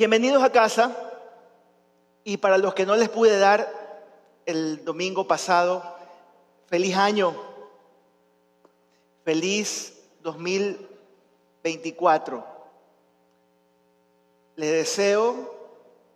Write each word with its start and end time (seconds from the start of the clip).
Bienvenidos 0.00 0.42
a 0.42 0.50
casa. 0.50 0.96
Y 2.24 2.38
para 2.38 2.56
los 2.56 2.72
que 2.72 2.86
no 2.86 2.96
les 2.96 3.10
pude 3.10 3.38
dar 3.38 3.70
el 4.46 4.82
domingo 4.82 5.28
pasado, 5.28 5.82
feliz 6.68 6.96
año, 6.96 7.36
feliz 9.26 10.00
2024. 10.22 12.42
Les 14.56 14.70
deseo 14.70 15.54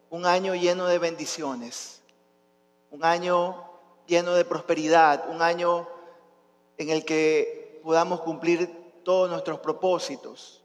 un 0.08 0.24
año 0.24 0.54
lleno 0.54 0.86
de 0.86 0.98
bendiciones, 0.98 2.00
un 2.90 3.04
año 3.04 3.68
lleno 4.06 4.32
de 4.32 4.46
prosperidad, 4.46 5.28
un 5.28 5.42
año 5.42 5.86
en 6.78 6.88
el 6.88 7.04
que 7.04 7.82
podamos 7.84 8.22
cumplir 8.22 9.02
todos 9.04 9.28
nuestros 9.28 9.60
propósitos 9.60 10.63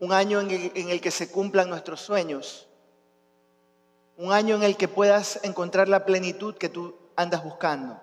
un 0.00 0.12
año 0.12 0.40
en 0.40 0.50
el, 0.88 1.00
que 1.00 1.10
se 1.10 1.30
cumplan 1.30 1.68
nuestros 1.68 2.00
sueños, 2.00 2.66
un 4.16 4.32
año 4.32 4.56
en 4.56 4.62
el 4.62 4.76
que 4.76 4.88
puedas 4.88 5.40
encontrar 5.42 5.88
la 5.88 6.06
plenitud 6.06 6.56
que 6.56 6.70
tú 6.70 6.96
andas 7.16 7.44
buscando, 7.44 8.00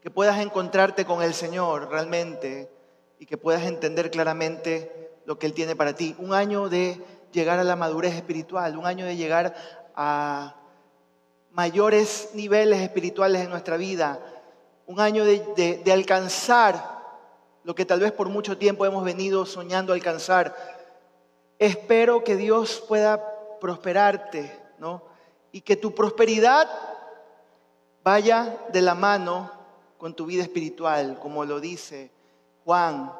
que 0.00 0.10
puedas 0.10 0.40
encontrarte 0.40 1.04
con 1.04 1.22
el 1.22 1.34
Señor 1.34 1.90
realmente 1.90 2.70
y 3.18 3.26
que 3.26 3.36
puedas 3.36 3.64
entender 3.64 4.10
claramente 4.10 5.10
lo 5.26 5.38
que 5.38 5.46
Él 5.46 5.52
tiene 5.52 5.76
para 5.76 5.94
ti, 5.94 6.16
un 6.18 6.32
año 6.32 6.70
de 6.70 7.02
llegar 7.32 7.58
a 7.58 7.64
la 7.64 7.76
madurez 7.76 8.14
espiritual, 8.14 8.78
un 8.78 8.86
año 8.86 9.04
de 9.04 9.16
llegar 9.16 9.54
a 9.94 10.56
mayores 11.50 12.30
niveles 12.32 12.80
espirituales 12.80 13.42
en 13.42 13.50
nuestra 13.50 13.76
vida, 13.76 14.20
un 14.86 15.00
año 15.00 15.24
de, 15.24 15.82
de 15.84 15.92
alcanzar 15.92 16.95
lo 17.66 17.74
que 17.74 17.84
tal 17.84 17.98
vez 17.98 18.12
por 18.12 18.28
mucho 18.28 18.56
tiempo 18.56 18.86
hemos 18.86 19.02
venido 19.02 19.44
soñando 19.44 19.92
alcanzar. 19.92 20.54
Espero 21.58 22.22
que 22.22 22.36
Dios 22.36 22.80
pueda 22.86 23.58
prosperarte, 23.58 24.56
¿no? 24.78 25.02
Y 25.50 25.62
que 25.62 25.74
tu 25.74 25.92
prosperidad 25.92 26.68
vaya 28.04 28.56
de 28.72 28.82
la 28.82 28.94
mano 28.94 29.50
con 29.98 30.14
tu 30.14 30.26
vida 30.26 30.44
espiritual, 30.44 31.18
como 31.20 31.44
lo 31.44 31.58
dice 31.58 32.12
Juan 32.64 33.12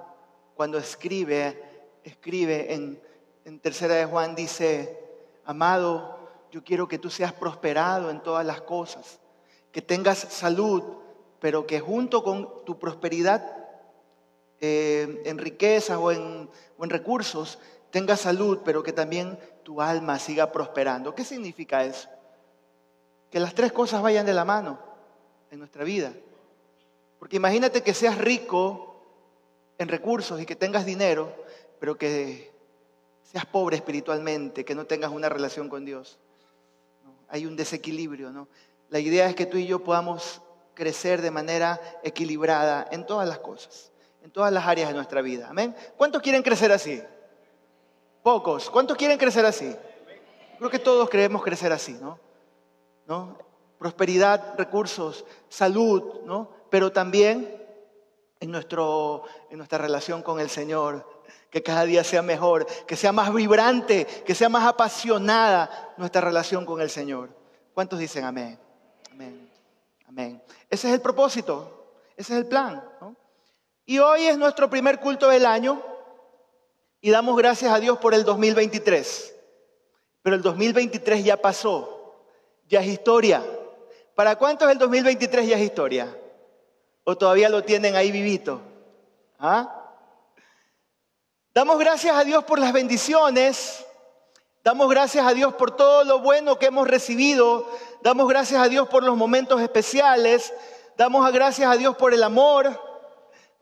cuando 0.55 0.79
escribe, 0.79 1.99
escribe 2.05 2.73
en, 2.73 3.03
en 3.45 3.59
tercera 3.59 3.95
de 3.95 4.07
Juan, 4.07 4.37
dice, 4.37 4.97
amado, 5.45 6.21
yo 6.53 6.63
quiero 6.63 6.87
que 6.87 7.01
tú 7.01 7.11
seas 7.11 7.33
prosperado 7.33 8.11
en 8.13 8.23
todas 8.23 8.47
las 8.47 8.61
cosas, 8.61 9.19
que 9.73 9.83
tengas 9.83 10.19
salud, 10.19 10.85
pero 11.41 11.67
que 11.67 11.81
junto 11.81 12.23
con 12.23 12.65
tu 12.65 12.79
prosperidad 12.79 13.66
eh, 14.61 15.23
en 15.27 15.37
riquezas 15.37 15.99
o 15.99 16.11
en, 16.11 16.49
recursos, 16.79 17.59
tengas 17.91 18.21
salud, 18.21 18.61
pero 18.65 18.83
que 18.83 18.93
también 18.93 19.39
tu 19.63 19.83
alma 19.83 20.19
siga 20.19 20.51
prosperando. 20.51 21.15
¿Qué 21.15 21.25
significa 21.25 21.85
eso? 21.85 22.09
Que 23.31 23.41
las 23.41 23.55
tres 23.55 23.73
cosas 23.73 24.03
vayan 24.03 24.25
de 24.25 24.33
la 24.33 24.45
mano 24.45 24.79
en 25.51 25.59
nuestra 25.59 25.85
vida. 25.85 26.13
Porque 27.19 27.37
imagínate 27.37 27.83
que 27.83 27.93
seas 27.93 28.17
rico 28.19 29.03
en 29.79 29.89
recursos 29.89 30.41
y 30.41 30.47
que 30.47 30.57
tengas 30.57 30.87
dinero, 30.87 31.35
pero 31.79 31.99
que 31.99 32.51
seas 33.23 33.45
pobre 33.45 33.77
espiritualmente, 33.77 34.65
que 34.65 34.75
no 34.75 34.87
tengas 34.87 35.11
una 35.11 35.29
relación 35.29 35.69
con 35.69 35.85
Dios. 35.85 36.19
Hay 37.29 37.45
un 37.45 37.57
desequilibrio, 37.57 38.31
¿no? 38.31 38.49
La 38.89 39.01
idea 39.01 39.29
es 39.29 39.35
que 39.35 39.47
tú 39.47 39.59
y 39.59 39.67
yo 39.67 39.83
podamos 39.83 40.41
crecer 40.75 41.21
de 41.21 41.31
manera 41.31 41.81
equilibrada 42.05 42.87
en 42.91 43.05
todas 43.05 43.29
las 43.29 43.41
cosas 43.41 43.91
en 44.27 44.33
todas 44.33 44.53
las 44.53 44.67
áreas 44.67 44.89
de 44.89 44.95
nuestra 44.95 45.23
vida. 45.23 45.47
Amén. 45.49 45.73
¿Cuántos 45.97 46.21
quieren 46.21 46.43
crecer 46.43 46.73
así? 46.73 47.01
Pocos. 48.25 48.69
¿Cuántos 48.69 48.97
quieren 48.97 49.19
crecer 49.19 49.47
así? 49.47 49.73
Creo 50.59 50.69
que 50.69 50.81
todos 50.81 51.09
queremos 51.09 51.45
crecer 51.45 51.73
así, 51.73 51.97
¿no? 53.07 53.39
Prosperidad, 53.79 54.59
recursos, 54.59 55.25
salud, 55.49 56.25
¿no? 56.25 56.51
Pero 56.71 56.91
también 56.91 57.65
en, 58.41 58.51
nuestro, 58.51 59.23
en 59.49 59.59
nuestra 59.59 59.79
relación 59.79 60.25
con 60.25 60.41
el 60.41 60.51
Señor, 60.51 61.23
que 61.49 61.63
cada 61.63 61.85
día 61.85 62.03
sea 62.03 62.23
mejor, 62.23 62.67
que 62.85 62.97
sea 62.97 63.13
más 63.13 63.33
vibrante, 63.33 64.07
que 64.27 64.35
sea 64.35 64.49
más 64.49 64.67
apasionada 64.67 65.95
nuestra 65.99 66.21
relación 66.21 66.67
con 66.67 66.81
el 66.81 66.91
Señor. 66.91 67.31
¿Cuántos 67.75 68.01
dicen 68.01 68.25
amén? 68.25 68.59
Amén. 69.13 69.49
Amén. 70.09 70.43
Ese 70.69 70.89
es 70.89 70.95
el 70.95 71.01
propósito, 71.01 71.93
ese 72.17 72.33
es 72.33 72.41
el 72.41 72.47
plan, 72.47 72.83
¿no? 73.01 73.15
Y 73.87 74.01
hoy 74.01 74.27
es 74.27 74.37
nuestro 74.37 74.69
primer 74.69 74.99
culto 74.99 75.29
del 75.29 75.47
año 75.47 75.81
y 77.01 77.11
damos 77.11 77.37
gracias 77.37 77.73
a 77.73 77.79
Dios 77.79 77.99
por 77.99 78.15
el 78.15 78.25
2023. 78.25 79.33
Pero 80.23 80.35
el 80.35 80.43
2023 80.43 81.25
ya 81.25 81.37
pasó, 81.37 82.17
ya 82.67 82.81
es 82.81 82.89
historia. 82.89 83.45
¿Para 84.17 84.35
cuántos 84.35 84.69
el 84.73 84.79
2023 84.79 85.47
ya 85.47 85.57
es 85.57 85.63
historia? 85.63 86.19
¿O 87.05 87.17
todavía 87.17 87.49
lo 87.49 87.63
tienen 87.63 87.95
ahí 87.95 88.11
vivito? 88.11 88.61
¿Ah? 89.39 89.93
Damos 91.55 91.79
gracias 91.79 92.17
a 92.17 92.25
Dios 92.25 92.43
por 92.43 92.59
las 92.59 92.73
bendiciones, 92.73 93.87
damos 94.65 94.91
gracias 94.91 95.25
a 95.25 95.33
Dios 95.33 95.55
por 95.55 95.77
todo 95.77 96.03
lo 96.05 96.19
bueno 96.19 96.59
que 96.59 96.67
hemos 96.67 96.89
recibido, 96.89 97.71
damos 98.03 98.29
gracias 98.29 98.61
a 98.61 98.69
Dios 98.69 98.89
por 98.89 99.05
los 99.05 99.17
momentos 99.17 99.61
especiales, 99.63 100.53
damos 100.97 101.33
gracias 101.33 101.71
a 101.71 101.77
Dios 101.77 101.97
por 101.97 102.13
el 102.13 102.25
amor, 102.25 102.79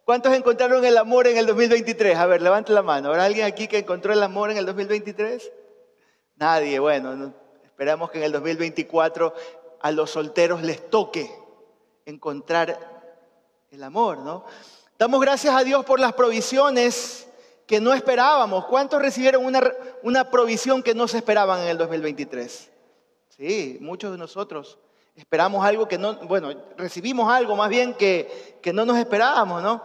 ¿Cuántos 0.05 0.35
encontraron 0.35 0.85
el 0.85 0.99
amor 0.99 1.27
en 1.27 1.39
el 1.39 1.47
2023? 1.47 2.19
A 2.19 2.27
ver, 2.27 2.43
levante 2.43 2.73
la 2.73 2.83
mano. 2.83 3.09
¿Habrá 3.09 3.25
alguien 3.25 3.47
aquí 3.47 3.67
que 3.69 3.79
encontró 3.79 4.13
el 4.13 4.23
amor 4.23 4.51
en 4.51 4.59
el 4.59 4.67
2023? 4.67 5.51
Nadie. 6.37 6.79
Bueno, 6.79 7.33
esperamos 7.65 8.11
que 8.11 8.19
en 8.19 8.25
el 8.25 8.33
2024 8.33 9.35
a 9.81 9.91
los 9.93 10.11
solteros 10.11 10.63
les 10.63 10.91
toque 10.91 11.31
encontrar 12.05 12.79
el 13.71 13.83
amor, 13.83 14.19
¿no? 14.19 14.45
Damos 14.99 15.21
gracias 15.23 15.55
a 15.55 15.65
Dios 15.65 15.87
por 15.87 15.99
las 15.99 16.13
provisiones 16.13 17.27
que 17.67 17.81
no 17.81 17.95
esperábamos. 17.95 18.67
¿Cuántos 18.67 19.01
recibieron 19.01 19.45
una, 19.45 19.73
una 20.03 20.31
provisión 20.31 20.83
que 20.83 20.95
no 20.95 21.09
se 21.09 21.17
esperaban 21.17 21.63
en 21.63 21.69
el 21.69 21.79
2023? 21.79 22.71
Sí, 23.31 23.79
muchos 23.81 24.13
de 24.13 24.19
nosotros. 24.19 24.79
Esperamos 25.15 25.65
algo 25.65 25.87
que 25.87 25.99
no, 25.99 26.15
bueno, 26.27 26.53
recibimos 26.77 27.31
algo 27.33 27.55
más 27.55 27.69
bien 27.69 27.95
que, 27.95 28.59
que 28.61 28.73
no 28.73 28.85
nos 28.85 28.99
esperábamos, 28.99 29.63
¿no? 29.63 29.83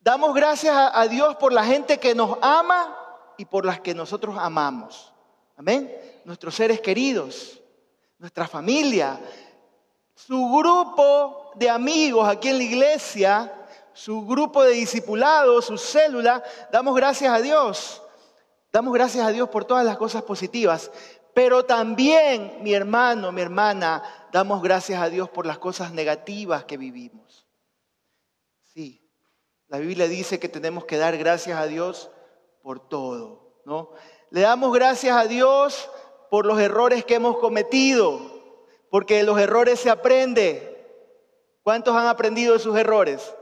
Damos 0.00 0.34
gracias 0.34 0.74
a, 0.74 1.00
a 1.00 1.08
Dios 1.08 1.36
por 1.36 1.52
la 1.52 1.64
gente 1.64 1.98
que 1.98 2.14
nos 2.14 2.38
ama 2.40 2.96
y 3.36 3.44
por 3.44 3.66
las 3.66 3.80
que 3.80 3.94
nosotros 3.94 4.36
amamos. 4.38 5.12
Amén. 5.56 5.94
Nuestros 6.24 6.54
seres 6.54 6.80
queridos, 6.80 7.60
nuestra 8.18 8.48
familia, 8.48 9.20
su 10.14 10.48
grupo 10.56 11.50
de 11.54 11.68
amigos 11.68 12.28
aquí 12.28 12.48
en 12.48 12.58
la 12.58 12.64
iglesia, 12.64 13.52
su 13.92 14.24
grupo 14.26 14.62
de 14.64 14.72
discipulados, 14.72 15.66
su 15.66 15.76
célula. 15.76 16.42
Damos 16.70 16.94
gracias 16.94 17.32
a 17.32 17.40
Dios. 17.40 18.02
Damos 18.72 18.94
gracias 18.94 19.26
a 19.26 19.30
Dios 19.30 19.48
por 19.48 19.64
todas 19.64 19.84
las 19.84 19.98
cosas 19.98 20.22
positivas. 20.22 20.90
Pero 21.34 21.64
también, 21.64 22.58
mi 22.62 22.74
hermano, 22.74 23.32
mi 23.32 23.40
hermana, 23.40 24.02
damos 24.32 24.62
gracias 24.62 25.00
a 25.00 25.08
Dios 25.08 25.30
por 25.30 25.46
las 25.46 25.58
cosas 25.58 25.92
negativas 25.92 26.64
que 26.64 26.76
vivimos. 26.76 27.46
Sí, 28.66 29.08
la 29.68 29.78
Biblia 29.78 30.08
dice 30.08 30.38
que 30.38 30.48
tenemos 30.48 30.84
que 30.84 30.98
dar 30.98 31.16
gracias 31.16 31.58
a 31.58 31.66
Dios 31.66 32.10
por 32.62 32.86
todo, 32.88 33.62
¿no? 33.64 33.90
Le 34.30 34.42
damos 34.42 34.72
gracias 34.72 35.16
a 35.16 35.26
Dios 35.26 35.90
por 36.30 36.46
los 36.46 36.58
errores 36.60 37.04
que 37.04 37.14
hemos 37.14 37.38
cometido, 37.38 38.20
porque 38.90 39.16
de 39.16 39.22
los 39.22 39.38
errores 39.38 39.80
se 39.80 39.90
aprende. 39.90 40.68
¿Cuántos 41.62 41.94
han 41.94 42.06
aprendido 42.06 42.54
de 42.54 42.58
sus 42.58 42.76
errores? 42.76 43.34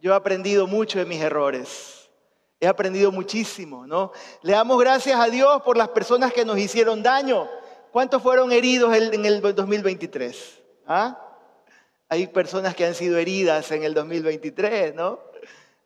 Yo 0.00 0.12
he 0.12 0.16
aprendido 0.16 0.66
mucho 0.66 0.98
de 0.98 1.04
mis 1.06 1.22
errores. 1.22 2.03
He 2.60 2.66
aprendido 2.66 3.12
muchísimo, 3.12 3.86
¿no? 3.86 4.12
Le 4.42 4.52
damos 4.52 4.78
gracias 4.78 5.18
a 5.18 5.26
Dios 5.26 5.62
por 5.62 5.76
las 5.76 5.88
personas 5.88 6.32
que 6.32 6.44
nos 6.44 6.58
hicieron 6.58 7.02
daño. 7.02 7.48
¿Cuántos 7.92 8.22
fueron 8.22 8.52
heridos 8.52 8.94
en 8.96 9.24
el 9.24 9.40
2023? 9.40 10.62
¿Ah? 10.86 11.20
Hay 12.08 12.26
personas 12.28 12.74
que 12.74 12.84
han 12.84 12.94
sido 12.94 13.18
heridas 13.18 13.70
en 13.70 13.84
el 13.84 13.94
2023, 13.94 14.94
¿no? 14.94 15.20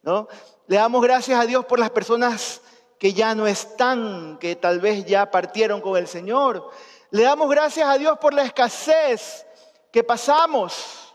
¿no? 0.03 0.29
Le 0.67 0.76
damos 0.76 1.03
gracias 1.03 1.41
a 1.41 1.47
Dios 1.47 1.65
por 1.65 1.79
las 1.79 1.91
personas 1.91 2.61
que 2.99 3.12
ya 3.12 3.35
no 3.35 3.47
están, 3.47 4.38
que 4.38 4.56
tal 4.56 4.81
vez 4.81 5.05
ya 5.05 5.31
partieron 5.31 5.81
con 5.81 5.97
el 5.97 6.06
Señor. 6.06 6.71
Le 7.11 7.23
damos 7.23 7.49
gracias 7.49 7.88
a 7.88 7.97
Dios 7.97 8.19
por 8.19 8.35
la 8.35 8.43
escasez 8.43 9.47
que 9.93 10.05
pasamos. 10.05 11.14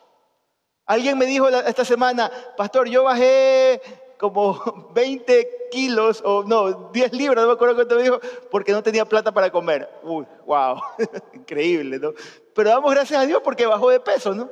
Alguien 0.85 1.17
me 1.17 1.25
dijo 1.25 1.47
esta 1.47 1.85
semana, 1.85 2.31
pastor, 2.57 2.89
yo 2.89 3.03
bajé 3.03 3.81
como 4.23 4.89
20 4.95 5.67
kilos, 5.69 6.23
o 6.25 6.45
no, 6.45 6.89
10 6.91 7.11
libras, 7.11 7.43
no 7.43 7.49
me 7.49 7.55
acuerdo 7.55 7.75
cuánto 7.75 7.97
me 7.97 8.03
dijo, 8.03 8.21
porque 8.49 8.71
no 8.71 8.81
tenía 8.81 9.03
plata 9.03 9.33
para 9.33 9.51
comer. 9.51 9.89
Uy, 10.01 10.25
wow, 10.45 10.79
increíble, 11.33 11.99
¿no? 11.99 12.13
Pero 12.55 12.69
damos 12.69 12.89
gracias 12.93 13.21
a 13.21 13.25
Dios 13.25 13.41
porque 13.43 13.65
bajó 13.65 13.89
de 13.89 13.99
peso, 13.99 14.33
¿no? 14.33 14.49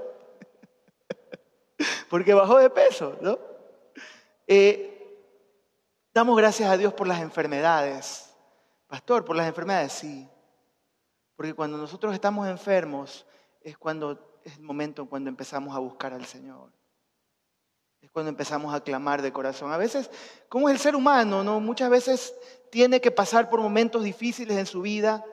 porque 2.09 2.33
bajó 2.33 2.57
de 2.57 2.69
peso, 2.69 3.15
¿no? 3.21 3.39
Eh, 4.45 5.23
damos 6.13 6.35
gracias 6.35 6.69
a 6.69 6.75
Dios 6.75 6.93
por 6.93 7.07
las 7.07 7.21
enfermedades, 7.21 8.35
Pastor, 8.87 9.23
por 9.23 9.37
las 9.37 9.47
enfermedades, 9.47 9.93
sí. 9.93 10.27
Porque 11.37 11.53
cuando 11.53 11.77
nosotros 11.77 12.13
estamos 12.13 12.45
enfermos 12.49 13.25
es 13.61 13.77
cuando 13.77 14.41
es 14.43 14.57
el 14.57 14.63
momento 14.63 15.05
cuando 15.05 15.29
empezamos 15.29 15.73
a 15.73 15.79
buscar 15.79 16.11
al 16.11 16.25
Señor. 16.25 16.73
Es 18.01 18.09
cuando 18.09 18.29
empezamos 18.29 18.73
a 18.73 18.81
clamar 18.81 19.21
de 19.21 19.31
corazón. 19.31 19.71
A 19.71 19.77
veces, 19.77 20.09
como 20.49 20.69
es 20.69 20.75
el 20.75 20.81
ser 20.81 20.95
humano, 20.95 21.43
¿no? 21.43 21.59
Muchas 21.59 21.89
veces 21.89 22.33
tiene 22.71 22.99
que 22.99 23.11
pasar 23.11 23.49
por 23.49 23.61
momentos 23.61 24.03
difíciles 24.03 24.57
en 24.57 24.65
su 24.65 24.81
vida 24.81 25.23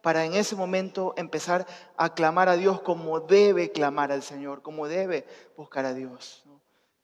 para 0.00 0.24
en 0.24 0.34
ese 0.34 0.56
momento 0.56 1.14
empezar 1.16 1.66
a 1.96 2.14
clamar 2.14 2.48
a 2.48 2.56
Dios 2.56 2.80
como 2.80 3.20
debe 3.20 3.72
clamar 3.72 4.10
al 4.10 4.22
Señor, 4.22 4.62
como 4.62 4.86
debe 4.86 5.26
buscar 5.56 5.84
a 5.84 5.94
Dios. 5.94 6.44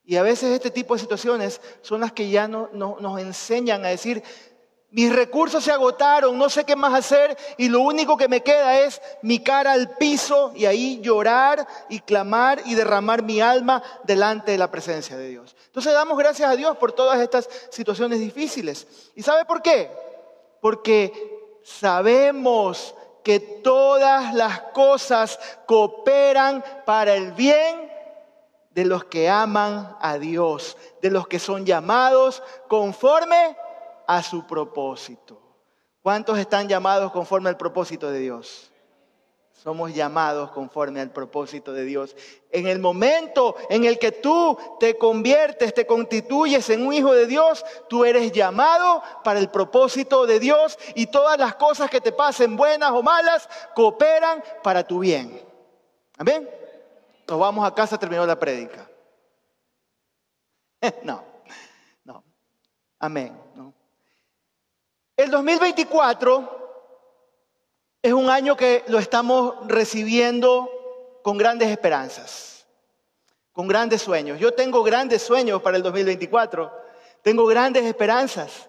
Y 0.05 0.17
a 0.17 0.23
veces 0.23 0.53
este 0.53 0.71
tipo 0.71 0.95
de 0.95 1.01
situaciones 1.01 1.61
son 1.83 2.01
las 2.01 2.13
que 2.13 2.31
ya 2.31 2.49
no, 2.49 2.69
nos 2.73 3.21
enseñan 3.21 3.85
a 3.85 3.89
decir, 3.89 4.23
mis 4.93 5.15
recursos 5.15 5.63
se 5.63 5.71
agotaron, 5.71 6.37
no 6.37 6.51
sé 6.51 6.65
qué 6.65 6.75
más 6.75 6.93
hacer 6.95 7.37
y 7.57 7.69
lo 7.69 7.81
único 7.81 8.17
que 8.17 8.27
me 8.27 8.43
queda 8.43 8.81
es 8.81 9.01
mi 9.23 9.39
cara 9.39 9.73
al 9.73 9.91
piso 9.91 10.53
y 10.57 10.67
ahí 10.67 11.01
llorar 11.01 11.67
y 11.89 12.01
clamar 12.01 12.61
y 12.65 12.75
derramar 12.75 13.23
mi 13.23 13.41
alma 13.41 13.83
delante 14.03 14.53
de 14.53 14.59
la 14.59 14.71
presencia 14.71 15.17
de 15.17 15.29
Dios. 15.29 15.55
Entonces 15.67 15.93
damos 15.93 16.19
gracias 16.19 16.51
a 16.51 16.57
Dios 16.57 16.77
por 16.77 16.91
todas 16.91 17.21
estas 17.21 17.49
situaciones 17.71 18.19
difíciles. 18.19 18.87
¿Y 19.15 19.23
sabe 19.23 19.45
por 19.45 19.63
qué? 19.63 19.91
Porque 20.61 21.59
sabemos 21.63 22.95
que 23.23 23.39
todas 23.39 24.35
las 24.35 24.61
cosas 24.73 25.39
cooperan 25.67 26.65
para 26.85 27.15
el 27.15 27.31
bien 27.33 27.91
de 28.71 28.85
los 28.85 29.05
que 29.05 29.29
aman 29.29 29.97
a 30.01 30.19
Dios, 30.19 30.77
de 31.01 31.11
los 31.11 31.29
que 31.29 31.39
son 31.39 31.65
llamados 31.65 32.43
conforme 32.67 33.57
a 34.11 34.25
su 34.25 34.45
propósito. 34.45 35.41
¿Cuántos 36.03 36.37
están 36.37 36.69
llamados 36.69 37.13
conforme 37.13 37.49
al 37.49 37.57
propósito 37.57 38.11
de 38.11 38.19
Dios? 38.19 38.73
Somos 39.53 39.95
llamados 39.95 40.51
conforme 40.51 41.01
al 41.01 41.13
propósito 41.13 41.73
de 41.73 41.85
Dios. 41.85 42.17
En 42.51 42.67
el 42.67 42.81
momento 42.81 43.55
en 43.69 43.85
el 43.85 44.01
que 44.01 44.11
tú 44.11 44.59
te 44.81 44.99
conviertes, 44.99 45.73
te 45.73 45.87
constituyes 45.87 46.69
en 46.71 46.85
un 46.85 46.93
hijo 46.93 47.13
de 47.13 47.29
Dios, 47.29 47.65
tú 47.89 48.05
eres 48.05 48.33
llamado 48.33 49.01
para 49.23 49.39
el 49.39 49.49
propósito 49.49 50.27
de 50.27 50.41
Dios 50.41 50.77
y 50.97 51.07
todas 51.07 51.39
las 51.39 51.55
cosas 51.55 51.89
que 51.89 52.01
te 52.01 52.11
pasen, 52.11 52.57
buenas 52.57 52.91
o 52.91 53.05
malas, 53.05 53.49
cooperan 53.77 54.43
para 54.65 54.83
tu 54.83 54.99
bien. 54.99 55.41
Amén. 56.19 56.51
Nos 57.29 57.39
vamos 57.39 57.65
a 57.65 57.73
casa, 57.73 57.97
terminó 57.97 58.27
la 58.27 58.41
prédica. 58.41 58.91
no, 61.05 61.23
no. 62.03 62.25
Amén. 62.99 63.51
El 65.21 65.31
2024 65.31 66.97
es 68.01 68.13
un 68.15 68.31
año 68.31 68.57
que 68.57 68.85
lo 68.87 68.99
estamos 68.99 69.55
recibiendo 69.67 70.71
con 71.23 71.37
grandes 71.37 71.69
esperanzas, 71.69 72.65
con 73.53 73.69
grandes 73.69 74.01
sueños. 74.01 74.41
Yo 74.41 74.55
tengo 74.55 74.83
grandes 74.83 75.21
sueños 75.21 75.61
para 75.61 75.77
el 75.77 75.83
2024, 75.83 76.73
tengo 77.21 77.45
grandes 77.45 77.85
esperanzas. 77.85 78.67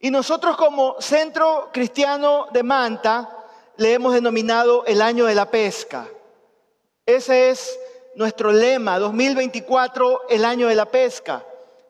Y 0.00 0.10
nosotros 0.10 0.56
como 0.56 1.00
Centro 1.00 1.70
Cristiano 1.72 2.48
de 2.50 2.64
Manta 2.64 3.44
le 3.76 3.92
hemos 3.92 4.12
denominado 4.12 4.84
el 4.86 5.00
año 5.00 5.26
de 5.26 5.36
la 5.36 5.48
pesca. 5.52 6.08
Ese 7.06 7.50
es 7.50 7.78
nuestro 8.16 8.50
lema, 8.50 8.98
2024, 8.98 10.22
el 10.30 10.44
año 10.44 10.66
de 10.66 10.74
la 10.74 10.86
pesca. 10.86 11.44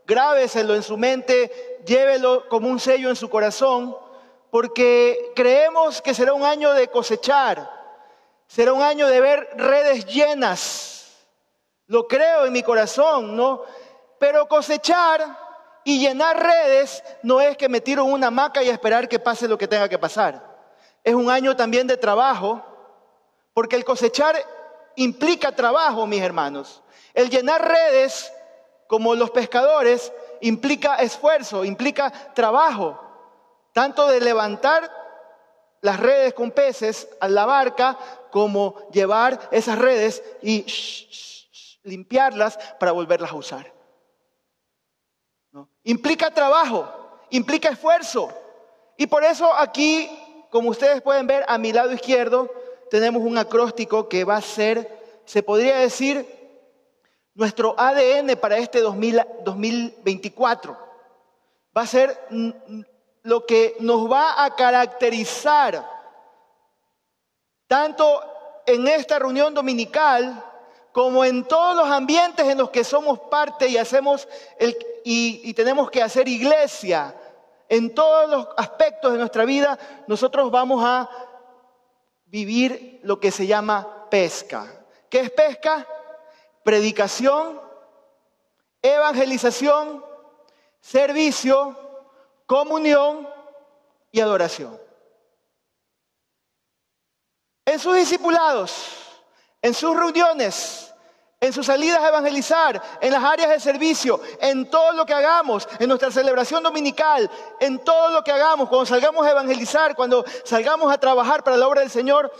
Grábeselo 0.07 0.75
en 0.75 0.83
su 0.83 0.99
mente, 0.99 1.76
llévelo 1.87 2.49
como 2.49 2.69
un 2.69 2.79
sello 2.79 3.09
en 3.09 3.17
su 3.17 3.31
corazón, 3.31 3.97
porque 4.51 5.33
creemos 5.35 6.03
que 6.03 6.15
será 6.15 6.33
un 6.33 6.45
año 6.45 6.73
de 6.73 6.89
cosechar, 6.89 7.71
será 8.47 8.73
un 8.73 8.83
año 8.83 9.07
de 9.07 9.21
ver 9.21 9.49
redes 9.57 10.07
llenas. 10.07 11.27
Lo 11.87 12.07
creo 12.09 12.47
en 12.47 12.53
mi 12.53 12.63
corazón, 12.63 13.37
¿no? 13.37 13.63
Pero 14.19 14.49
cosechar 14.49 15.25
y 15.85 16.01
llenar 16.01 16.43
redes 16.43 17.03
no 17.23 17.41
es 17.41 17.57
que 17.57 17.69
me 17.69 17.81
tiro 17.81 18.05
una 18.05 18.27
hamaca 18.27 18.63
y 18.63 18.69
esperar 18.69 19.09
que 19.09 19.19
pase 19.19 19.47
lo 19.47 19.57
que 19.57 19.69
tenga 19.69 19.89
que 19.89 19.99
pasar. 19.99 20.43
Es 21.05 21.15
un 21.15 21.31
año 21.31 21.55
también 21.55 21.87
de 21.87 21.97
trabajo, 21.97 22.61
porque 23.55 23.77
el 23.77 23.85
cosechar 23.85 24.37
implica 24.97 25.53
trabajo, 25.53 26.07
mis 26.07 26.23
hermanos. 26.23 26.83
El 27.15 27.31
llenar 27.31 27.67
redes, 27.67 28.33
como 28.89 29.15
los 29.15 29.31
pescadores, 29.31 30.13
implica 30.41 30.97
esfuerzo, 30.97 31.65
implica 31.65 32.11
trabajo, 32.35 33.01
tanto 33.73 34.07
de 34.09 34.21
levantar 34.21 34.91
las 35.81 36.01
redes 36.01 36.35
con 36.35 36.51
peces 36.51 37.09
a 37.21 37.29
la 37.29 37.47
barca 37.47 37.99
como 38.31 38.89
llevar 38.91 39.49
esas 39.51 39.79
redes 39.79 40.23
y 40.43 40.67
limpiarlas 41.85 42.59
para 42.79 42.93
volverlas 42.93 43.31
a 43.31 43.37
usar. 43.37 43.73
Implica 45.85 46.31
trabajo, 46.31 46.89
implica 47.31 47.69
esfuerzo. 47.69 48.29
Y 48.97 49.07
por 49.07 49.25
eso 49.25 49.53
aquí, 49.55 50.11
como 50.51 50.71
ustedes 50.71 51.01
pueden 51.01 51.27
ver 51.27 51.45
a 51.49 51.59
mi 51.59 51.73
lado 51.73 51.93
izquierdo, 51.93 52.51
tenemos 52.91 53.23
un 53.23 53.39
acróstico 53.39 54.09
que 54.09 54.25
va 54.25 54.37
a 54.37 54.43
ser, 54.43 55.23
se 55.25 55.43
podría 55.43 55.77
decir, 55.77 56.27
nuestro 57.37 57.79
ADN 57.79 58.37
para 58.41 58.57
este 58.57 58.81
2024 58.81 60.77
va 61.77 61.83
a 61.83 61.87
ser 61.87 62.19
lo 63.23 63.45
que 63.45 63.77
nos 63.81 64.11
va 64.11 64.43
a 64.43 64.57
caracterizar 64.57 65.87
tanto 67.69 68.23
en 68.65 68.89
esta 68.89 69.19
reunión 69.19 69.53
dominical 69.53 70.43
como 70.93 71.27
en 71.27 71.45
todos 71.45 71.77
los 71.77 71.89
ambientes 71.89 72.47
en 72.47 72.57
los 72.57 72.71
que 72.71 72.83
somos 72.83 73.19
parte 73.19 73.69
y 73.69 73.77
hacemos 73.77 74.27
y 75.05 75.53
tenemos 75.53 75.91
que 75.91 76.03
hacer 76.03 76.27
iglesia. 76.27 77.15
En 77.69 77.95
todos 77.95 78.31
los 78.31 78.49
aspectos 78.57 79.13
de 79.13 79.19
nuestra 79.19 79.45
vida 79.45 79.79
nosotros 80.07 80.51
vamos 80.51 80.83
a 80.83 81.11
vivir 82.25 83.01
lo 83.03 83.21
que 83.21 83.31
se 83.31 83.47
llama 83.47 84.07
pesca. 84.09 84.67
¿Qué 85.11 85.21
es 85.21 85.31
pesca? 85.31 85.87
Predicación, 86.67 87.61
evangelización, 88.83 90.05
servicio, 90.81 91.79
comunión 92.45 93.29
y 94.11 94.19
adoración. 94.19 94.77
En 97.65 97.79
sus 97.79 97.95
discipulados, 97.95 98.85
en 99.63 99.75
sus 99.75 99.97
reuniones, 99.97 100.93
en 101.39 101.53
sus 101.53 101.67
salidas 101.67 102.01
a 102.01 102.09
evangelizar, 102.09 102.83
en 103.01 103.13
las 103.13 103.23
áreas 103.23 103.51
de 103.51 103.61
servicio, 103.61 104.21
en 104.41 104.69
todo 104.69 104.93
lo 104.95 105.07
que 105.07 105.15
hagamos, 105.15 105.69
en 105.79 105.89
nuestra 105.89 106.11
celebración 106.11 106.65
dominical, 106.65 107.31
en 107.61 107.79
todo 107.85 108.09
lo 108.09 108.25
que 108.25 108.33
hagamos, 108.33 108.69
cuando 108.69 108.87
salgamos 108.87 109.25
a 109.25 109.31
evangelizar, 109.31 109.95
cuando 109.95 110.25
salgamos 110.45 110.93
a 110.93 110.99
trabajar 110.99 111.45
para 111.45 111.57
la 111.57 111.69
obra 111.69 111.83
del 111.83 111.91
Señor, 111.91 112.33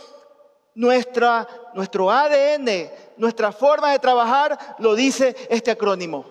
nuestra, 0.77 1.47
nuestro 1.73 2.11
ADN, 2.11 2.91
nuestra 3.17 3.51
forma 3.51 3.91
de 3.91 3.99
trabajar 3.99 4.75
lo 4.77 4.93
dice 4.93 5.35
este 5.49 5.71
acrónimo. 5.71 6.23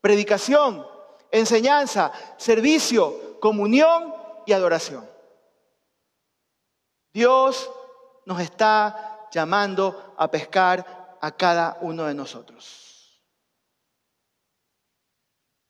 Predicación, 0.00 0.86
enseñanza, 1.30 2.10
servicio, 2.38 3.38
comunión 3.38 4.14
y 4.46 4.54
adoración. 4.54 5.08
Dios 7.12 7.70
nos 8.24 8.40
está 8.40 9.28
llamando 9.30 10.14
a 10.16 10.30
pescar 10.30 11.18
a 11.20 11.30
cada 11.30 11.76
uno 11.82 12.06
de 12.06 12.14
nosotros. 12.14 13.20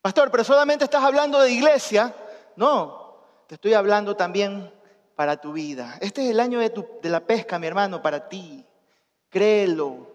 Pastor, 0.01 0.31
pero 0.31 0.45
solamente 0.45 0.85
estás 0.85 1.03
hablando 1.03 1.41
de 1.41 1.51
iglesia. 1.51 2.15
No, 2.55 3.25
te 3.47 3.55
estoy 3.55 3.73
hablando 3.73 4.15
también 4.15 4.71
para 5.21 5.37
tu 5.37 5.53
vida. 5.53 5.99
Este 6.01 6.23
es 6.23 6.31
el 6.31 6.39
año 6.39 6.57
de, 6.57 6.71
la 7.03 7.19
pesca, 7.19 7.59
mi 7.59 7.67
hermano, 7.67 8.01
para 8.01 8.27
ti. 8.27 8.65
Créelo, 9.29 10.07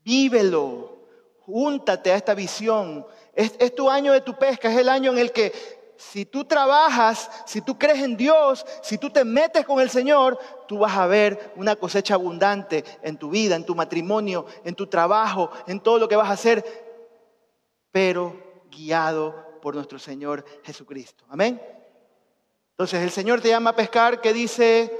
vívelo, 0.00 0.98
júntate 1.42 2.10
a 2.10 2.16
esta 2.16 2.34
visión. 2.34 3.06
Es, 3.32 3.54
es 3.56 3.72
tu 3.76 3.88
año 3.88 4.12
de 4.12 4.20
tu 4.20 4.36
pesca, 4.36 4.68
es 4.68 4.76
el 4.76 4.88
año 4.88 5.12
en 5.12 5.18
el 5.18 5.30
que 5.30 5.52
si 5.96 6.26
tú 6.26 6.44
trabajas, 6.44 7.30
si 7.46 7.60
tú 7.60 7.78
crees 7.78 8.02
en 8.02 8.16
Dios, 8.16 8.66
si 8.82 8.98
tú 8.98 9.10
te 9.10 9.24
metes 9.24 9.64
con 9.64 9.78
el 9.78 9.90
Señor, 9.90 10.40
tú 10.66 10.80
vas 10.80 10.96
a 10.96 11.06
ver 11.06 11.52
una 11.54 11.76
cosecha 11.76 12.14
abundante 12.14 12.84
en 13.02 13.16
tu 13.16 13.30
vida, 13.30 13.54
en 13.54 13.64
tu 13.64 13.76
matrimonio, 13.76 14.44
en 14.64 14.74
tu 14.74 14.88
trabajo, 14.88 15.52
en 15.68 15.78
todo 15.78 16.00
lo 16.00 16.08
que 16.08 16.16
vas 16.16 16.30
a 16.30 16.32
hacer, 16.32 16.64
pero 17.92 18.64
guiado 18.72 19.60
por 19.62 19.76
nuestro 19.76 20.00
Señor 20.00 20.44
Jesucristo. 20.64 21.24
Amén. 21.28 21.77
Entonces 22.78 23.02
el 23.02 23.10
Señor 23.10 23.40
te 23.40 23.48
llama 23.48 23.70
a 23.70 23.76
pescar, 23.76 24.20
que 24.20 24.32
dice 24.32 24.96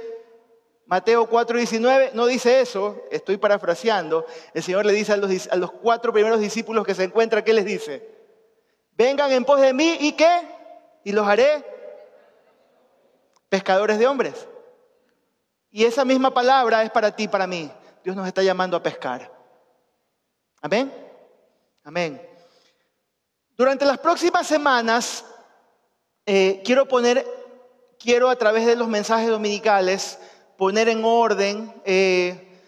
Mateo 0.85 1.29
4:19, 1.29 2.11
no 2.13 2.25
dice 2.25 2.59
eso, 2.59 3.03
estoy 3.09 3.37
parafraseando. 3.37 4.25
El 4.53 4.61
Señor 4.61 4.85
le 4.85 4.91
dice 4.91 5.13
a 5.13 5.55
los, 5.55 5.71
cuatro 5.71 6.11
primeros 6.11 6.41
discípulos 6.41 6.85
que 6.85 6.93
se 6.93 7.05
encuentran, 7.05 7.41
¿qué 7.41 7.53
les 7.53 7.63
dice? 7.63 8.05
Vengan 8.97 9.31
en 9.31 9.45
pos 9.45 9.61
de 9.61 9.71
mí 9.71 9.95
y 10.01 10.11
qué? 10.11 10.41
Y 11.05 11.13
los 11.13 11.25
haré 11.25 11.63
pescadores 13.47 13.97
de 13.97 14.07
hombres. 14.07 14.45
Y 15.71 15.85
esa 15.85 16.03
misma 16.03 16.33
palabra 16.33 16.83
es 16.83 16.91
para 16.91 17.15
ti 17.15 17.29
para 17.29 17.47
mí. 17.47 17.71
Dios 18.03 18.13
nos 18.13 18.27
está 18.27 18.43
llamando 18.43 18.75
a 18.75 18.83
pescar. 18.83 19.31
Amén. 20.61 20.91
Amén. 21.85 22.21
Durante 23.55 23.85
las 23.85 23.99
próximas 23.99 24.45
semanas 24.45 25.23
eh, 26.25 26.61
quiero 26.65 26.85
poner, 26.85 27.25
quiero 27.99 28.29
a 28.29 28.35
través 28.35 28.65
de 28.65 28.75
los 28.75 28.87
mensajes 28.87 29.27
dominicales 29.27 30.17
poner 30.57 30.89
en 30.89 31.05
orden 31.05 31.73
eh, 31.85 32.59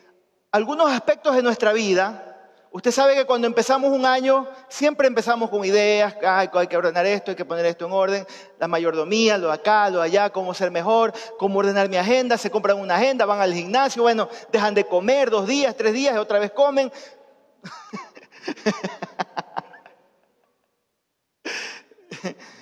algunos 0.51 0.91
aspectos 0.91 1.35
de 1.35 1.41
nuestra 1.41 1.73
vida 1.73 2.27
Usted 2.73 2.91
sabe 2.91 3.15
que 3.15 3.25
cuando 3.25 3.47
empezamos 3.47 3.91
un 3.91 4.05
año, 4.05 4.47
siempre 4.69 5.05
empezamos 5.05 5.49
con 5.49 5.65
ideas, 5.65 6.15
hay 6.25 6.67
que 6.67 6.77
ordenar 6.77 7.05
esto, 7.05 7.31
hay 7.31 7.35
que 7.35 7.43
poner 7.43 7.65
esto 7.65 7.85
en 7.85 7.91
orden, 7.91 8.25
la 8.59 8.69
mayordomía, 8.69 9.37
lo 9.37 9.51
acá, 9.51 9.89
lo 9.89 10.01
allá, 10.01 10.29
cómo 10.29 10.53
ser 10.53 10.71
mejor, 10.71 11.11
cómo 11.37 11.59
ordenar 11.59 11.89
mi 11.89 11.97
agenda, 11.97 12.37
se 12.37 12.49
compran 12.49 12.79
una 12.79 12.95
agenda, 12.95 13.25
van 13.25 13.41
al 13.41 13.53
gimnasio, 13.53 14.03
bueno, 14.03 14.29
dejan 14.53 14.73
de 14.73 14.85
comer 14.85 15.29
dos 15.29 15.47
días, 15.47 15.75
tres 15.75 15.91
días, 15.91 16.17
otra 16.17 16.39
vez 16.39 16.51
comen. 16.51 16.89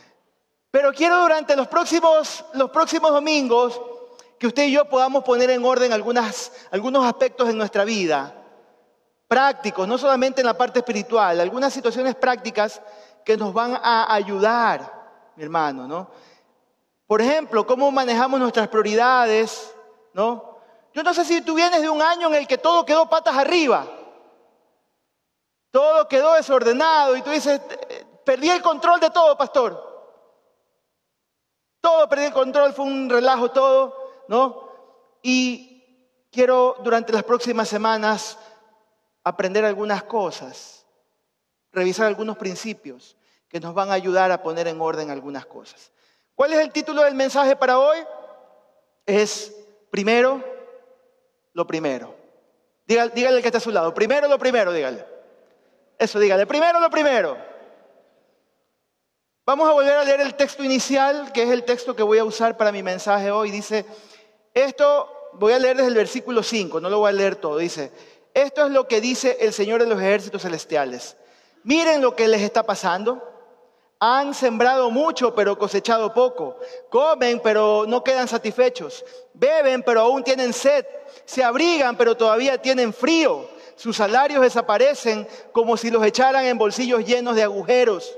Pero 0.71 0.93
quiero 0.93 1.21
durante 1.21 1.55
los 1.55 1.67
próximos, 1.67 2.45
los 2.53 2.69
próximos 2.69 3.11
domingos 3.11 3.81
que 4.37 4.47
usted 4.47 4.63
y 4.63 4.71
yo 4.71 4.85
podamos 4.85 5.23
poner 5.23 5.49
en 5.49 5.65
orden 5.65 5.91
algunas, 5.91 6.51
algunos 6.71 7.05
aspectos 7.05 7.49
en 7.49 7.57
nuestra 7.57 7.83
vida 7.83 8.35
prácticos, 9.27 9.87
no 9.87 9.97
solamente 9.97 10.41
en 10.41 10.47
la 10.47 10.57
parte 10.57 10.79
espiritual, 10.79 11.39
algunas 11.39 11.71
situaciones 11.71 12.15
prácticas 12.15 12.81
que 13.23 13.37
nos 13.37 13.53
van 13.53 13.79
a 13.81 14.11
ayudar, 14.11 15.31
mi 15.35 15.43
hermano, 15.43 15.87
¿no? 15.87 16.09
Por 17.05 17.21
ejemplo, 17.21 17.65
cómo 17.65 17.91
manejamos 17.91 18.39
nuestras 18.39 18.67
prioridades, 18.69 19.71
¿no? 20.13 20.57
Yo 20.93 21.03
no 21.03 21.13
sé 21.13 21.23
si 21.25 21.41
tú 21.41 21.53
vienes 21.53 21.79
de 21.81 21.89
un 21.89 22.01
año 22.01 22.27
en 22.29 22.35
el 22.35 22.47
que 22.47 22.57
todo 22.57 22.83
quedó 22.85 23.07
patas 23.07 23.37
arriba, 23.37 23.85
todo 25.69 26.07
quedó 26.07 26.33
desordenado 26.33 27.15
y 27.15 27.21
tú 27.21 27.29
dices, 27.29 27.61
perdí 28.25 28.49
el 28.49 28.63
control 28.63 28.99
de 28.99 29.11
todo, 29.11 29.37
pastor. 29.37 29.88
Todo 31.81 32.09
perdí 32.09 32.25
el 32.25 32.33
control, 32.33 32.73
fue 32.73 32.85
un 32.85 33.09
relajo 33.09 33.51
todo, 33.51 33.95
¿no? 34.27 34.69
Y 35.21 35.83
quiero 36.31 36.77
durante 36.83 37.13
las 37.13 37.23
próximas 37.23 37.67
semanas 37.67 38.37
aprender 39.23 39.65
algunas 39.65 40.03
cosas, 40.03 40.85
revisar 41.71 42.07
algunos 42.07 42.37
principios 42.37 43.15
que 43.47 43.59
nos 43.59 43.73
van 43.73 43.91
a 43.91 43.93
ayudar 43.93 44.31
a 44.31 44.41
poner 44.41 44.67
en 44.67 44.79
orden 44.81 45.09
algunas 45.09 45.45
cosas. 45.45 45.91
¿Cuál 46.35 46.53
es 46.53 46.59
el 46.59 46.71
título 46.71 47.03
del 47.03 47.15
mensaje 47.15 47.55
para 47.55 47.79
hoy? 47.79 47.97
Es 49.05 49.55
primero 49.89 50.43
lo 51.53 51.65
primero. 51.65 52.15
Dígale, 52.85 53.11
dígale 53.13 53.41
que 53.41 53.47
está 53.47 53.57
a 53.57 53.61
su 53.61 53.71
lado. 53.71 53.93
Primero 53.93 54.27
lo 54.27 54.39
primero, 54.39 54.71
dígale. 54.71 55.05
Eso, 55.97 56.17
dígale. 56.17 56.47
Primero 56.47 56.79
lo 56.79 56.89
primero. 56.89 57.48
Vamos 59.49 59.67
a 59.67 59.73
volver 59.73 59.93
a 59.93 60.03
leer 60.03 60.21
el 60.21 60.35
texto 60.35 60.63
inicial, 60.63 61.31
que 61.31 61.41
es 61.41 61.49
el 61.49 61.63
texto 61.63 61.95
que 61.95 62.03
voy 62.03 62.19
a 62.19 62.23
usar 62.23 62.55
para 62.55 62.71
mi 62.71 62.83
mensaje 62.83 63.31
hoy. 63.31 63.49
Dice, 63.49 63.83
esto 64.53 65.11
voy 65.33 65.53
a 65.53 65.57
leer 65.57 65.75
desde 65.75 65.89
el 65.89 65.95
versículo 65.95 66.43
5, 66.43 66.79
no 66.79 66.87
lo 66.87 66.99
voy 66.99 67.09
a 67.09 67.13
leer 67.13 67.35
todo. 67.35 67.57
Dice, 67.57 67.91
esto 68.35 68.67
es 68.67 68.71
lo 68.71 68.87
que 68.87 69.01
dice 69.01 69.37
el 69.39 69.51
Señor 69.51 69.81
de 69.81 69.89
los 69.89 69.99
ejércitos 69.99 70.43
celestiales. 70.43 71.17
Miren 71.63 71.99
lo 71.99 72.15
que 72.15 72.27
les 72.27 72.43
está 72.43 72.61
pasando. 72.61 73.23
Han 73.99 74.35
sembrado 74.35 74.91
mucho, 74.91 75.33
pero 75.33 75.57
cosechado 75.57 76.13
poco. 76.13 76.59
Comen, 76.91 77.39
pero 77.39 77.85
no 77.87 78.03
quedan 78.03 78.27
satisfechos. 78.27 79.03
Beben, 79.33 79.81
pero 79.81 80.01
aún 80.01 80.23
tienen 80.23 80.53
sed. 80.53 80.85
Se 81.25 81.43
abrigan, 81.43 81.97
pero 81.97 82.15
todavía 82.15 82.61
tienen 82.61 82.93
frío. 82.93 83.49
Sus 83.75 83.97
salarios 83.97 84.43
desaparecen 84.43 85.27
como 85.51 85.75
si 85.75 85.89
los 85.89 86.05
echaran 86.05 86.45
en 86.45 86.59
bolsillos 86.59 87.03
llenos 87.03 87.35
de 87.35 87.41
agujeros. 87.41 88.15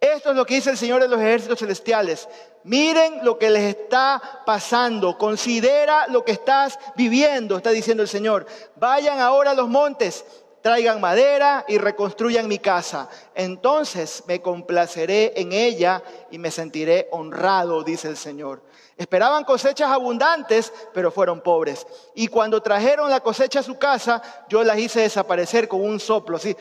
Esto 0.00 0.30
es 0.30 0.36
lo 0.36 0.44
que 0.44 0.56
dice 0.56 0.70
el 0.70 0.78
Señor 0.78 1.02
de 1.02 1.08
los 1.08 1.20
ejércitos 1.20 1.58
celestiales. 1.58 2.28
Miren 2.64 3.24
lo 3.24 3.38
que 3.38 3.50
les 3.50 3.76
está 3.76 4.42
pasando. 4.44 5.16
Considera 5.16 6.06
lo 6.08 6.24
que 6.24 6.32
estás 6.32 6.78
viviendo, 6.96 7.56
está 7.56 7.70
diciendo 7.70 8.02
el 8.02 8.08
Señor. 8.08 8.46
Vayan 8.76 9.20
ahora 9.20 9.52
a 9.52 9.54
los 9.54 9.68
montes, 9.68 10.24
traigan 10.60 11.00
madera 11.00 11.64
y 11.68 11.78
reconstruyan 11.78 12.48
mi 12.48 12.58
casa. 12.58 13.08
Entonces 13.34 14.24
me 14.26 14.42
complaceré 14.42 15.32
en 15.36 15.52
ella 15.52 16.02
y 16.30 16.38
me 16.38 16.50
sentiré 16.50 17.08
honrado, 17.12 17.82
dice 17.82 18.08
el 18.08 18.16
Señor. 18.16 18.62
Esperaban 18.96 19.44
cosechas 19.44 19.90
abundantes, 19.90 20.72
pero 20.92 21.10
fueron 21.10 21.40
pobres. 21.40 21.86
Y 22.14 22.28
cuando 22.28 22.62
trajeron 22.62 23.10
la 23.10 23.20
cosecha 23.20 23.60
a 23.60 23.62
su 23.62 23.78
casa, 23.78 24.22
yo 24.48 24.64
las 24.64 24.78
hice 24.78 25.00
desaparecer 25.00 25.68
con 25.68 25.82
un 25.82 26.00
soplo, 26.00 26.36
así, 26.36 26.56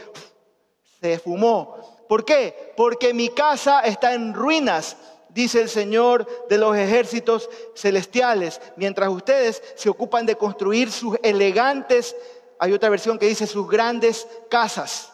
se 1.01 1.17
fumó 1.17 1.94
¿Por 2.07 2.25
qué? 2.25 2.73
Porque 2.77 3.13
mi 3.13 3.29
casa 3.29 3.81
está 3.81 4.13
en 4.13 4.33
ruinas, 4.33 4.97
dice 5.29 5.61
el 5.61 5.69
Señor 5.69 6.47
de 6.47 6.57
los 6.57 6.75
ejércitos 6.75 7.49
celestiales, 7.75 8.61
mientras 8.75 9.09
ustedes 9.09 9.61
se 9.75 9.89
ocupan 9.89 10.25
de 10.25 10.35
construir 10.35 10.91
sus 10.91 11.17
elegantes, 11.23 12.15
hay 12.59 12.73
otra 12.73 12.89
versión 12.89 13.19
que 13.19 13.27
dice 13.27 13.47
sus 13.47 13.67
grandes 13.67 14.27
casas, 14.49 15.11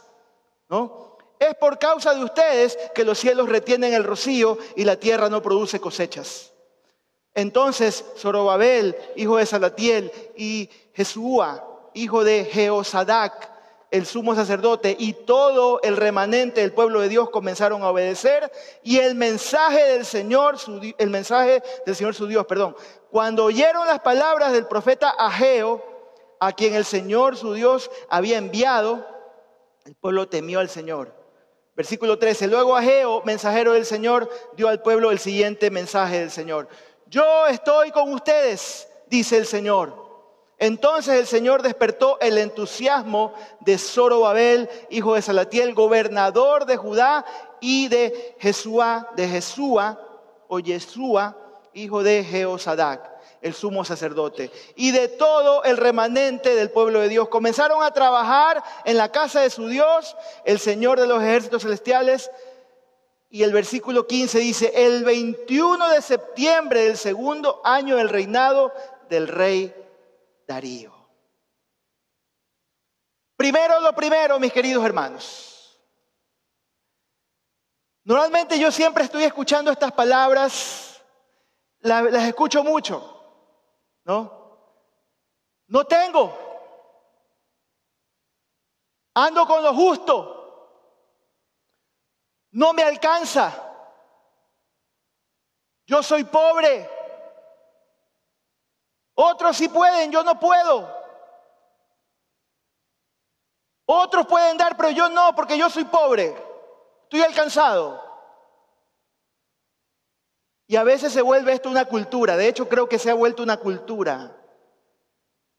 ¿no? 0.70 1.18
Es 1.40 1.56
por 1.56 1.80
causa 1.80 2.14
de 2.14 2.24
ustedes 2.24 2.78
que 2.94 3.04
los 3.04 3.18
cielos 3.18 3.50
retienen 3.50 3.94
el 3.94 4.04
rocío 4.04 4.60
y 4.76 4.86
la 4.86 4.98
tierra 4.98 5.28
no 5.28 5.42
produce 5.42 5.80
cosechas. 5.80 6.52
Entonces 7.34 8.06
Zorobabel, 8.18 8.96
hijo 9.16 9.38
de 9.38 9.48
Salatiel, 9.48 10.12
y 10.36 10.70
Jesúa, 10.94 11.90
hijo 11.96 12.24
de 12.24 12.46
Jeosadac, 12.46 13.52
el 13.92 14.06
sumo 14.06 14.34
sacerdote 14.34 14.96
y 14.98 15.14
todo 15.14 15.82
el 15.84 15.98
remanente 15.98 16.62
del 16.62 16.72
pueblo 16.72 17.02
de 17.02 17.10
Dios 17.10 17.30
comenzaron 17.30 17.84
a 17.84 17.90
obedecer 17.90 18.50
y 18.84 19.00
el 19.00 19.16
mensaje 19.16 19.84
del 19.84 20.06
Señor, 20.06 20.56
el 20.98 21.10
mensaje 21.10 21.62
del 21.86 21.96
Señor 21.96 22.16
su 22.16 22.26
Dios, 22.26 22.46
perdón, 22.46 22.76
cuando 23.12 23.44
oyeron 23.44 23.86
las 23.86 24.00
palabras 24.00 24.54
del 24.54 24.66
profeta 24.66 25.10
Ageo, 25.10 25.84
a 26.40 26.54
quien 26.54 26.74
el 26.74 26.86
Señor 26.86 27.36
su 27.36 27.54
Dios 27.54 27.92
había 28.10 28.38
enviado, 28.38 29.06
el 29.86 29.96
pueblo 29.96 30.28
temió 30.28 30.60
al 30.60 30.70
Señor. 30.70 31.14
Versículo 31.76 32.18
13, 32.18 32.48
luego 32.48 32.76
Ageo, 32.76 33.22
mensajero 33.26 33.74
del 33.74 33.86
Señor, 33.86 34.30
dio 34.56 34.70
al 34.70 34.82
pueblo 34.82 35.12
el 35.12 35.20
siguiente 35.20 35.70
mensaje 35.70 36.20
del 36.20 36.32
Señor. 36.32 36.70
Yo 37.08 37.46
estoy 37.48 37.92
con 37.92 38.14
ustedes, 38.14 38.88
dice 39.08 39.38
el 39.38 39.46
Señor 39.46 40.11
entonces 40.62 41.16
el 41.16 41.26
Señor 41.26 41.64
despertó 41.64 42.20
el 42.22 42.38
entusiasmo 42.38 43.34
de 43.62 43.80
Zorobabel, 43.80 44.70
hijo 44.92 45.16
de 45.16 45.24
Salatiel, 45.24 45.74
gobernador 45.74 46.68
de 46.68 46.78
Judá, 46.78 47.26
y 47.60 47.88
de 47.88 48.36
Jesúa, 48.40 49.10
de 49.16 49.28
Jesúa, 49.28 50.00
o 50.48 50.60
Yeshua, 50.60 51.36
hijo 51.74 52.04
de 52.04 52.24
Jeosadac, 52.24 53.10
el 53.42 53.56
sumo 53.56 53.84
sacerdote, 53.84 54.52
y 54.76 54.92
de 54.92 55.08
todo 55.08 55.64
el 55.64 55.78
remanente 55.78 56.54
del 56.54 56.70
pueblo 56.70 57.00
de 57.00 57.10
Dios. 57.10 57.30
Comenzaron 57.30 57.82
a 57.82 57.90
trabajar 57.90 58.64
en 58.86 58.98
la 58.98 59.12
casa 59.12 59.42
de 59.42 59.50
su 59.50 59.68
Dios, 59.68 60.16
el 60.46 60.60
Señor 60.60 61.00
de 61.00 61.08
los 61.08 61.24
ejércitos 61.24 61.64
celestiales, 61.64 62.30
y 63.32 63.42
el 63.42 63.52
versículo 63.52 64.06
15 64.06 64.38
dice, 64.38 64.72
el 64.76 65.06
21 65.06 65.90
de 65.90 66.04
septiembre 66.04 66.84
del 66.84 66.98
segundo 66.98 67.62
año 67.64 67.96
del 67.96 68.10
reinado 68.10 68.72
del 69.10 69.28
rey 69.28 69.74
Primero 73.36 73.80
lo 73.80 73.94
primero, 73.94 74.40
mis 74.40 74.54
queridos 74.54 74.86
hermanos. 74.86 75.80
Normalmente 78.04 78.60
yo 78.60 78.72
siempre 78.72 79.04
estoy 79.04 79.24
escuchando 79.24 79.72
estas 79.72 79.92
palabras, 79.92 81.02
las, 81.80 82.04
las 82.12 82.24
escucho 82.24 82.64
mucho, 82.64 83.24
¿no? 84.04 84.42
No 85.68 85.86
tengo. 85.86 86.38
Ando 89.14 89.46
con 89.46 89.64
lo 89.64 89.74
justo. 89.74 90.38
No 92.52 92.74
me 92.74 92.84
alcanza. 92.84 93.54
Yo 95.86 96.04
soy 96.04 96.24
pobre. 96.24 97.01
Otros 99.24 99.56
sí 99.56 99.70
pueden, 99.70 100.12
yo 100.12 100.24
no 100.24 100.40
puedo. 100.40 100.90
Otros 103.86 104.26
pueden 104.26 104.58
dar, 104.58 104.76
pero 104.76 104.90
yo 104.90 105.10
no, 105.10 105.36
porque 105.36 105.60
yo 105.60 105.70
soy 105.70 105.84
pobre. 105.84 106.36
Estoy 107.04 107.22
alcanzado. 107.22 108.02
Y 110.66 110.76
a 110.76 110.84
veces 110.84 111.14
se 111.14 111.22
vuelve 111.22 111.54
esto 111.54 111.70
una 111.70 111.86
cultura. 111.86 112.36
De 112.36 112.48
hecho, 112.48 112.68
creo 112.68 112.90
que 112.90 112.98
se 112.98 113.12
ha 113.12 113.14
vuelto 113.14 113.44
una 113.44 113.58
cultura. 113.58 114.36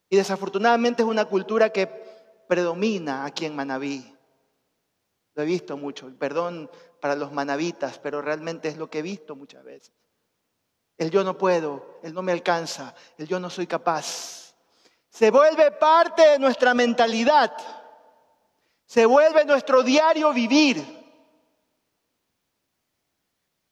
Y 0.08 0.16
desafortunadamente 0.16 1.04
es 1.04 1.08
una 1.08 1.26
cultura 1.26 1.70
que 1.70 1.86
predomina 2.48 3.24
aquí 3.24 3.46
en 3.46 3.54
Manabí. 3.54 4.12
Lo 5.34 5.42
he 5.44 5.46
visto 5.46 5.76
mucho. 5.76 6.10
Perdón 6.18 6.68
para 7.00 7.14
los 7.14 7.30
manavitas, 7.30 8.00
pero 8.00 8.22
realmente 8.22 8.66
es 8.66 8.76
lo 8.76 8.90
que 8.90 8.98
he 8.98 9.02
visto 9.02 9.36
muchas 9.36 9.62
veces. 9.62 10.01
El 11.02 11.10
yo 11.10 11.24
no 11.24 11.36
puedo, 11.36 11.98
el 12.02 12.14
no 12.14 12.22
me 12.22 12.32
alcanza, 12.32 12.94
el 13.18 13.26
yo 13.26 13.40
no 13.40 13.50
soy 13.50 13.66
capaz. 13.66 14.54
Se 15.10 15.30
vuelve 15.30 15.72
parte 15.72 16.22
de 16.22 16.38
nuestra 16.38 16.74
mentalidad, 16.74 17.52
se 18.86 19.04
vuelve 19.04 19.44
nuestro 19.44 19.82
diario 19.82 20.32
vivir. 20.32 21.00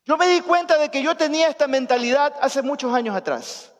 Yo 0.05 0.17
me 0.17 0.27
di 0.27 0.41
cuenta 0.41 0.77
de 0.77 0.91
que 0.91 1.03
yo 1.03 1.17
tenía 1.17 1.49
esta 1.49 1.69
mentalidad 1.69 2.35
hace 2.41 2.63
muchos 2.63 2.93
años 2.93 3.15
atrás. 3.15 3.73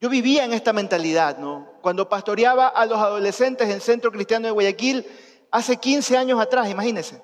Yo 0.00 0.08
vivía 0.08 0.44
en 0.44 0.52
esta 0.52 0.72
mentalidad, 0.72 1.38
¿no? 1.38 1.78
Cuando 1.80 2.08
pastoreaba 2.08 2.66
a 2.66 2.84
los 2.86 2.98
adolescentes 2.98 3.68
en 3.68 3.74
el 3.74 3.80
Centro 3.80 4.10
Cristiano 4.10 4.46
de 4.46 4.52
Guayaquil 4.52 5.06
hace 5.52 5.76
15 5.76 6.18
años 6.18 6.40
atrás, 6.40 6.68
imagínense, 6.68 7.22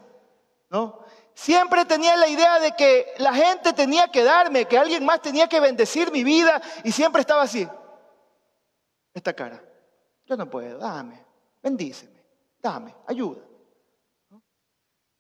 ¿no? 0.71 1.00
Siempre 1.35 1.85
tenía 1.85 2.17
la 2.17 2.29
idea 2.29 2.59
de 2.59 2.73
que 2.73 3.15
la 3.19 3.33
gente 3.33 3.73
tenía 3.73 4.09
que 4.09 4.23
darme, 4.23 4.67
que 4.67 4.79
alguien 4.79 5.05
más 5.05 5.23
tenía 5.23 5.49
que 5.49 5.61
bendecir 5.61 6.11
mi 6.13 6.25
vida 6.25 6.61
y 6.85 6.93
siempre 6.93 7.21
estaba 7.21 7.43
así. 7.43 7.67
Esta 9.15 9.33
cara. 9.33 9.63
Yo 10.27 10.37
no 10.37 10.49
puedo, 10.49 10.79
dame, 10.79 11.25
bendíceme, 11.63 12.23
dame, 12.61 12.95
ayuda. 13.07 13.41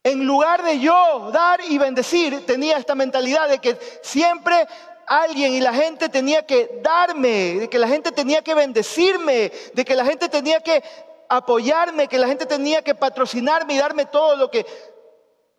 En 0.02 0.24
lugar 0.24 0.62
de 0.62 0.78
yo 0.78 1.30
dar 1.32 1.60
y 1.62 1.76
bendecir, 1.76 2.46
tenía 2.46 2.78
esta 2.78 2.94
mentalidad 2.94 3.48
de 3.48 3.58
que 3.58 3.76
siempre 4.02 4.66
alguien 5.06 5.52
y 5.52 5.60
la 5.60 5.74
gente 5.74 6.08
tenía 6.08 6.46
que 6.46 6.80
darme, 6.82 7.58
de 7.60 7.68
que 7.68 7.78
la 7.78 7.88
gente 7.88 8.12
tenía 8.12 8.42
que 8.42 8.54
bendecirme, 8.54 9.52
de 9.74 9.84
que 9.84 9.96
la 9.96 10.04
gente 10.04 10.28
tenía 10.28 10.60
que 10.60 10.82
apoyarme, 11.28 12.08
que 12.08 12.18
la 12.18 12.28
gente 12.28 12.46
tenía 12.46 12.82
que 12.82 12.94
patrocinarme 12.94 13.74
y 13.74 13.78
darme 13.78 14.06
todo 14.06 14.36
lo 14.36 14.50
que, 14.50 14.64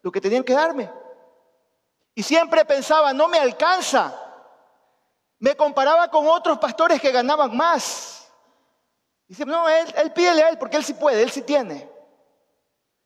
lo 0.01 0.12
que 0.12 0.22
tenían 0.22 0.43
que 0.43 0.53
darme. 0.53 0.91
Y 2.15 2.24
siempre 2.24 2.65
pensaba, 2.65 3.13
no 3.13 3.27
me 3.27 3.39
alcanza. 3.39 4.13
Me 5.39 5.55
comparaba 5.55 6.10
con 6.10 6.27
otros 6.27 6.58
pastores 6.60 7.01
que 7.01 7.12
ganaban 7.12 7.55
más. 7.55 8.31
Dice, 9.27 9.46
no, 9.46 9.67
él, 9.70 9.93
él 9.98 10.12
pídele 10.13 10.43
a 10.43 10.50
él 10.50 10.58
porque 10.58 10.77
él 10.77 10.84
sí 10.84 10.93
puede, 10.93 11.24
él 11.24 11.31
sí 11.31 11.41
tiene. 11.41 11.89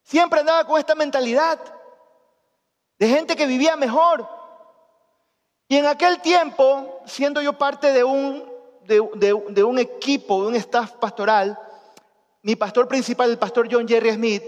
Siempre 0.04 0.40
andaba 0.40 0.66
con 0.66 0.80
esta 0.80 0.96
mentalidad 0.96 1.60
de 2.98 3.08
gente 3.08 3.36
que 3.36 3.46
vivía 3.46 3.76
mejor. 3.76 4.28
Y 5.68 5.78
en 5.78 5.88
aquel 5.88 6.22
tiempo, 6.22 7.02
siendo 7.06 7.42
yo 7.42 7.54
parte 7.54 7.92
de, 7.92 8.04
un 8.04 9.80
equipo, 9.80 10.44
de 10.44 10.48
un 10.48 10.56
staff 10.56 10.92
pastoral, 10.94 11.60
mi 12.44 12.56
pastor 12.56 12.88
principal, 12.88 13.32
el 13.32 13.40
pastor 13.40 13.68
John 13.72 13.88
Jerry 13.88 14.12
Smith, 14.14 14.44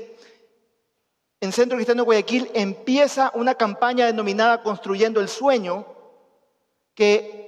en 1.39 1.51
Centro 1.51 1.77
Cristiano 1.77 2.01
de 2.01 2.06
Guayaquil 2.06 2.50
empieza 2.53 3.32
una 3.36 3.56
campaña 3.56 4.06
denominada 4.06 4.63
Construyendo 4.63 5.20
el 5.20 5.29
Sueño, 5.29 5.86
que 6.96 7.48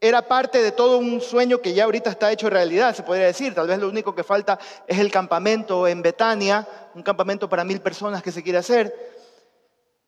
era 0.00 0.22
parte 0.22 0.62
de 0.62 0.72
todo 0.72 0.98
un 0.98 1.20
sueño 1.20 1.60
que 1.60 1.74
ya 1.74 1.84
ahorita 1.84 2.10
está 2.10 2.32
hecho 2.32 2.50
realidad, 2.50 2.94
se 2.94 3.04
podría 3.04 3.26
decir. 3.26 3.54
Tal 3.54 3.68
vez 3.68 3.78
lo 3.78 3.88
único 3.88 4.14
que 4.14 4.24
falta 4.24 4.58
es 4.86 4.98
el 4.98 5.12
campamento 5.12 5.86
en 5.86 6.02
Betania, 6.02 6.66
un 6.94 7.04
campamento 7.04 7.48
para 7.48 7.62
mil 7.62 7.80
personas 7.80 8.20
que 8.20 8.32
se 8.32 8.42
quiere 8.42 8.58
hacer. 8.58 8.92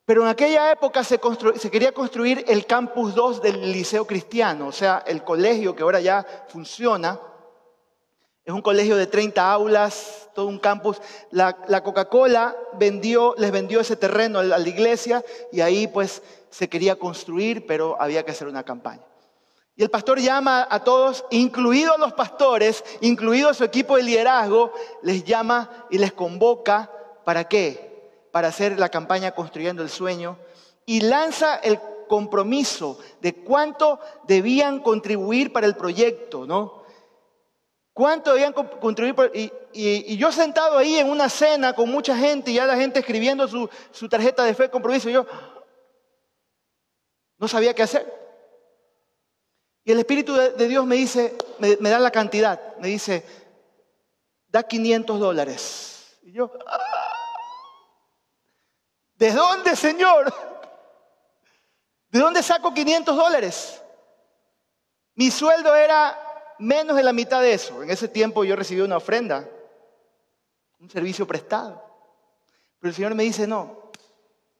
Pero 0.03 0.21
en 0.21 0.27
aquella 0.27 0.71
época 0.71 1.03
se, 1.03 1.17
quería 1.71 1.93
construir 1.93 2.43
el 2.47 2.65
campus 2.65 3.15
2 3.15 3.41
del 3.41 3.71
Liceo 3.71 4.05
Cristiano, 4.05 4.67
o 4.67 4.71
sea, 4.71 5.03
el 5.07 5.23
colegio 5.23 5.75
que 5.75 5.83
ahora 5.83 6.01
ya 6.01 6.25
funciona. 6.49 7.19
Es 8.45 8.53
un 8.53 8.61
colegio 8.61 8.95
de 8.95 9.07
30 9.07 9.51
aulas, 9.51 10.29
todo 10.35 10.45
un 10.45 10.59
campus. 10.59 11.01
La, 11.31 11.57
la 11.67 11.81
Coca-Cola 11.81 12.55
les 12.79 13.51
vendió 13.51 13.79
ese 13.79 13.95
terreno 13.95 14.37
a 14.37 14.43
la 14.43 14.69
iglesia 14.69 15.25
y 15.51 15.61
ahí 15.61 15.87
pues 15.87 16.21
se 16.51 16.69
quería 16.69 16.95
construir, 16.95 17.65
pero 17.65 17.99
había 17.99 18.23
que 18.23 18.31
hacer 18.31 18.47
una 18.47 18.63
campaña. 18.63 19.01
Y 19.75 19.83
el 19.83 19.89
pastor 19.89 20.19
llama 20.19 20.67
a 20.69 20.83
todos, 20.83 21.25
incluidos 21.31 21.97
los 21.97 22.13
pastores, 22.13 22.83
incluido 23.01 23.53
su 23.53 23.63
equipo 23.63 23.97
de 23.97 24.03
liderazgo, 24.03 24.71
les 25.01 25.23
llama 25.25 25.87
y 25.89 25.97
les 25.97 26.13
convoca. 26.13 26.91
¿Para 27.25 27.45
qué? 27.45 28.29
Para 28.31 28.49
hacer 28.49 28.79
la 28.79 28.89
campaña 28.89 29.33
Construyendo 29.33 29.81
el 29.81 29.89
Sueño. 29.89 30.37
Y 30.85 31.01
lanza 31.01 31.55
el 31.55 31.79
compromiso 32.07 32.99
de 33.21 33.33
cuánto 33.33 33.99
debían 34.27 34.79
contribuir 34.81 35.51
para 35.51 35.65
el 35.65 35.75
proyecto, 35.75 36.45
¿no? 36.45 36.84
¿Cuánto 37.95 38.33
debían 38.33 38.51
contribuir? 38.51 39.31
Y, 39.33 39.53
y, 39.71 40.17
yo 40.17 40.29
sentado 40.29 40.77
ahí 40.77 40.97
en 40.97 41.09
una 41.09 41.29
cena 41.29 41.71
con 41.71 41.89
mucha 41.89 42.13
gente 42.13 42.51
y 42.51 42.55
ya 42.55 42.65
la 42.65 42.75
gente 42.75 42.99
escribiendo 42.99 43.47
su, 43.47 43.69
tarjeta 44.09 44.43
de 44.43 44.53
fe, 44.53 44.69
compromiso, 44.69 45.09
yo 45.09 45.25
no 47.37 47.47
sabía 47.47 47.73
qué 47.73 47.83
hacer. 47.83 48.13
Y 49.85 49.93
el 49.93 49.99
Espíritu 49.99 50.35
de, 50.35 50.67
Dios 50.67 50.85
me 50.85 50.97
dice, 50.97 51.37
me, 51.59 51.89
da 51.89 51.97
la 51.97 52.11
cantidad, 52.11 52.75
me 52.79 52.89
dice, 52.89 53.25
da 54.49 54.61
500 54.63 55.17
dólares. 55.17 56.17
Y 56.23 56.33
yo, 56.33 56.51
ah, 56.67 56.79
¿de 59.13 59.31
dónde, 59.31 59.73
Señor? 59.73 60.33
¿De 62.09 62.19
dónde 62.19 62.43
saco 62.43 62.73
500 62.73 63.15
dólares? 63.15 63.81
Mi 65.13 65.31
sueldo 65.31 65.73
era 65.73 66.24
menos 66.59 66.95
de 66.95 67.03
la 67.03 67.13
mitad 67.13 67.41
de 67.41 67.53
eso. 67.53 67.83
En 67.83 67.89
ese 67.89 68.07
tiempo 68.07 68.43
yo 68.43 68.55
recibí 68.55 68.81
una 68.81 68.97
ofrenda, 68.97 69.49
un 70.79 70.89
servicio 70.89 71.25
prestado. 71.25 71.83
Pero 72.79 72.89
el 72.89 72.95
Señor 72.95 73.15
me 73.15 73.23
dice, 73.23 73.47
no, 73.47 73.91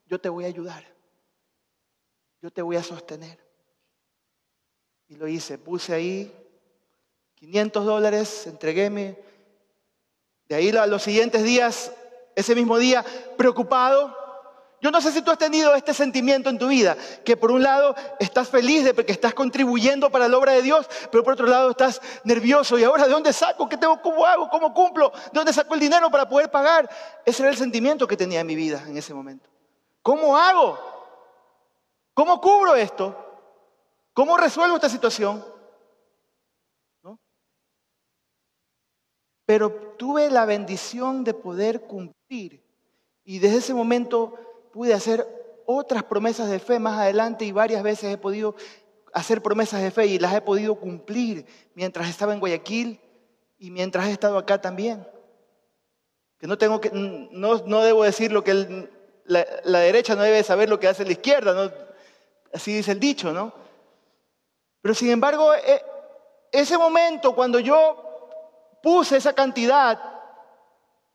yo 0.07 0.19
te 0.19 0.29
voy 0.29 0.45
a 0.45 0.47
ayudar. 0.47 0.83
Yo 2.41 2.51
te 2.51 2.61
voy 2.61 2.75
a 2.75 2.83
sostener. 2.83 3.39
Y 5.07 5.15
lo 5.15 5.27
hice, 5.27 5.57
puse 5.57 5.93
ahí 5.93 6.33
500 7.35 7.85
dólares, 7.85 8.47
entreguéme. 8.47 9.19
De 10.47 10.55
ahí 10.55 10.71
los 10.71 11.01
siguientes 11.01 11.43
días, 11.43 11.91
ese 12.35 12.55
mismo 12.55 12.77
día, 12.77 13.03
preocupado. 13.37 14.24
Yo 14.85 14.91
no 14.91 15.01
sé 15.01 15.11
si 15.11 15.23
tú 15.23 15.31
has 15.31 15.39
tenido 15.39 15.73
este 15.73 15.95
sentimiento 15.95 16.47
en 16.47 16.59
tu 16.59 16.67
vida, 16.67 16.95
que 17.23 17.35
por 17.35 17.51
un 17.51 17.63
lado 17.63 17.95
estás 18.19 18.49
feliz 18.49 18.83
de 18.83 18.93
que 18.93 19.11
estás 19.11 19.33
contribuyendo 19.33 20.11
para 20.11 20.27
la 20.27 20.37
obra 20.37 20.51
de 20.51 20.61
Dios, 20.61 20.87
pero 21.11 21.23
por 21.23 21.33
otro 21.33 21.47
lado 21.47 21.71
estás 21.71 21.99
nervioso 22.23 22.77
y 22.77 22.83
ahora 22.83 23.07
¿de 23.07 23.11
dónde 23.11 23.33
saco? 23.33 23.67
¿Qué 23.67 23.77
tengo? 23.77 23.99
¿Cómo 24.03 24.23
hago? 24.27 24.47
¿Cómo 24.47 24.75
cumplo? 24.75 25.09
¿De 25.09 25.31
dónde 25.33 25.53
saco 25.53 25.73
el 25.73 25.79
dinero 25.79 26.11
para 26.11 26.29
poder 26.29 26.51
pagar? 26.51 26.87
Ese 27.25 27.41
era 27.41 27.49
el 27.49 27.57
sentimiento 27.57 28.07
que 28.07 28.15
tenía 28.15 28.41
en 28.41 28.45
mi 28.45 28.53
vida 28.53 28.83
en 28.85 28.95
ese 28.95 29.11
momento. 29.11 29.49
¿Cómo 30.03 30.37
hago? 30.37 30.77
¿Cómo 32.13 32.39
cubro 32.39 32.75
esto? 32.75 33.15
¿Cómo 34.13 34.37
resuelvo 34.37 34.75
esta 34.75 34.89
situación? 34.89 35.43
Pero 39.47 39.71
tuve 39.97 40.29
la 40.29 40.45
bendición 40.45 41.23
de 41.23 41.33
poder 41.33 41.87
cumplir 41.87 42.63
y 43.23 43.39
desde 43.39 43.57
ese 43.57 43.73
momento 43.73 44.44
pude 44.75 44.93
hacer 44.93 45.25
otras 45.65 46.03
promesas 46.03 46.49
de 46.49 46.59
fe 46.59 46.79
más 46.79 46.99
adelante 46.99 47.45
y 47.45 47.53
varias 47.53 47.81
veces 47.81 48.13
he 48.13 48.17
podido 48.17 48.55
hacer 49.13 49.41
promesas 49.41 49.81
de 49.81 49.89
fe 49.89 50.05
y 50.07 50.19
las 50.19 50.33
he 50.33 50.41
podido 50.41 50.75
cumplir 50.75 51.45
mientras 51.75 52.09
estaba 52.09 52.33
en 52.33 52.41
Guayaquil 52.41 52.99
y 53.57 53.71
mientras 53.71 54.05
he 54.07 54.11
estado 54.11 54.37
acá 54.37 54.59
también. 54.59 55.07
Que 56.37 56.45
no 56.45 56.57
tengo 56.57 56.81
que, 56.81 56.91
no, 56.91 57.63
no 57.65 57.83
debo 57.83 58.03
decir 58.03 58.33
lo 58.33 58.43
que 58.43 58.89
la, 59.23 59.47
la, 59.63 59.79
derecha 59.79 60.13
no 60.13 60.23
debe 60.23 60.43
saber 60.43 60.67
lo 60.67 60.77
que 60.77 60.89
hace 60.89 61.05
la 61.05 61.13
izquierda, 61.13 61.53
¿no? 61.53 61.71
así 62.53 62.75
dice 62.75 62.91
el 62.91 62.99
dicho, 62.99 63.31
¿no? 63.31 63.53
Pero 64.81 64.93
sin 64.93 65.09
embargo, 65.09 65.53
e, 65.53 65.81
ese 66.51 66.77
momento 66.77 67.33
cuando 67.33 67.59
yo 67.59 68.27
puse 68.83 69.15
esa 69.15 69.31
cantidad, 69.31 70.14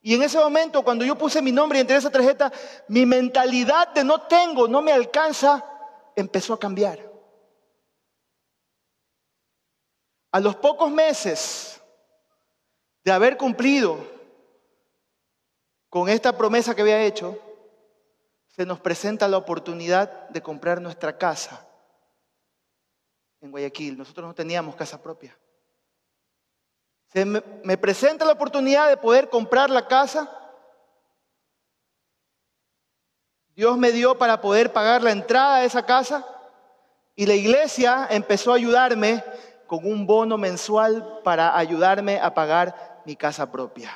y 0.03 0.15
en 0.15 0.23
ese 0.23 0.39
momento 0.39 0.83
cuando 0.83 1.05
yo 1.05 1.17
puse 1.17 1.43
mi 1.43 1.53
nombre 1.53 1.79
y 1.79 1.83
entré 1.83 1.97
esa 1.97 2.11
tarjeta, 2.11 2.53
mi 2.89 3.05
mentalidad 3.05 3.89
de 3.89 4.03
no 4.03 4.23
tengo, 4.23 4.67
no 4.67 4.81
me 4.81 4.93
alcanza, 4.93 5.65
empezó 6.17 6.55
a 6.55 6.59
cambiar. 6.59 7.11
A 10.33 10.41
los 10.41 10.57
pocos 10.57 10.91
meses 10.91 11.81
de 13.05 13.13
haber 13.13 13.37
cumplido 13.37 13.99
con 15.91 16.09
esta 16.09 16.37
promesa 16.37 16.75
que 16.75 16.83
había 16.83 17.03
hecho, 17.03 17.39
se 18.47 18.65
nos 18.65 18.81
presenta 18.81 19.29
la 19.29 19.37
oportunidad 19.37 20.29
de 20.29 20.43
comprar 20.43 20.81
nuestra 20.81 21.19
casa 21.19 21.67
en 23.41 23.51
Guayaquil. 23.51 23.99
Nosotros 23.99 24.27
no 24.27 24.35
teníamos 24.35 24.77
casa 24.77 25.03
propia. 25.03 25.37
Se 27.12 27.25
me, 27.25 27.77
presenta 27.77 28.25
la 28.25 28.33
oportunidad 28.33 28.88
de 28.88 28.96
poder 28.96 29.29
comprar 29.29 29.68
la 29.68 29.87
casa. 29.87 30.31
Dios 33.55 33.77
me 33.77 33.92
dio 33.92 34.16
para 34.16 34.40
poder 34.40 34.73
pagar 34.73 35.03
la 35.03 35.11
entrada 35.11 35.59
de 35.59 35.66
esa 35.66 35.85
casa 35.85 36.27
y 37.16 37.27
la 37.27 37.35
iglesia 37.35 38.07
empezó 38.11 38.53
a 38.53 38.57
ayudarme 38.57 39.23
con 39.66 39.85
un 39.85 40.07
bono 40.07 40.38
mensual 40.38 41.20
para 41.25 41.57
ayudarme 41.57 42.20
a 42.20 42.33
pagar 42.33 43.03
mi 43.05 43.16
casa 43.16 43.51
propia. 43.51 43.90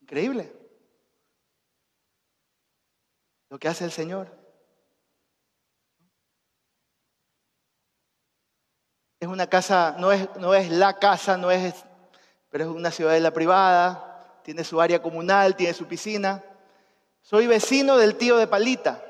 Increíble. 0.00 0.62
lo 3.52 3.58
que 3.58 3.68
hace 3.68 3.84
el 3.84 3.92
Señor. 3.92 4.41
Es 9.22 9.28
una 9.28 9.46
casa, 9.46 9.94
no 10.00 10.10
es, 10.10 10.28
no 10.40 10.52
es 10.52 10.68
la 10.68 10.98
casa, 10.98 11.36
no 11.36 11.52
es, 11.52 11.84
pero 12.50 12.64
es 12.64 12.70
una 12.70 12.90
ciudadela 12.90 13.30
privada, 13.30 14.40
tiene 14.42 14.64
su 14.64 14.80
área 14.80 15.00
comunal, 15.00 15.54
tiene 15.54 15.72
su 15.74 15.86
piscina. 15.86 16.42
Soy 17.20 17.46
vecino 17.46 17.96
del 17.98 18.16
tío 18.16 18.36
de 18.36 18.48
Palita. 18.48 19.00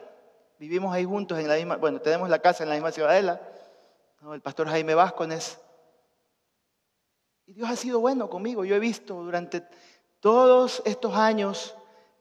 Vivimos 0.59 0.93
ahí 0.93 1.07
juntos 1.07 1.39
en 1.39 1.49
la 1.49 1.55
misma, 1.55 1.77
bueno, 1.77 1.99
tenemos 2.03 2.29
la 2.29 2.41
casa 2.41 2.63
en 2.63 2.69
la 2.69 2.75
misma 2.75 2.93
ciudadela. 2.93 3.41
El 4.31 4.43
pastor 4.43 4.69
Jaime 4.69 4.95
Vázquez. 4.95 5.59
Y 7.47 7.55
Dios 7.55 7.71
ha 7.71 7.77
sido 7.77 7.99
bueno 7.99 8.29
conmigo. 8.29 8.67
Yo 8.67 8.75
he 8.75 8.81
visto 8.81 9.15
durante 9.15 9.67
todos 10.21 10.83
estos 10.85 11.17
años 11.17 11.75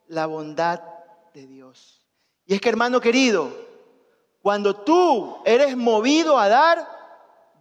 la 0.07 0.27
bondad 0.27 0.79
de 1.33 1.45
Dios. 1.45 2.07
Y 2.45 2.53
es 2.53 2.61
que, 2.61 2.69
hermano 2.69 3.01
querido, 3.01 3.51
cuando 4.41 4.77
tú 4.77 5.39
eres 5.43 5.75
movido 5.75 6.37
a 6.37 6.47
dar, 6.47 7.00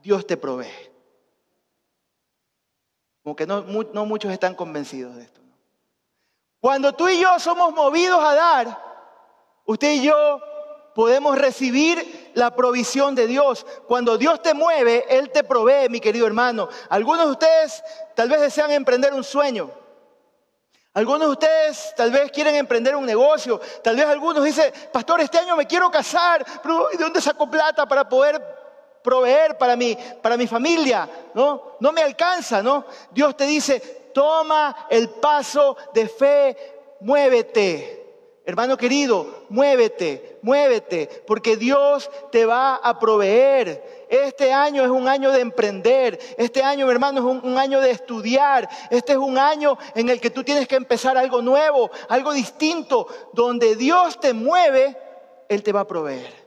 Dios 0.03 0.27
te 0.27 0.37
provee. 0.37 0.91
Como 3.23 3.37
que 3.37 3.47
no, 3.47 3.63
muchos 3.63 4.33
están 4.33 4.55
convencidos 4.55 5.17
de 5.17 5.23
esto. 5.23 5.41
Cuando 6.61 6.93
tú 6.93 7.09
y 7.09 7.21
yo 7.21 7.39
somos 7.39 7.73
movidos 7.73 8.23
a 8.23 8.35
dar, 8.35 8.83
usted 9.65 9.93
y 9.93 10.03
yo 10.03 10.41
podemos 10.95 11.39
recibir 11.39 12.33
la 12.35 12.55
provisión 12.55 13.15
de 13.15 13.27
Dios. 13.27 13.67
Cuando 13.87 14.19
Dios 14.19 14.43
te 14.43 14.55
mueve, 14.55 15.05
Él 15.09 15.31
te 15.31 15.45
provee, 15.45 15.89
mi 15.89 16.01
querido 16.01 16.27
hermano. 16.27 16.69
Algunos 16.89 17.27
de 17.27 17.33
ustedes 17.33 17.83
tal 18.15 18.29
vez 18.29 18.41
desean 18.41 18.71
emprender 18.73 19.15
un 19.15 19.25
sueño. 19.25 19.71
Algunos 20.93 21.21
de 21.21 21.33
ustedes 21.33 21.95
tal 21.97 22.11
vez 22.11 22.33
quieren 22.33 22.57
emprender 22.57 22.97
un 22.97 23.07
negocio. 23.07 23.61
Tal 23.83 23.97
vez 23.97 24.07
algunos 24.07 24.43
dicen, 24.45 24.73
pastor, 24.93 25.21
este 25.21 25.39
año 25.39 25.57
me 25.57 25.67
quiero 25.67 25.91
casar. 25.91 26.45
Pero 26.63 26.89
¿de 26.89 26.99
dónde 26.99 27.21
saco 27.21 27.49
plata 27.49 27.87
para 27.87 28.09
poder 28.09 28.43
proveer 29.03 29.57
para 29.59 29.77
mi, 29.77 29.97
para 30.23 30.37
mi 30.37 30.47
familia? 30.47 31.09
¿No? 31.35 31.71
no 31.81 31.93
me 31.93 32.03
alcanza, 32.03 32.63
¿no? 32.63 32.85
Dios 33.11 33.37
te 33.37 33.47
dice, 33.47 33.81
toma 34.15 34.87
el 34.91 35.09
paso 35.09 35.77
de 35.93 36.09
fe, 36.09 36.57
muévete. 37.01 37.97
Hermano 38.45 38.77
querido, 38.77 39.45
muévete, 39.49 40.39
muévete, 40.43 41.23
porque 41.27 41.57
Dios 41.57 42.11
te 42.33 42.47
va 42.47 42.77
a 42.77 42.99
proveer. 42.99 44.07
Este 44.09 44.53
año 44.53 44.83
es 44.83 44.89
un 44.89 45.07
año 45.09 45.31
de 45.31 45.41
emprender, 45.41 46.19
este 46.37 46.63
año, 46.63 46.87
mi 46.87 46.93
hermano, 46.93 47.21
es 47.21 47.45
un, 47.45 47.59
año 47.59 47.81
de 47.81 47.93
estudiar, 47.93 48.69
este 48.91 49.13
es 49.13 49.19
un 49.19 49.39
año 49.39 49.79
en 49.95 50.09
el 50.09 50.21
que 50.21 50.31
tú 50.31 50.43
tienes 50.43 50.67
que 50.67 50.75
empezar 50.75 51.17
algo 51.17 51.43
nuevo, 51.43 51.91
algo 52.09 52.33
distinto, 52.33 53.07
donde 53.33 53.77
Dios 53.77 54.19
te 54.19 54.33
mueve, 54.33 54.97
Él 55.49 55.63
te 55.63 55.73
va 55.73 55.81
a 55.81 55.87
proveer. 55.87 56.39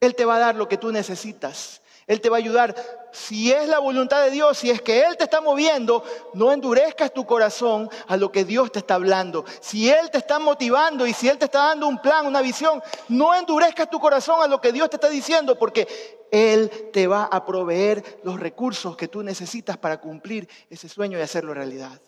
Él 0.00 0.14
te 0.14 0.24
va 0.24 0.36
a 0.36 0.40
dar 0.40 0.56
lo 0.56 0.68
que 0.68 0.78
tú 0.78 0.90
necesitas. 0.90 1.82
Él 2.06 2.20
te 2.20 2.28
va 2.28 2.38
a 2.38 2.40
ayudar. 2.40 2.74
Si 3.12 3.52
es 3.52 3.68
la 3.68 3.78
voluntad 3.78 4.24
de 4.24 4.32
Dios, 4.32 4.58
si 4.58 4.68
es 4.68 4.82
que 4.82 5.02
Él 5.02 5.16
te 5.16 5.24
está 5.24 5.40
moviendo, 5.40 6.02
no 6.34 6.50
endurezcas 6.50 7.12
tu 7.12 7.24
corazón 7.24 7.88
a 8.08 8.16
lo 8.16 8.32
que 8.32 8.44
Dios 8.44 8.72
te 8.72 8.80
está 8.80 8.94
hablando. 8.94 9.44
Si 9.60 9.88
Él 9.88 10.10
te 10.10 10.18
está 10.18 10.40
motivando 10.40 11.06
y 11.06 11.12
si 11.12 11.28
Él 11.28 11.38
te 11.38 11.44
está 11.44 11.66
dando 11.66 11.86
un 11.86 12.02
plan, 12.02 12.26
una 12.26 12.42
visión, 12.42 12.82
no 13.08 13.32
endurezcas 13.32 13.88
tu 13.90 14.00
corazón 14.00 14.42
a 14.42 14.48
lo 14.48 14.60
que 14.60 14.72
Dios 14.72 14.90
te 14.90 14.96
está 14.96 15.08
diciendo, 15.08 15.56
porque 15.56 15.86
Él 16.32 16.90
te 16.92 17.06
va 17.06 17.24
a 17.24 17.44
proveer 17.44 18.20
los 18.24 18.40
recursos 18.40 18.96
que 18.96 19.06
tú 19.06 19.22
necesitas 19.22 19.76
para 19.76 20.00
cumplir 20.00 20.48
ese 20.68 20.88
sueño 20.88 21.16
y 21.16 21.22
hacerlo 21.22 21.54
realidad. 21.54 22.00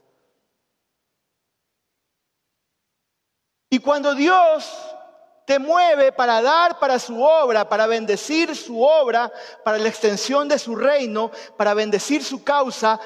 Y 3.71 3.79
cuando 3.79 4.17
Dios 4.17 4.97
te 5.53 5.59
mueve 5.59 6.13
para 6.13 6.41
dar 6.41 6.79
para 6.79 6.99
su 6.99 7.23
obra, 7.23 7.69
para 7.69 7.87
bendecir 7.87 8.57
su 8.57 8.81
obra, 8.81 9.31
para 9.63 9.77
la 9.77 9.87
extensión 9.87 10.49
de 10.49 10.59
su 10.59 10.75
reino, 10.75 11.31
para 11.59 11.75
bendecir 11.75 12.25
su 12.25 12.43
causa, 12.43 12.99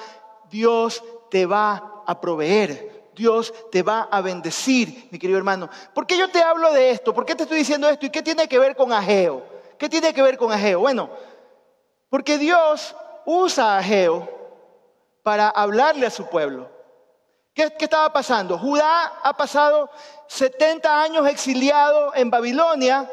Dios 0.49 1.03
te 1.29 1.45
va 1.45 2.05
a 2.07 2.21
proveer. 2.21 3.11
Dios 3.17 3.53
te 3.73 3.83
va 3.83 4.07
a 4.13 4.21
bendecir, 4.21 5.09
mi 5.11 5.19
querido 5.19 5.39
hermano. 5.39 5.69
¿Por 5.93 6.07
qué 6.07 6.17
yo 6.17 6.31
te 6.31 6.41
hablo 6.41 6.73
de 6.73 6.91
esto? 6.91 7.13
¿Por 7.13 7.27
qué 7.27 7.35
te 7.35 7.43
estoy 7.43 7.59
diciendo 7.59 7.89
esto? 7.89 8.07
¿Y 8.07 8.11
qué 8.11 8.23
tiene 8.23 8.47
que 8.47 8.61
ver 8.61 8.77
con 8.77 8.93
Ageo? 8.93 9.43
¿Qué 9.77 9.89
tiene 9.89 10.15
que 10.15 10.23
ver 10.23 10.39
con 10.39 10.53
Ageo? 10.53 10.79
Bueno, 10.79 11.11
porque 12.09 12.39
Dios 12.39 12.95
usa 13.25 13.75
a 13.75 13.79
Ageo 13.79 14.29
para 15.25 15.49
hablarle 15.49 16.07
a 16.07 16.11
su 16.11 16.29
pueblo. 16.29 16.76
¿Qué, 17.57 17.73
estaba 17.79 18.13
pasando? 18.13 18.59
Judá 18.59 19.15
ha 19.23 19.35
pasado 19.35 19.89
70 20.27 21.03
años 21.03 21.27
exiliado 21.27 22.15
en 22.15 22.29
Babilonia 22.29 23.11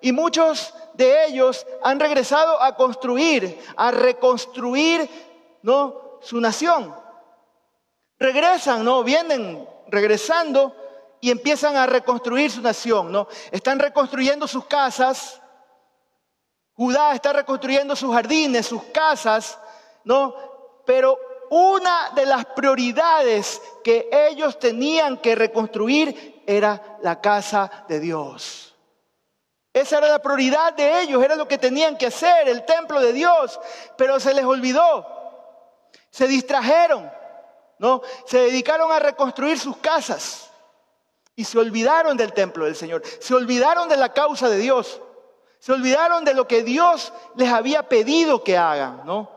y 0.00 0.10
muchos 0.10 0.74
de 0.94 1.26
ellos 1.26 1.64
han 1.80 2.00
regresado 2.00 2.60
a 2.60 2.74
construir, 2.74 3.56
a 3.76 3.92
reconstruir 3.92 5.08
su 6.20 6.40
nación. 6.40 6.92
Regresan, 8.18 8.84
¿no? 8.84 9.04
Vienen 9.04 9.64
regresando 9.86 10.74
y 11.20 11.30
empiezan 11.30 11.76
a 11.76 11.86
reconstruir 11.86 12.50
su 12.50 12.62
nación, 12.62 13.12
¿no? 13.12 13.28
Están 13.52 13.78
reconstruyendo 13.78 14.48
sus 14.48 14.64
casas. 14.64 15.40
Judá 16.72 17.14
está 17.14 17.32
reconstruyendo 17.32 17.94
sus 17.94 18.12
jardines, 18.12 18.66
sus 18.66 18.82
casas, 18.86 19.56
¿no? 20.02 20.34
Pero 20.84 21.16
una 21.56 22.10
de 22.16 22.26
las 22.26 22.46
prioridades 22.46 23.62
que 23.84 24.08
ellos 24.10 24.58
tenían 24.58 25.18
que 25.18 25.36
reconstruir 25.36 26.42
era 26.48 26.98
la 27.02 27.20
casa 27.20 27.84
de 27.86 28.00
Dios. 28.00 28.74
Esa 29.72 29.98
era 29.98 30.08
la 30.08 30.18
prioridad 30.18 30.74
de 30.74 31.02
ellos, 31.02 31.22
era 31.22 31.36
lo 31.36 31.46
que 31.46 31.56
tenían 31.56 31.96
que 31.96 32.06
hacer, 32.06 32.48
el 32.48 32.64
templo 32.64 33.00
de 33.00 33.12
Dios, 33.12 33.60
pero 33.96 34.18
se 34.18 34.34
les 34.34 34.44
olvidó. 34.44 35.06
Se 36.10 36.26
distrajeron, 36.26 37.08
¿no? 37.78 38.02
Se 38.26 38.38
dedicaron 38.38 38.90
a 38.90 38.98
reconstruir 38.98 39.56
sus 39.56 39.76
casas 39.76 40.50
y 41.36 41.44
se 41.44 41.56
olvidaron 41.56 42.16
del 42.16 42.32
templo 42.32 42.64
del 42.64 42.74
Señor, 42.74 43.02
se 43.20 43.32
olvidaron 43.32 43.88
de 43.88 43.96
la 43.96 44.12
causa 44.12 44.48
de 44.48 44.58
Dios. 44.58 45.00
Se 45.60 45.72
olvidaron 45.72 46.24
de 46.24 46.34
lo 46.34 46.48
que 46.48 46.64
Dios 46.64 47.12
les 47.36 47.48
había 47.48 47.88
pedido 47.88 48.42
que 48.42 48.58
hagan, 48.58 49.02
¿no? 49.06 49.33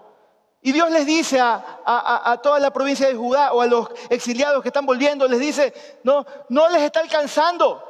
Y 0.68 0.74
Dios 0.74 0.92
les 0.92 1.06
dice 1.06 1.40
a, 1.40 2.40
toda 2.44 2.60
la 2.60 2.72
provincia 2.72 3.08
de 3.08 3.16
Judá 3.16 3.54
o 3.54 3.62
a 3.62 3.68
los 3.68 3.88
exiliados 4.10 4.62
que 4.62 4.68
están 4.68 4.86
volviendo, 4.86 5.26
les 5.26 5.40
dice, 5.40 5.74
no, 6.04 6.26
no 6.50 6.68
les 6.68 6.82
está 6.82 7.00
alcanzando. 7.00 7.82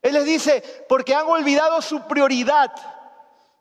Él 0.00 0.14
les 0.14 0.24
dice, 0.24 0.62
porque 0.88 1.12
han 1.12 1.26
olvidado 1.26 1.82
su 1.82 2.02
prioridad. 2.02 2.72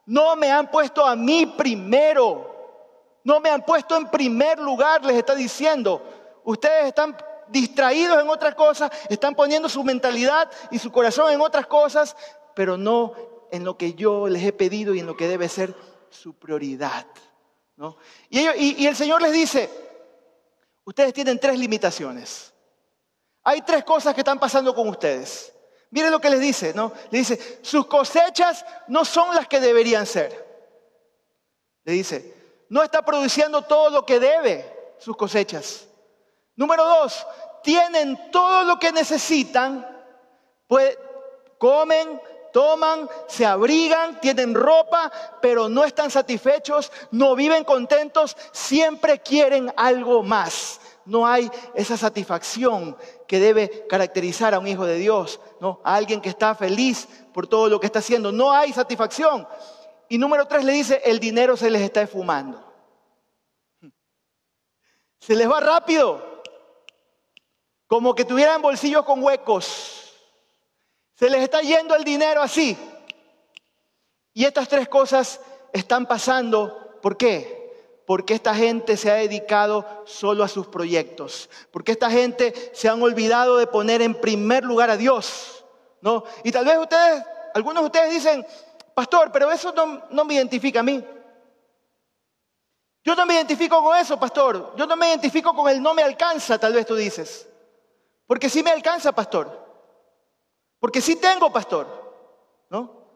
No 0.06 0.36
me 0.36 0.52
han 0.52 0.70
puesto 0.70 1.04
a 1.04 1.16
mí 1.16 1.48
primero. 1.48 3.24
No 3.24 3.40
me 3.40 3.50
han 3.50 3.66
puesto 3.66 3.98
en 3.98 4.08
primer 4.12 4.60
lugar, 4.60 5.04
les 5.04 5.18
está 5.18 5.34
diciendo. 5.34 6.00
Ustedes 6.44 6.86
están 6.86 7.18
distraídos 7.48 8.22
en 8.22 8.30
otras 8.30 8.54
cosas, 8.54 8.92
están 9.10 9.34
poniendo 9.34 9.68
su 9.68 9.84
mentalidad 9.84 10.52
y 10.70 10.78
su 10.78 10.92
corazón 10.92 11.34
en 11.34 11.42
otras 11.42 11.66
cosas, 11.66 12.16
pero 12.54 12.78
no 12.78 13.14
en 13.50 13.66
lo 13.66 13.80
que 13.80 13.96
yo 13.96 14.28
les 14.28 14.44
he 14.44 14.54
pedido 14.54 14.94
y 14.94 15.00
en 15.00 15.08
lo 15.08 15.18
que 15.18 15.28
debe 15.28 15.50
ser 15.50 15.74
su 16.12 16.36
prioridad. 16.36 17.08
Y, 18.30 18.86
el 18.86 18.96
Señor 18.96 19.22
les 19.22 19.34
dice, 19.34 19.70
ustedes 20.86 21.14
tienen 21.14 21.40
tres 21.40 21.58
limitaciones. 21.60 22.54
Hay 23.44 23.62
tres 23.62 23.84
cosas 23.84 24.14
que 24.14 24.22
están 24.22 24.40
pasando 24.40 24.74
con 24.74 24.88
ustedes. 24.88 25.54
Miren 25.92 26.12
lo 26.12 26.20
que 26.20 26.30
les 26.30 26.40
dice, 26.40 26.74
¿no? 26.74 26.92
Le 27.12 27.20
dice, 27.20 27.60
sus 27.62 27.86
cosechas 27.86 28.66
no 28.88 29.06
son 29.06 29.36
las 29.36 29.48
que 29.48 29.60
deberían 29.60 30.06
ser. 30.06 30.46
Le 31.84 31.94
dice, 31.94 32.34
no 32.70 32.82
está 32.82 33.04
produciendo 33.04 33.62
todo 33.62 33.90
lo 33.90 34.06
que 34.06 34.20
debe 34.20 34.96
sus 34.98 35.16
cosechas. 35.16 35.88
Número 36.56 36.86
dos, 36.86 37.26
tienen 37.64 38.32
todo 38.32 38.64
lo 38.64 38.80
que 38.80 38.92
necesitan, 38.92 39.86
pues 40.68 40.98
comen, 41.58 42.22
toman, 42.56 43.10
se 43.28 43.46
abrigan, 43.46 44.22
tienen 44.22 44.56
ropa, 44.56 45.12
pero 45.42 45.68
no 45.68 45.84
están 45.84 46.10
satisfechos, 46.10 46.90
no 47.12 47.36
viven 47.36 47.66
contentos, 47.66 48.38
siempre 48.54 49.20
quieren 49.20 49.74
algo 49.76 50.24
más. 50.24 50.80
No 51.04 51.28
hay 51.28 51.52
esa 51.74 51.98
satisfacción 51.98 52.96
que 53.28 53.42
debe 53.42 53.86
caracterizar 53.90 54.54
a 54.54 54.60
un 54.60 54.70
hijo 54.70 54.86
de 54.86 54.96
Dios, 54.96 55.42
¿no? 55.60 55.82
A 55.84 55.96
alguien 55.96 56.22
que 56.22 56.30
está 56.30 56.56
feliz 56.56 57.10
por 57.34 57.46
todo 57.46 57.68
lo 57.68 57.78
que 57.78 57.88
está 57.88 58.00
haciendo. 58.00 58.32
No 58.32 58.54
hay 58.54 58.72
satisfacción. 58.72 59.46
Y 60.08 60.18
número 60.18 60.48
tres 60.48 60.64
le 60.64 60.72
dice, 60.72 61.02
el 61.04 61.20
dinero 61.20 61.58
se 61.58 61.70
les 61.70 61.82
está 61.82 62.04
esfumando. 62.04 62.64
Se 65.20 65.36
les 65.36 65.52
va 65.52 65.60
rápido. 65.60 66.42
Como 67.86 68.16
que 68.16 68.24
tuvieran 68.24 68.62
bolsillos 68.62 69.04
con 69.04 69.22
huecos. 69.22 69.95
Se 71.16 71.30
les 71.30 71.42
está 71.42 71.62
yendo 71.62 71.96
el 71.96 72.04
dinero 72.04 72.42
así. 72.42 72.78
Y 74.34 74.44
estas 74.44 74.68
tres 74.68 74.90
cosas 74.90 75.40
están 75.72 76.06
pasando. 76.06 77.00
¿Por 77.02 77.18
qué? 77.18 78.04
Porque 78.06 78.34
esta 78.34 78.54
gente 78.54 78.98
se 78.98 79.10
ha 79.10 79.16
dedicado 79.16 80.04
solo 80.06 80.44
a 80.44 80.50
sus 80.50 80.68
proyectos. 80.68 81.50
Porque 81.72 81.94
esta 81.94 82.12
gente 82.12 82.54
se 82.74 82.90
han 82.90 83.02
olvidado 83.02 83.58
de 83.58 83.68
poner 83.68 84.02
en 84.02 84.20
primer 84.20 84.66
lugar 84.66 84.90
a 84.90 84.98
Dios. 84.98 85.66
¿no? 86.02 86.24
Y 86.44 86.52
tal 86.52 86.66
vez 86.66 86.78
ustedes, 86.78 87.24
algunos 87.54 87.84
de 87.84 87.86
ustedes 87.88 88.14
dicen, 88.14 88.46
pastor, 88.94 89.32
pero 89.32 89.52
eso 89.52 89.72
no, 89.72 90.04
no 90.10 90.26
me 90.26 90.36
identifica 90.36 90.82
a 90.82 90.84
mí. 90.84 91.04
Yo 93.04 93.16
no 93.16 93.26
me 93.26 93.36
identifico 93.36 93.82
con 93.84 93.98
eso, 93.98 94.20
pastor. 94.20 94.74
Yo 94.76 94.86
no 94.86 94.96
me 94.96 95.08
identifico 95.08 95.56
con 95.56 95.70
el 95.70 95.82
no 95.82 95.94
me 95.94 96.04
alcanza, 96.04 96.58
tal 96.58 96.74
vez 96.74 96.86
tú 96.86 96.96
dices. 96.96 97.48
Porque 98.28 98.50
sí 98.50 98.62
me 98.64 98.72
alcanza, 98.72 99.12
pastor. 99.12 99.65
Porque 100.86 101.02
sí 101.02 101.16
tengo, 101.16 101.52
pastor. 101.52 101.88
¿No? 102.70 103.08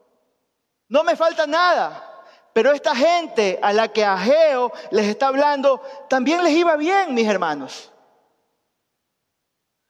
No 0.88 1.04
me 1.04 1.16
falta 1.16 1.46
nada. 1.46 2.04
Pero 2.52 2.72
esta 2.72 2.96
gente 2.96 3.60
a 3.62 3.72
la 3.72 3.90
que 3.90 4.04
Ageo 4.04 4.74
les 4.90 5.06
está 5.06 5.28
hablando, 5.28 5.80
también 6.10 6.44
les 6.44 6.54
iba 6.54 6.76
bien, 6.78 7.14
mis 7.14 7.28
hermanos. 7.28 7.92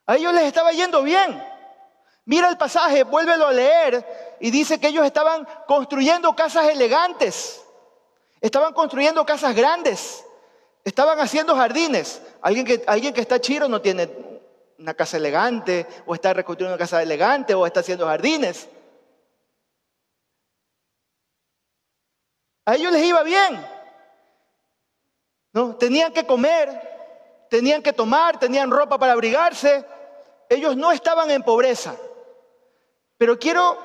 A 0.08 0.18
ellos 0.18 0.34
les 0.34 0.44
estaba 0.44 0.74
yendo 0.74 1.04
bien. 1.04 1.42
Mira 2.26 2.50
el 2.50 2.58
pasaje, 2.58 3.06
vuélvelo 3.06 3.48
a 3.48 3.54
leer 3.54 4.36
y 4.42 4.52
dice 4.52 4.78
que 4.82 4.90
ellos 4.90 5.06
estaban 5.06 5.48
construyendo 5.66 6.36
casas 6.36 6.68
elegantes. 6.68 7.64
Estaban 8.42 8.74
construyendo 8.74 9.26
casas 9.26 9.56
grandes. 9.56 10.26
Estaban 10.84 11.18
haciendo 11.22 11.56
jardines. 11.56 12.22
Alguien 12.42 12.66
que, 12.66 12.84
alguien 12.88 13.14
que 13.14 13.22
está 13.22 13.40
chiro 13.40 13.70
no 13.70 13.80
tiene 13.80 14.29
una 14.80 14.94
casa 14.94 15.18
elegante, 15.18 15.86
o 16.06 16.16
está 16.16 16.34
reconstruyendo 16.34 16.74
una 16.74 16.84
casa 16.84 17.02
elegante, 17.04 17.54
o 17.54 17.66
está 17.66 17.82
haciendo 17.82 18.06
jardines. 18.06 18.68
A 22.66 22.76
ellos 22.76 22.92
les 22.92 23.04
iba 23.04 23.24
bien. 23.24 23.66
¿No? 25.54 25.76
Tenían 25.76 26.14
que 26.14 26.26
comer, 26.26 27.48
tenían 27.50 27.82
que 27.82 27.94
tomar, 27.94 28.40
tenían 28.40 28.72
ropa 28.72 28.98
para 28.98 29.14
abrigarse. 29.14 29.86
Ellos 30.50 30.78
no 30.78 30.92
estaban 30.92 31.30
en 31.32 31.44
pobreza. 31.44 31.96
Pero 33.18 33.38
quiero 33.38 33.78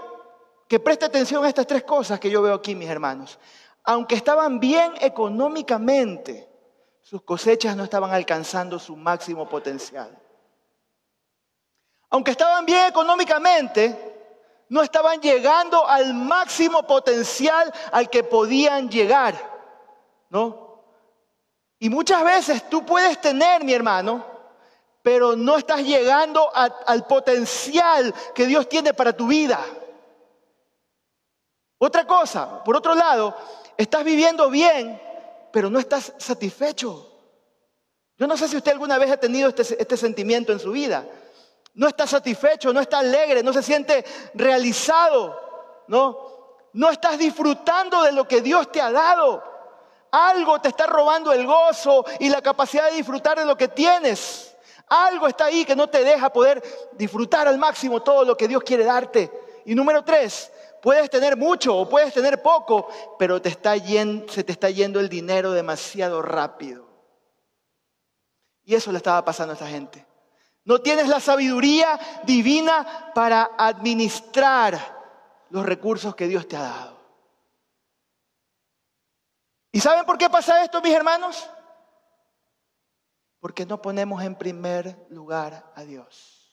que 0.69 0.79
preste 0.79 1.05
atención 1.05 1.45
a 1.45 1.49
estas 1.49 1.67
tres 1.67 1.83
cosas 1.83 2.21
que 2.21 2.31
yo 2.31 2.41
veo 2.43 2.55
aquí, 2.55 2.75
mis 2.75 2.89
hermanos 2.89 3.39
aunque 3.85 4.15
estaban 4.15 4.59
bien 4.59 4.95
económicamente, 5.01 6.49
sus 7.03 7.23
cosechas 7.23 7.77
no 7.77 7.85
estaban 7.85 8.13
alcanzando 8.13 8.79
su 8.79 8.97
máximo 8.97 9.47
potencial. 9.47 10.19
Aunque 12.15 12.31
estaban 12.31 12.65
bien 12.65 12.85
económicamente, 12.87 14.63
no 14.69 14.83
estaban 14.83 15.21
llegando 15.21 15.85
al 15.85 16.15
máximo 16.15 16.87
potencial 16.87 17.75
al 17.91 18.09
que 18.09 18.23
podían 18.23 18.89
llegar, 18.89 19.35
¿no? 20.31 20.81
Y 21.81 21.91
muchas 21.91 22.23
veces 22.23 22.71
tú 22.71 22.87
puedes 22.87 23.21
tener, 23.21 23.65
mi 23.65 23.75
hermano, 23.75 24.25
pero 25.03 25.35
no 25.35 25.57
estás 25.57 25.81
llegando 25.81 26.53
al 26.55 27.05
potencial 27.09 28.15
que 28.33 28.47
Dios 28.47 28.69
tiene 28.69 28.95
para 28.95 29.13
tu 29.13 29.27
vida. 29.27 29.59
Otra 31.79 32.07
cosa, 32.07 32.63
por 32.63 32.77
otro 32.77 32.95
lado, 32.95 33.37
estás 33.77 34.05
viviendo 34.05 34.49
bien, 34.51 35.03
pero 35.53 35.69
no 35.69 35.81
estás 35.81 36.13
satisfecho. 36.19 37.11
Yo 38.17 38.29
no 38.29 38.37
sé 38.37 38.47
si 38.47 38.57
usted 38.57 38.71
alguna 38.71 38.99
vez 38.99 39.11
ha 39.11 39.17
tenido 39.17 39.49
este, 39.49 39.63
este, 39.63 39.97
sentimiento 39.97 40.53
en 40.53 40.61
su 40.61 40.71
vida. 40.71 41.05
No 41.75 41.89
está 41.89 42.07
satisfecho, 42.07 42.73
no 42.73 42.81
está 42.81 42.99
alegre, 43.01 43.43
no 43.43 43.53
se 43.53 43.63
siente 43.63 44.05
realizado, 44.35 45.85
¿no? 45.89 46.35
No 46.73 46.91
estás 46.91 47.19
disfrutando 47.19 48.03
de 48.03 48.13
lo 48.13 48.27
que 48.27 48.41
Dios 48.41 48.71
te 48.71 48.81
ha 48.81 48.91
dado. 48.91 49.43
Algo 50.11 50.61
te 50.61 50.69
está 50.69 50.87
robando 50.87 51.33
el 51.33 51.47
gozo 51.47 52.05
y 52.21 52.29
la 52.29 52.41
capacidad 52.41 52.91
de 52.91 52.97
disfrutar 52.97 53.39
de 53.39 53.45
lo 53.45 53.57
que 53.57 53.69
tienes. 53.69 54.57
Algo 54.89 55.27
está 55.27 55.47
ahí 55.47 55.65
que 55.65 55.75
no 55.75 55.89
te 55.89 56.05
deja 56.05 56.33
poder 56.33 56.63
disfrutar 56.93 57.49
al 57.49 57.59
máximo 57.59 58.03
todo 58.03 58.25
lo 58.25 58.37
que 58.37 58.47
Dios 58.47 58.63
quiere 58.63 58.85
darte. 58.85 59.31
Y 59.65 59.75
número 59.75 60.05
tres, 60.05 60.53
Puedes 60.85 61.09
tener 61.09 61.35
mucho 61.35 61.75
o 61.75 61.89
puedes 61.89 62.13
tener 62.13 62.43
poco, 62.43 62.89
pero 63.19 63.39
se 63.39 63.43
te 63.43 64.53
está 64.53 64.69
yendo 64.69 65.01
el 65.01 65.09
dinero 65.09 65.53
demasiado 65.53 66.21
rápido. 66.21 66.87
Y 68.65 68.75
eso 68.75 68.93
le 68.93 68.99
estaba 68.99 69.25
pasando 69.25 69.53
a 69.53 69.55
esta 69.55 69.67
gente. 69.67 70.05
No 70.65 70.81
tienes 70.81 71.09
la 71.09 71.21
sabiduría 71.21 71.99
divina 72.25 73.13
para 73.15 73.51
administrar 73.59 74.79
los 75.51 75.65
recursos 75.67 76.15
que 76.15 76.27
Dios 76.27 76.49
te 76.49 76.57
ha 76.57 76.63
dado. 76.63 77.01
¿Y 79.73 79.81
saben 79.81 80.05
por 80.07 80.19
qué 80.19 80.31
pasa 80.31 80.63
esto, 80.63 80.81
mis 80.81 80.95
hermanos? 80.95 81.51
Porque 83.41 83.67
no 83.67 83.83
ponemos 83.83 84.23
en 84.23 84.37
primer 84.37 85.07
lugar 85.11 85.71
a 85.75 85.83
Dios. 85.83 86.45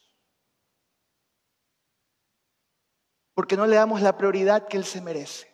porque 3.34 3.56
no 3.56 3.66
le 3.66 3.76
damos 3.76 4.00
la 4.00 4.16
prioridad 4.16 4.68
que 4.68 4.76
Él 4.76 4.84
se 4.84 5.00
merece. 5.00 5.50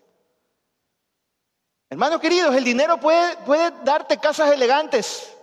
Hermanos 1.90 2.20
queridos, 2.20 2.54
el 2.54 2.64
dinero 2.64 3.00
puede, 3.00 3.36
puede 3.38 3.72
darte 3.82 4.18
casas 4.18 4.52
elegantes, 4.52 5.34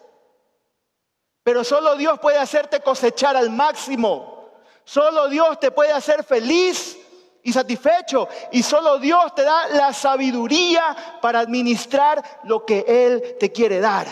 pero 1.45 1.63
solo 1.63 1.95
Dios 1.95 2.17
puede 2.17 2.39
hacerte 2.39 2.79
cosechar 2.79 3.37
al 3.37 3.51
máximo. 3.51 4.49
Solo 4.83 5.29
Dios 5.29 5.59
te 5.59 5.69
puede 5.69 5.91
hacer 5.91 6.23
feliz 6.23 6.97
y 7.43 7.53
satisfecho. 7.53 8.27
Y 8.51 8.63
solo 8.63 8.97
Dios 8.97 9.35
te 9.35 9.43
da 9.43 9.67
la 9.67 9.93
sabiduría 9.93 11.19
para 11.21 11.41
administrar 11.41 12.41
lo 12.45 12.65
que 12.65 12.83
Él 12.87 13.35
te 13.39 13.51
quiere 13.51 13.79
dar. 13.79 14.07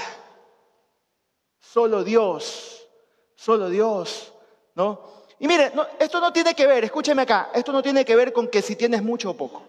Solo 1.60 2.04
Dios, 2.04 2.88
solo 3.34 3.68
Dios, 3.68 4.32
¿no? 4.76 5.02
Y 5.40 5.48
mire, 5.48 5.72
esto 5.98 6.22
no 6.22 6.32
tiene 6.32 6.54
que 6.54 6.68
ver, 6.68 6.84
escúcheme 6.84 7.24
acá, 7.24 7.50
esto 7.52 7.72
no 7.72 7.82
tiene 7.82 8.06
que 8.06 8.16
ver 8.16 8.32
con 8.32 8.48
que 8.48 8.62
si 8.62 8.76
tienes 8.76 9.02
mucho 9.02 9.32
o 9.32 9.34
poco. 9.34 9.64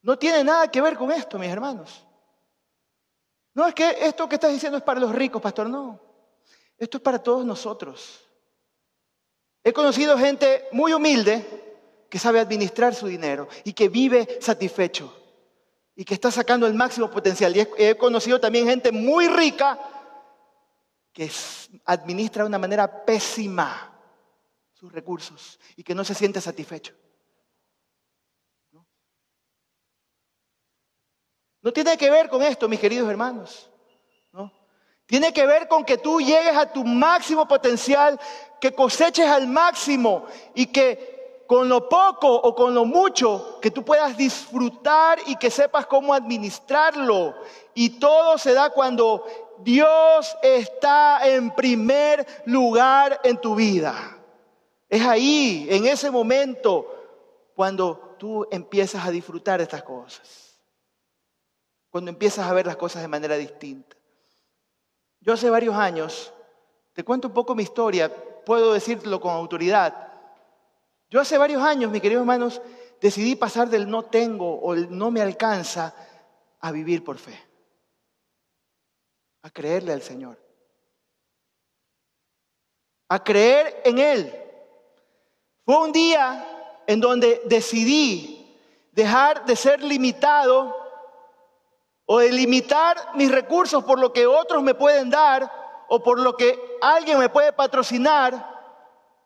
No 0.00 0.18
tiene 0.18 0.42
nada 0.42 0.70
que 0.70 0.80
ver 0.80 0.96
con 0.96 1.12
esto, 1.12 1.38
mis 1.38 1.50
hermanos. 1.50 2.06
No 3.54 3.66
es 3.66 3.74
que 3.74 3.96
esto 4.06 4.28
que 4.28 4.36
estás 4.36 4.52
diciendo 4.52 4.78
es 4.78 4.84
para 4.84 5.00
los 5.00 5.14
ricos, 5.14 5.42
pastor, 5.42 5.68
no. 5.68 6.00
Esto 6.78 6.98
es 6.98 7.02
para 7.02 7.22
todos 7.22 7.44
nosotros. 7.44 8.26
He 9.62 9.72
conocido 9.72 10.16
gente 10.16 10.68
muy 10.72 10.92
humilde 10.92 11.44
que 12.08 12.18
sabe 12.18 12.40
administrar 12.40 12.94
su 12.94 13.06
dinero 13.06 13.48
y 13.64 13.72
que 13.72 13.88
vive 13.88 14.38
satisfecho 14.40 15.14
y 15.94 16.04
que 16.04 16.14
está 16.14 16.30
sacando 16.30 16.66
el 16.66 16.74
máximo 16.74 17.10
potencial. 17.10 17.54
Y 17.56 17.66
he 17.76 17.96
conocido 17.96 18.40
también 18.40 18.66
gente 18.66 18.90
muy 18.92 19.28
rica 19.28 19.78
que 21.12 21.30
administra 21.84 22.44
de 22.44 22.48
una 22.48 22.58
manera 22.58 23.04
pésima 23.04 23.98
sus 24.72 24.90
recursos 24.92 25.60
y 25.76 25.82
que 25.82 25.94
no 25.94 26.04
se 26.04 26.14
siente 26.14 26.40
satisfecho. 26.40 26.94
¿No? 31.62 31.72
tiene 31.72 31.96
que 31.96 32.10
ver 32.10 32.28
con 32.28 32.42
esto, 32.42 32.68
mis 32.68 32.80
queridos 32.80 33.08
hermanos. 33.10 33.70
¿no? 34.32 34.50
Tiene 35.06 35.32
que 35.32 35.46
ver 35.46 35.68
con 35.68 35.84
que 35.84 35.98
tú 35.98 36.20
llegues 36.20 36.56
a 36.56 36.72
tu 36.72 36.84
máximo 36.84 37.46
potencial, 37.46 38.18
que 38.60 38.72
coseches 38.74 39.28
al 39.28 39.46
máximo 39.46 40.26
y 40.54 40.66
que 40.66 41.44
con 41.50 41.68
lo 41.68 41.88
poco 41.88 42.32
o 42.32 42.54
con 42.54 42.74
lo 42.74 42.84
mucho, 42.84 43.58
que 43.60 43.72
tú 43.72 43.84
puedas 43.84 44.16
disfrutar 44.16 45.18
y 45.26 45.34
que 45.34 45.50
sepas 45.50 45.84
cómo 45.86 46.14
administrarlo. 46.14 47.34
Y 47.74 47.98
todo 47.98 48.38
se 48.38 48.52
da 48.52 48.70
cuando 48.70 49.26
Dios 49.58 50.36
está 50.42 51.28
en 51.28 51.50
primer 51.52 52.24
lugar 52.44 53.20
en 53.24 53.36
tu 53.40 53.56
vida. 53.56 54.16
Es 54.88 55.02
ahí, 55.04 55.66
en 55.70 55.86
ese 55.86 56.10
momento, 56.12 56.86
cuando 57.56 58.14
tú 58.16 58.46
empiezas 58.50 59.04
a 59.04 59.10
disfrutar 59.10 59.60
estas 59.60 59.82
cosas. 59.82 60.49
Cuando 61.90 62.10
empiezas 62.10 62.48
a 62.48 62.52
ver 62.52 62.66
las 62.66 62.76
cosas 62.76 63.02
de 63.02 63.08
manera 63.08 63.36
distinta. 63.36 63.96
Yo 65.20 65.34
hace 65.34 65.50
varios 65.50 65.74
años, 65.74 66.32
te 66.92 67.04
cuento 67.04 67.28
un 67.28 67.34
poco 67.34 67.54
mi 67.54 67.64
historia, 67.64 68.10
puedo 68.44 68.72
decirlo 68.72 69.20
con 69.20 69.32
autoridad. 69.32 70.12
Yo 71.10 71.20
hace 71.20 71.36
varios 71.36 71.62
años, 71.62 71.90
mis 71.90 72.00
queridos 72.00 72.22
hermanos, 72.22 72.62
decidí 73.00 73.36
pasar 73.36 73.68
del 73.68 73.90
no 73.90 74.04
tengo 74.04 74.54
o 74.54 74.74
el 74.74 74.96
no 74.96 75.10
me 75.10 75.20
alcanza 75.20 75.94
a 76.60 76.72
vivir 76.72 77.04
por 77.04 77.18
fe 77.18 77.50
a 79.42 79.50
creerle 79.50 79.92
al 79.92 80.02
Señor, 80.02 80.38
a 83.08 83.22
creer 83.22 83.82
en 83.84 83.98
Él. 83.98 84.34
Fue 85.64 85.78
un 85.78 85.92
día 85.92 86.82
en 86.86 87.00
donde 87.00 87.42
decidí 87.46 88.58
dejar 88.92 89.44
de 89.46 89.56
ser 89.56 89.82
limitado 89.82 90.76
o 92.12 92.18
de 92.18 92.32
limitar 92.32 92.96
mis 93.14 93.30
recursos 93.30 93.84
por 93.84 94.00
lo 94.00 94.12
que 94.12 94.26
otros 94.26 94.64
me 94.64 94.74
pueden 94.74 95.10
dar 95.10 95.48
o 95.86 96.02
por 96.02 96.18
lo 96.18 96.36
que 96.36 96.58
alguien 96.82 97.20
me 97.20 97.28
puede 97.28 97.52
patrocinar 97.52 98.34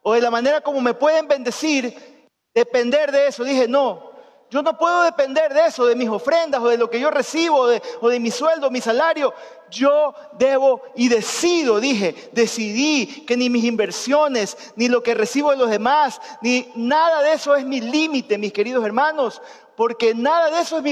o 0.02 0.12
de 0.12 0.20
la 0.20 0.30
manera 0.30 0.60
como 0.60 0.82
me 0.82 0.92
pueden 0.92 1.26
bendecir, 1.26 2.28
depender 2.54 3.10
de 3.10 3.28
eso. 3.28 3.42
Dije, 3.42 3.66
no, 3.66 4.12
Yo 4.50 4.62
no 4.62 4.76
puedo 4.76 5.02
depender 5.04 5.54
de 5.54 5.64
eso, 5.64 5.86
de 5.86 5.96
mis 5.96 6.10
ofrendas 6.10 6.60
o 6.60 6.68
de 6.68 6.76
lo 6.76 6.90
que 6.90 7.00
yo 7.00 7.10
recibo 7.10 7.56
o 8.02 8.08
de, 8.10 8.20
mi 8.20 8.30
sueldo, 8.30 8.70
mi 8.70 8.82
salario. 8.82 9.32
Yo 9.70 10.14
debo 10.32 10.82
y 10.94 11.08
decido, 11.08 11.80
dije, 11.80 12.14
decidí 12.32 13.24
que 13.24 13.38
ni 13.38 13.48
mis 13.48 13.64
inversiones, 13.64 14.74
ni 14.76 14.88
lo 14.88 15.02
que 15.02 15.14
recibo 15.14 15.52
de 15.52 15.56
los 15.56 15.70
demás, 15.70 16.20
ni 16.42 16.70
nada 16.74 17.22
de 17.22 17.32
eso 17.32 17.56
es 17.56 17.64
mi 17.64 17.80
límite, 17.80 18.36
mis 18.36 18.52
queridos 18.52 18.84
hermanos, 18.84 19.40
porque 19.74 20.14
nada 20.14 20.50
de 20.50 20.60
eso 20.60 20.76
es 20.76 20.82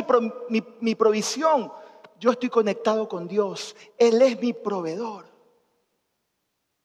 mi 0.80 0.94
provisión. 0.94 1.70
Yo 2.22 2.30
estoy 2.30 2.50
conectado 2.50 3.08
con 3.08 3.26
Dios. 3.26 3.74
Él 3.98 4.22
es 4.22 4.38
mi 4.40 4.52
proveedor. 4.52 5.24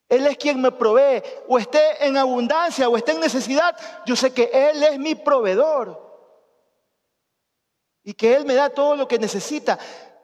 Él 0.10 0.26
es 0.26 0.36
quien 0.36 0.60
me 0.60 0.72
provee, 0.72 1.22
o 1.48 1.60
esté 1.60 2.08
en 2.08 2.18
abundancia 2.18 2.90
o 2.90 2.98
esté 2.98 3.12
en 3.12 3.20
necesidad. 3.20 3.78
Yo 4.08 4.16
sé 4.16 4.34
que 4.34 4.50
Él 4.52 4.82
es 4.82 4.98
mi 4.98 5.14
proveedor 5.14 6.02
y 8.04 8.16
que 8.16 8.34
Él 8.34 8.46
me 8.46 8.56
da 8.56 8.72
todo 8.72 8.96
lo 8.96 9.08
que 9.08 9.20
necesita. 9.20 9.78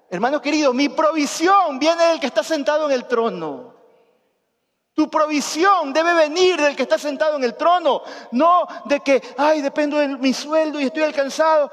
Hermano 0.09 0.41
querido, 0.41 0.73
mi 0.73 0.89
provisión 0.89 1.77
viene 1.77 2.05
del 2.05 2.19
que 2.19 2.25
está 2.25 2.43
sentado 2.43 2.87
en 2.87 2.93
el 2.93 3.05
trono. 3.05 3.75
Tu 4.95 5.11
provisión 5.11 5.93
debe 5.93 6.15
venir 6.15 6.59
del 6.59 6.75
que 6.75 6.83
está 6.83 6.97
sentado 6.97 7.37
en 7.37 7.43
el 7.43 7.53
trono, 7.53 8.01
no 8.31 8.65
de 8.85 8.99
que, 9.01 9.21
ay, 9.37 9.61
dependo 9.61 9.99
de 9.99 10.07
mi 10.07 10.33
sueldo 10.33 10.79
y 10.79 10.85
estoy 10.85 11.03
alcanzado. 11.03 11.71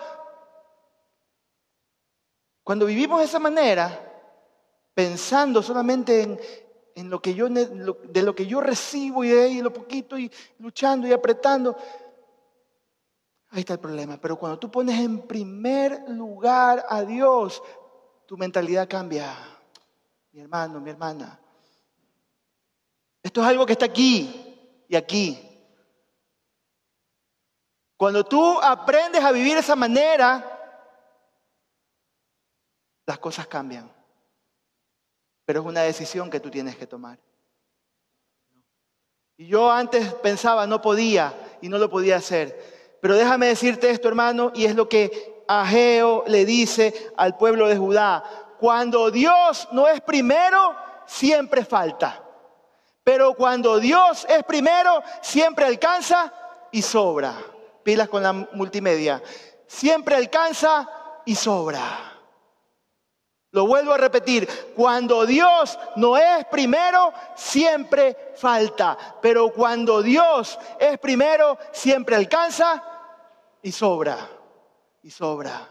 Cuando 2.70 2.86
vivimos 2.86 3.18
de 3.18 3.24
esa 3.24 3.40
manera, 3.40 4.00
pensando 4.94 5.60
solamente 5.60 6.38
en, 6.94 7.10
lo 7.10 7.20
que 7.20 7.34
yo, 7.34 7.48
de 7.48 8.22
lo 8.22 8.34
que 8.36 8.46
yo 8.46 8.60
recibo 8.60 9.24
y 9.24 9.30
de 9.30 9.42
ahí 9.42 9.60
lo 9.60 9.72
poquito 9.72 10.16
y 10.16 10.30
luchando 10.60 11.08
y 11.08 11.12
apretando. 11.12 11.76
Ahí 13.48 13.58
está 13.58 13.72
el 13.72 13.80
problema. 13.80 14.20
Pero 14.20 14.38
cuando 14.38 14.56
tú 14.56 14.70
pones 14.70 15.00
en 15.00 15.26
primer 15.26 16.08
lugar 16.10 16.86
a 16.88 17.02
Dios, 17.02 17.60
tu 18.24 18.36
mentalidad 18.36 18.88
cambia. 18.88 19.34
Mi 20.30 20.38
hermano, 20.38 20.80
mi 20.80 20.90
hermana. 20.90 21.40
Esto 23.20 23.40
es 23.40 23.48
algo 23.48 23.66
que 23.66 23.72
está 23.72 23.86
aquí 23.86 24.84
y 24.88 24.94
aquí. 24.94 25.36
Cuando 27.96 28.22
tú 28.22 28.60
aprendes 28.62 29.24
a 29.24 29.32
vivir 29.32 29.54
de 29.54 29.60
esa 29.60 29.74
manera, 29.74 30.49
las 33.10 33.18
cosas 33.18 33.46
cambian 33.46 33.90
pero 35.50 35.62
es 35.62 35.66
una 35.66 35.82
decisión 35.82 36.30
que 36.30 36.38
tú 36.38 36.48
tienes 36.48 36.76
que 36.76 36.86
tomar. 36.86 37.18
Y 39.36 39.48
yo 39.48 39.68
antes 39.68 40.14
pensaba, 40.14 40.64
no 40.64 40.80
podía 40.80 41.34
y 41.60 41.68
no 41.68 41.76
lo 41.76 41.90
podía 41.90 42.18
hacer. 42.18 42.98
Pero 43.02 43.16
déjame 43.16 43.46
decirte 43.46 43.90
esto, 43.90 44.06
hermano, 44.06 44.52
y 44.54 44.66
es 44.66 44.76
lo 44.76 44.88
que 44.88 45.42
Ageo 45.48 46.22
le 46.28 46.44
dice 46.44 47.12
al 47.16 47.36
pueblo 47.36 47.66
de 47.66 47.76
Judá. 47.76 48.22
Cuando 48.60 49.10
Dios 49.10 49.66
no 49.72 49.88
es 49.88 50.00
primero, 50.02 50.76
siempre 51.04 51.64
falta. 51.64 52.22
Pero 53.02 53.34
cuando 53.34 53.80
Dios 53.80 54.24
es 54.28 54.44
primero, 54.44 55.02
siempre 55.20 55.64
alcanza 55.64 56.32
y 56.70 56.80
sobra. 56.80 57.34
Pilas 57.82 58.08
con 58.08 58.22
la 58.22 58.32
multimedia. 58.32 59.20
Siempre 59.66 60.14
alcanza 60.14 60.88
y 61.24 61.34
sobra. 61.34 62.09
Lo 63.52 63.66
vuelvo 63.66 63.92
a 63.92 63.98
repetir, 63.98 64.48
cuando 64.76 65.26
Dios 65.26 65.76
no 65.96 66.16
es 66.16 66.44
primero, 66.46 67.12
siempre 67.34 68.32
falta, 68.36 68.96
pero 69.20 69.52
cuando 69.52 70.02
Dios 70.02 70.56
es 70.78 70.98
primero, 71.00 71.58
siempre 71.72 72.14
alcanza 72.14 72.82
y 73.60 73.72
sobra, 73.72 74.16
y 75.02 75.10
sobra. 75.10 75.68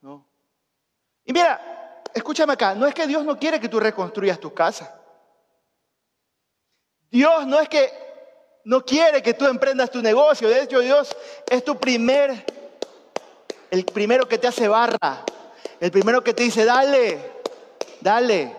¿no? 0.00 0.26
Y 1.26 1.32
mira, 1.34 2.02
escúchame 2.14 2.54
acá, 2.54 2.74
no 2.74 2.86
es 2.86 2.94
que 2.94 3.06
Dios 3.06 3.22
no 3.22 3.38
quiere 3.38 3.60
que 3.60 3.68
tú 3.68 3.78
reconstruyas 3.78 4.40
tu 4.40 4.54
casa. 4.54 4.98
Dios 7.10 7.46
no 7.46 7.60
es 7.60 7.68
que 7.68 7.90
no 8.64 8.82
quiere 8.82 9.22
que 9.22 9.34
tú 9.34 9.46
emprendas 9.46 9.90
tu 9.90 10.00
negocio, 10.00 10.48
de 10.48 10.62
hecho 10.62 10.80
Dios 10.80 11.14
es 11.50 11.62
tu 11.64 11.76
primer, 11.76 12.46
el 13.70 13.84
primero 13.84 14.26
que 14.26 14.38
te 14.38 14.48
hace 14.48 14.68
barra, 14.68 15.24
el 15.80 15.90
primero 15.90 16.22
que 16.22 16.34
te 16.34 16.42
dice, 16.42 16.64
dale, 16.64 17.42
dale. 18.00 18.56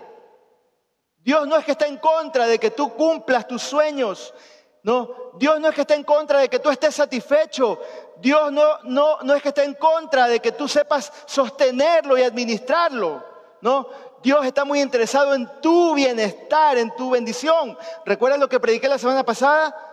Dios 1.18 1.46
no 1.46 1.56
es 1.56 1.64
que 1.64 1.72
está 1.72 1.86
en 1.86 1.98
contra 1.98 2.46
de 2.46 2.58
que 2.58 2.72
tú 2.72 2.94
cumplas 2.94 3.46
tus 3.46 3.62
sueños. 3.62 4.34
No, 4.82 5.32
Dios 5.34 5.60
no 5.60 5.68
es 5.68 5.74
que 5.74 5.82
esté 5.82 5.94
en 5.94 6.02
contra 6.02 6.40
de 6.40 6.48
que 6.48 6.58
tú 6.58 6.68
estés 6.68 6.94
satisfecho. 6.96 7.80
Dios 8.16 8.50
no, 8.50 8.82
no, 8.82 9.18
no 9.22 9.34
es 9.34 9.42
que 9.42 9.50
esté 9.50 9.62
en 9.62 9.74
contra 9.74 10.26
de 10.26 10.40
que 10.40 10.50
tú 10.50 10.66
sepas 10.66 11.12
sostenerlo 11.26 12.18
y 12.18 12.22
administrarlo. 12.22 13.24
No, 13.60 13.88
Dios 14.20 14.44
está 14.44 14.64
muy 14.64 14.80
interesado 14.80 15.34
en 15.34 15.48
tu 15.60 15.94
bienestar, 15.94 16.76
en 16.76 16.94
tu 16.96 17.10
bendición. 17.10 17.78
¿Recuerdas 18.04 18.40
lo 18.40 18.48
que 18.48 18.58
prediqué 18.58 18.88
la 18.88 18.98
semana 18.98 19.22
pasada? 19.22 19.91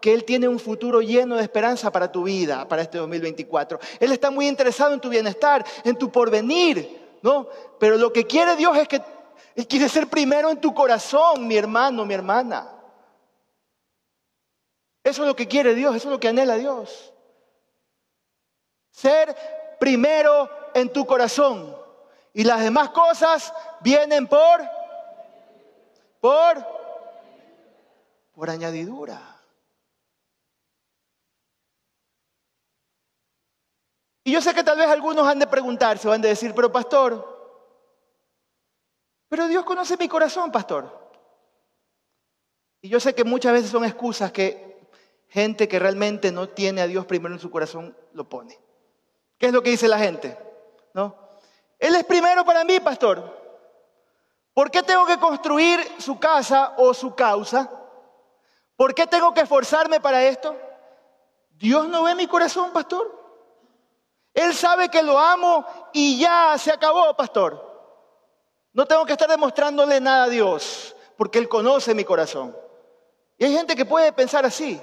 Que 0.00 0.14
Él 0.14 0.24
tiene 0.24 0.48
un 0.48 0.58
futuro 0.58 1.00
lleno 1.00 1.36
de 1.36 1.42
esperanza 1.42 1.90
para 1.90 2.10
tu 2.10 2.24
vida, 2.24 2.66
para 2.68 2.82
este 2.82 2.98
2024. 2.98 3.78
Él 4.00 4.12
está 4.12 4.30
muy 4.30 4.46
interesado 4.46 4.94
en 4.94 5.00
tu 5.00 5.08
bienestar, 5.08 5.64
en 5.84 5.96
tu 5.96 6.10
porvenir, 6.10 7.18
¿no? 7.22 7.48
Pero 7.78 7.96
lo 7.96 8.12
que 8.12 8.26
quiere 8.26 8.56
Dios 8.56 8.76
es 8.76 8.88
que 8.88 9.02
Él 9.56 9.66
quiere 9.66 9.88
ser 9.88 10.08
primero 10.08 10.50
en 10.50 10.60
tu 10.60 10.72
corazón, 10.74 11.46
mi 11.46 11.56
hermano, 11.56 12.04
mi 12.04 12.14
hermana. 12.14 12.72
Eso 15.02 15.22
es 15.22 15.28
lo 15.28 15.36
que 15.36 15.48
quiere 15.48 15.74
Dios, 15.74 15.96
eso 15.96 16.08
es 16.08 16.12
lo 16.12 16.20
que 16.20 16.28
anhela 16.28 16.56
Dios. 16.56 17.12
Ser 18.90 19.34
primero 19.80 20.50
en 20.74 20.92
tu 20.92 21.06
corazón. 21.06 21.76
Y 22.34 22.44
las 22.44 22.60
demás 22.60 22.90
cosas 22.90 23.52
vienen 23.80 24.26
por, 24.26 24.60
por, 26.20 26.66
por 28.32 28.50
añadidura. 28.50 29.37
Y 34.28 34.32
yo 34.32 34.42
sé 34.42 34.52
que 34.52 34.62
tal 34.62 34.76
vez 34.76 34.86
algunos 34.88 35.26
han 35.26 35.38
de 35.38 35.46
preguntarse 35.46 36.06
o 36.06 36.12
han 36.12 36.20
de 36.20 36.28
decir, 36.28 36.52
pero 36.54 36.70
pastor, 36.70 37.64
pero 39.26 39.48
Dios 39.48 39.64
conoce 39.64 39.96
mi 39.96 40.06
corazón, 40.06 40.52
pastor. 40.52 41.14
Y 42.82 42.90
yo 42.90 43.00
sé 43.00 43.14
que 43.14 43.24
muchas 43.24 43.54
veces 43.54 43.70
son 43.70 43.86
excusas 43.86 44.30
que 44.30 44.86
gente 45.28 45.66
que 45.66 45.78
realmente 45.78 46.30
no 46.30 46.46
tiene 46.46 46.82
a 46.82 46.86
Dios 46.86 47.06
primero 47.06 47.34
en 47.34 47.40
su 47.40 47.50
corazón 47.50 47.96
lo 48.12 48.28
pone. 48.28 48.60
¿Qué 49.38 49.46
es 49.46 49.52
lo 49.54 49.62
que 49.62 49.70
dice 49.70 49.88
la 49.88 49.98
gente? 49.98 50.36
¿No? 50.92 51.16
Él 51.78 51.94
es 51.94 52.04
primero 52.04 52.44
para 52.44 52.64
mí, 52.64 52.80
pastor. 52.80 53.34
¿Por 54.52 54.70
qué 54.70 54.82
tengo 54.82 55.06
que 55.06 55.16
construir 55.16 55.80
su 55.96 56.20
casa 56.20 56.74
o 56.76 56.92
su 56.92 57.14
causa? 57.14 57.70
¿Por 58.76 58.94
qué 58.94 59.06
tengo 59.06 59.32
que 59.32 59.40
esforzarme 59.40 60.02
para 60.02 60.22
esto? 60.22 60.54
Dios 61.48 61.88
no 61.88 62.02
ve 62.02 62.14
mi 62.14 62.26
corazón, 62.26 62.74
pastor. 62.74 63.17
Él 64.34 64.54
sabe 64.54 64.88
que 64.88 65.02
lo 65.02 65.18
amo 65.18 65.64
y 65.92 66.18
ya 66.18 66.56
se 66.58 66.70
acabó, 66.70 67.16
pastor. 67.16 67.68
No 68.72 68.86
tengo 68.86 69.04
que 69.04 69.12
estar 69.12 69.28
demostrándole 69.28 70.00
nada 70.00 70.24
a 70.24 70.28
Dios, 70.28 70.94
porque 71.16 71.38
Él 71.38 71.48
conoce 71.48 71.94
mi 71.94 72.04
corazón. 72.04 72.56
Y 73.36 73.44
hay 73.44 73.52
gente 73.52 73.74
que 73.74 73.84
puede 73.84 74.12
pensar 74.12 74.44
así. 74.44 74.80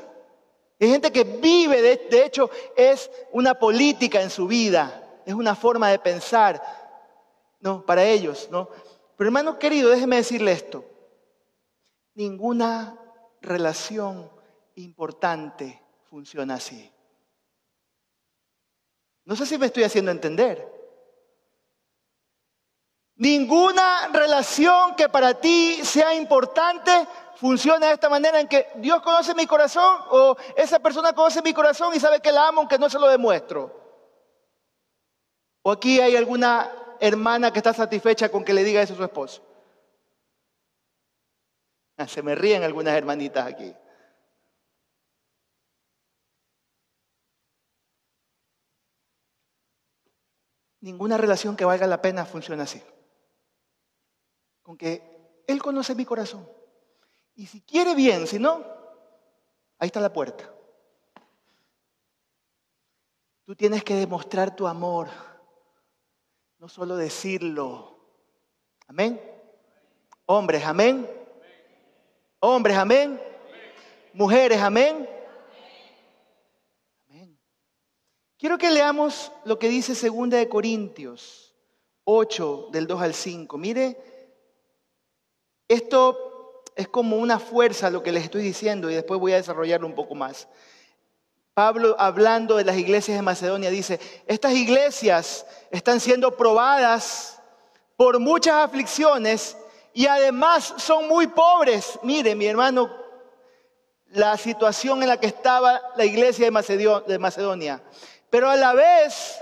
Hay 0.79 0.89
gente 0.89 1.11
que 1.11 1.23
vive, 1.23 1.81
de, 1.81 2.25
hecho, 2.25 2.49
es 2.75 3.09
una 3.31 3.53
política 3.53 4.21
en 4.21 4.29
su 4.29 4.47
vida, 4.47 5.21
es 5.25 5.33
una 5.33 5.55
forma 5.55 5.89
de 5.89 5.99
pensar, 5.99 6.61
¿no? 7.61 7.85
Para 7.85 8.03
ellos, 8.03 8.49
¿no? 8.51 8.67
Pero 9.15 9.29
hermano 9.29 9.57
querido, 9.57 9.89
déjeme 9.89 10.17
decirle 10.17 10.51
esto. 10.51 10.83
Ninguna 12.13 12.99
relación 13.41 14.29
importante 14.75 15.81
funciona 16.09 16.55
así. 16.55 16.91
No 19.25 19.35
sé 19.35 19.45
si 19.45 19.57
me 19.57 19.65
estoy 19.65 19.83
haciendo 19.83 20.11
entender. 20.11 20.71
Ninguna 23.17 24.09
relación 24.09 24.95
que 24.95 25.09
para 25.09 25.33
ti 25.39 25.79
sea 25.83 26.13
importante 26.13 26.91
funciona 27.35 27.87
de 27.87 27.93
esta 27.93 28.09
manera 28.09 28.39
en 28.39 28.47
que 28.47 28.67
Dios 28.75 29.01
conoce 29.01 29.33
mi 29.33 29.47
corazón 29.47 29.99
o 30.09 30.35
esa 30.55 30.79
persona 30.79 31.13
conoce 31.13 31.41
mi 31.41 31.53
corazón 31.53 31.93
y 31.95 31.99
sabe 31.99 32.19
que 32.19 32.31
la 32.31 32.47
amo 32.47 32.61
aunque 32.61 32.77
no 32.77 32.89
se 32.89 32.99
lo 32.99 33.07
demuestro. 33.07 33.83
O 35.63 35.71
aquí 35.71 35.99
hay 35.99 36.15
alguna 36.15 36.71
hermana 36.99 37.51
que 37.51 37.59
está 37.59 37.73
satisfecha 37.73 38.29
con 38.29 38.43
que 38.43 38.53
le 38.53 38.63
diga 38.63 38.81
eso 38.81 38.93
a 38.93 38.97
su 38.97 39.03
esposo. 39.03 39.41
Ah, 41.97 42.07
se 42.07 42.21
me 42.21 42.35
ríen 42.35 42.63
algunas 42.63 42.95
hermanitas 42.95 43.47
aquí. 43.47 43.73
Ninguna 50.85 51.17
relación 51.17 51.55
que 51.55 51.65
valga 51.65 51.87
la 51.87 51.99
pena 51.99 52.25
funciona 52.25 52.61
así. 52.61 52.79
Con 54.61 54.77
que 54.77 55.41
Él 55.47 55.59
conoce 55.59 55.95
mi 55.95 56.05
corazón. 56.05 56.47
Y 57.33 57.47
si 57.47 57.61
quiere 57.61 57.95
bien, 57.95 58.27
si 58.27 58.37
no, 58.37 58.63
ahí 59.79 59.87
está 59.87 59.99
la 59.99 60.13
puerta. 60.13 60.47
Tú 63.45 63.55
tienes 63.55 63.83
que 63.83 63.95
demostrar 63.95 64.55
tu 64.55 64.67
amor, 64.67 65.07
no 66.59 66.69
solo 66.69 66.95
decirlo. 66.95 67.97
Amén. 68.87 69.19
Hombres, 70.27 70.63
amén. 70.65 71.09
Hombres, 72.41 72.77
amén. 72.77 73.19
Mujeres, 74.13 74.61
amén. 74.61 75.09
Quiero 78.37 78.57
que 78.57 78.69
leamos 78.69 79.31
lo 79.45 79.57
que 79.57 79.69
dice 79.69 79.93
2 79.93 80.29
de 80.29 80.49
Corintios 80.49 81.45
8 82.05 82.69
del 82.71 82.87
2 82.87 83.01
al 83.01 83.13
5. 83.13 83.57
Mire, 83.57 83.97
esto 85.67 86.63
es 86.75 86.87
como 86.87 87.17
una 87.17 87.39
fuerza 87.39 87.89
lo 87.89 88.03
que 88.03 88.11
les 88.11 88.25
estoy 88.25 88.43
diciendo 88.43 88.89
y 88.89 88.93
después 88.93 89.19
voy 89.19 89.33
a 89.33 89.37
desarrollarlo 89.37 89.87
un 89.87 89.95
poco 89.95 90.15
más. 90.15 90.47
Pablo 91.53 91.95
hablando 91.97 92.57
de 92.57 92.65
las 92.65 92.77
iglesias 92.77 93.17
de 93.17 93.21
Macedonia 93.21 93.69
dice, 93.69 93.99
estas 94.27 94.53
iglesias 94.53 95.45
están 95.71 95.99
siendo 95.99 96.35
probadas 96.35 97.41
por 97.95 98.19
muchas 98.19 98.55
aflicciones 98.55 99.57
y 99.93 100.05
además 100.07 100.73
son 100.77 101.07
muy 101.07 101.27
pobres. 101.27 101.97
Mire, 102.03 102.35
mi 102.35 102.45
hermano, 102.45 102.93
la 104.11 104.37
situación 104.37 105.01
en 105.01 105.09
la 105.09 105.19
que 105.19 105.27
estaba 105.27 105.81
la 105.95 106.05
iglesia 106.05 106.45
de 106.45 107.19
Macedonia. 107.19 107.81
Pero 108.35 108.49
a 108.49 108.57
la 108.57 108.73
vez 108.73 109.41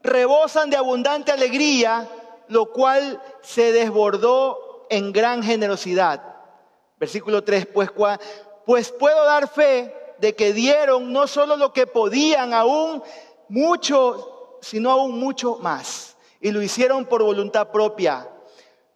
rebosan 0.00 0.70
de 0.70 0.76
abundante 0.76 1.32
alegría, 1.32 2.08
lo 2.46 2.66
cual 2.66 3.20
se 3.42 3.72
desbordó 3.72 4.86
en 4.90 5.10
gran 5.10 5.42
generosidad. 5.42 6.22
Versículo 7.00 7.42
3, 7.42 7.66
pues, 7.66 7.90
pues 8.64 8.92
puedo 8.92 9.24
dar 9.24 9.48
fe 9.48 9.92
de 10.18 10.36
que 10.36 10.52
dieron 10.52 11.12
no 11.12 11.26
solo 11.26 11.56
lo 11.56 11.72
que 11.72 11.88
podían, 11.88 12.54
aún 12.54 13.02
mucho, 13.48 14.58
sino 14.60 14.92
aún 14.92 15.18
mucho 15.18 15.56
más. 15.56 16.16
Y 16.40 16.52
lo 16.52 16.62
hicieron 16.62 17.06
por 17.06 17.24
voluntad 17.24 17.72
propia. 17.72 18.28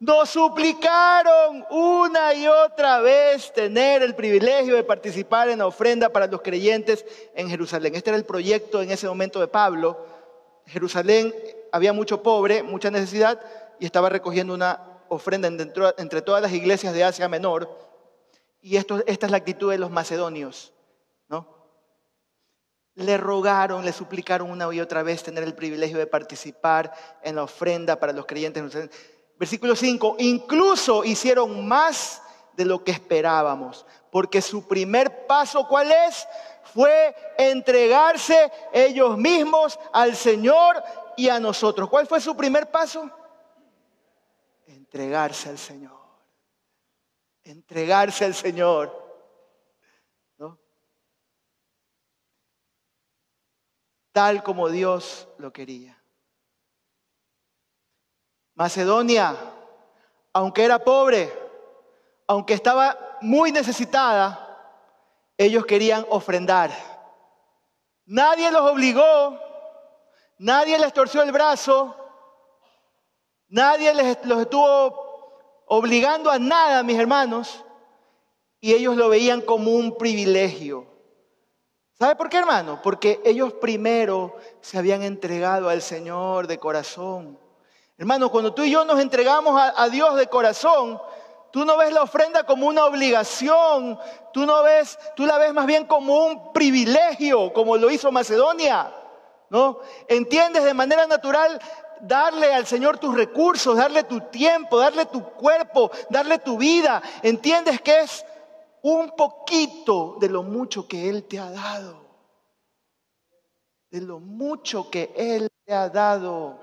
Nos 0.03 0.31
suplicaron 0.31 1.65
una 1.71 2.35
y 2.35 2.49
otra 2.49 3.01
vez 3.01 3.53
tener 3.53 4.03
el 4.03 4.17
privilegio 4.17 4.75
de 4.75 4.83
participar 4.83 5.49
en 5.49 5.61
la 5.61 5.69
ofrenda 5.69 6.09
para 6.09 6.27
los 6.27 6.43
creyentes 6.43 7.07
en 7.37 7.49
Jerusalén. 7.49 7.95
Este 7.95 8.11
era 8.11 8.17
el 8.17 8.25
proyecto 8.25 8.83
en 8.83 8.91
ese 8.91 9.07
momento 9.07 9.39
de 9.39 9.47
Pablo. 9.47 10.05
Jerusalén 10.67 11.33
había 11.71 11.93
mucho 11.93 12.21
pobre, 12.21 12.65
mucha 12.65 12.91
necesidad, 12.91 13.41
y 13.79 13.87
estaba 13.87 14.09
recogiendo 14.09 14.55
una 14.55 14.81
ofrenda 15.09 15.47
entre, 15.47 16.23
todas 16.23 16.43
las 16.43 16.53
iglesias 16.53 16.95
de 16.95 17.05
Asia 17.05 17.29
Menor. 17.29 17.71
Y 18.61 18.79
esta 18.79 19.05
es 19.07 19.31
la 19.31 19.37
actitud 19.37 19.71
de 19.71 19.79
los 19.79 19.93
macedonios 19.93 20.73
le 22.95 23.17
rogaron, 23.17 23.85
le 23.85 23.93
suplicaron 23.93 24.51
una 24.51 24.73
y 24.73 24.81
otra 24.81 25.03
vez 25.03 25.23
tener 25.23 25.45
el 25.45 25.55
privilegio 25.55 25.99
de 25.99 26.07
participar 26.07 26.93
en 27.23 27.37
la 27.37 27.45
ofrenda 27.45 27.99
para 27.99 28.13
los 28.13 28.27
creyentes. 28.27 28.91
Versículo 29.39 29.75
5, 29.75 30.17
incluso 30.19 31.05
hicieron 31.05 31.67
más 31.67 32.23
de 32.55 32.65
lo 32.65 32.85
que 32.85 32.93
esperábamos, 32.93 33.87
porque 34.11 34.41
su 34.41 34.67
primer 34.69 35.27
paso, 35.27 35.67
¿cuál 35.67 35.91
es? 35.91 36.27
Fue 36.75 37.15
entregarse 37.39 38.51
ellos 38.73 39.17
mismos 39.17 39.79
al 39.93 40.15
Señor 40.15 40.83
y 41.17 41.29
a 41.29 41.41
nosotros. 41.41 41.89
¿Cuál 41.89 42.07
fue 42.07 42.21
su 42.21 42.37
primer 42.37 42.71
paso? 42.71 43.11
Entregarse 44.67 45.49
al 45.49 45.59
Señor. 45.59 45.99
Entregarse 47.45 48.25
al 48.25 48.35
Señor. 48.35 49.03
tal 54.13 54.43
como 54.43 54.69
Dios 54.69 55.29
lo 55.39 55.53
quería. 55.53 56.02
Macedonia, 58.63 59.35
aunque 60.33 60.63
era 60.63 60.79
pobre, 60.79 61.33
aunque 62.29 62.55
estaba 62.55 62.97
muy 63.21 63.51
necesitada, 63.51 64.39
ellos 65.37 65.67
querían 65.67 66.07
ofrendar. 66.09 66.71
Nadie 68.07 68.53
los 68.53 68.63
obligó, 68.71 69.37
nadie 70.39 70.79
les 70.79 70.93
torció 70.93 71.23
el 71.23 71.33
brazo, 71.33 71.97
nadie 73.49 73.93
les, 73.95 74.25
los 74.27 74.43
estuvo 74.43 75.65
obligando 75.67 76.31
a 76.31 76.39
nada, 76.39 76.85
mis 76.85 77.01
hermanos, 77.01 77.65
y 78.61 78.75
ellos 78.75 78.95
lo 78.95 79.09
veían 79.09 79.41
como 79.41 79.73
un 79.73 79.99
privilegio. 79.99 80.87
¿Sabe 81.99 82.15
por 82.15 82.29
qué, 82.29 82.37
hermano? 82.37 82.81
Porque 82.81 83.21
ellos 83.25 83.55
primero 83.55 84.37
se 84.61 84.79
habían 84.79 85.03
entregado 85.03 85.69
al 85.69 85.83
Señor 85.83 86.47
de 86.47 86.59
corazón. 86.59 87.43
Hermano, 88.03 88.33
cuando 88.33 88.53
tú 88.53 88.65
y 88.65 88.71
yo 88.73 88.85
nos 88.85 88.99
entregamos 88.99 89.57
a, 89.57 89.89
Dios 89.89 90.17
de 90.17 90.27
corazón, 90.27 91.01
tú 91.53 91.65
no 91.65 91.77
ves 91.77 91.93
la 91.93 92.03
ofrenda 92.03 92.43
como 92.43 92.67
una 92.67 92.85
obligación, 92.85 93.97
tú 94.33 94.45
no 94.45 94.65
ves, 94.65 94.99
tú 95.15 95.25
la 95.25 95.39
ves 95.39 95.55
más 95.55 95.67
bien 95.67 95.87
como 95.87 96.27
un 96.27 96.53
privilegio, 96.53 97.53
como 97.53 97.77
lo 97.77 97.93
hizo 97.93 98.11
Macedonia. 98.11 98.93
¿No? 99.51 99.79
Entiendes 100.09 100.65
de 100.65 100.75
manera 100.75 101.07
natural 101.07 101.61
darle 102.01 102.53
al 102.53 102.67
Señor 102.67 102.99
tus 102.99 103.15
recursos, 103.15 103.77
darle 103.77 104.03
tu 104.03 104.21
tiempo, 104.23 104.81
darle 104.81 105.07
tu 105.07 105.23
cuerpo, 105.23 105.93
darle 106.11 106.41
tu 106.41 106.59
vida. 106.59 107.01
Entiendes 107.23 107.81
que 107.83 108.01
es 108.01 108.27
un 108.83 109.15
poquito 109.15 110.17
de 110.19 110.29
lo 110.29 110.43
mucho 110.43 110.89
que 110.89 111.09
Él 111.09 111.23
te 111.29 111.39
ha 111.39 111.53
dado. 111.53 112.03
De 113.93 114.01
lo 114.01 114.19
mucho 114.19 114.91
que 114.91 115.13
Él 115.15 115.49
te 115.65 115.73
ha 115.73 115.89
dado. 115.89 116.59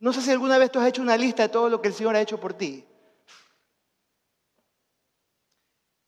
No 0.00 0.12
sé 0.14 0.22
si 0.22 0.30
alguna 0.30 0.56
vez 0.56 0.72
tú 0.72 0.80
has 0.80 0.88
hecho 0.88 1.02
una 1.02 1.16
lista 1.16 1.44
de 1.44 1.50
todo 1.50 1.68
lo 1.68 1.80
que 1.80 1.88
el 1.88 1.94
Señor 1.94 2.16
ha 2.16 2.20
hecho 2.20 2.40
por 2.40 2.54
ti. 2.54 2.86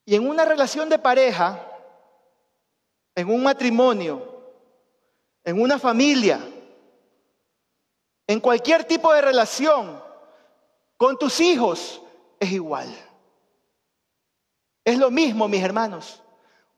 Y 0.06 0.14
en 0.14 0.26
una 0.26 0.44
relación 0.44 0.88
de 0.88 0.98
pareja, 0.98 1.60
en 3.14 3.28
un 3.30 3.42
matrimonio, 3.42 4.42
en 5.44 5.60
una 5.60 5.78
familia, 5.78 6.40
en 8.26 8.40
cualquier 8.40 8.84
tipo 8.84 9.12
de 9.12 9.20
relación, 9.20 10.02
con 10.96 11.18
tus 11.18 11.38
hijos, 11.40 12.00
es 12.40 12.50
igual. 12.50 12.88
Es 14.84 14.98
lo 14.98 15.10
mismo, 15.10 15.48
mis 15.48 15.62
hermanos. 15.62 16.22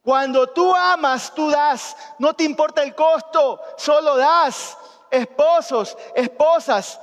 Cuando 0.03 0.49
tú 0.49 0.75
amas, 0.75 1.33
tú 1.35 1.49
das. 1.49 1.97
No 2.19 2.35
te 2.35 2.45
importa 2.45 2.83
el 2.83 2.95
costo, 2.95 3.61
solo 3.79 4.17
das. 4.17 4.77
Esposos, 5.15 5.97
esposas, 6.15 7.01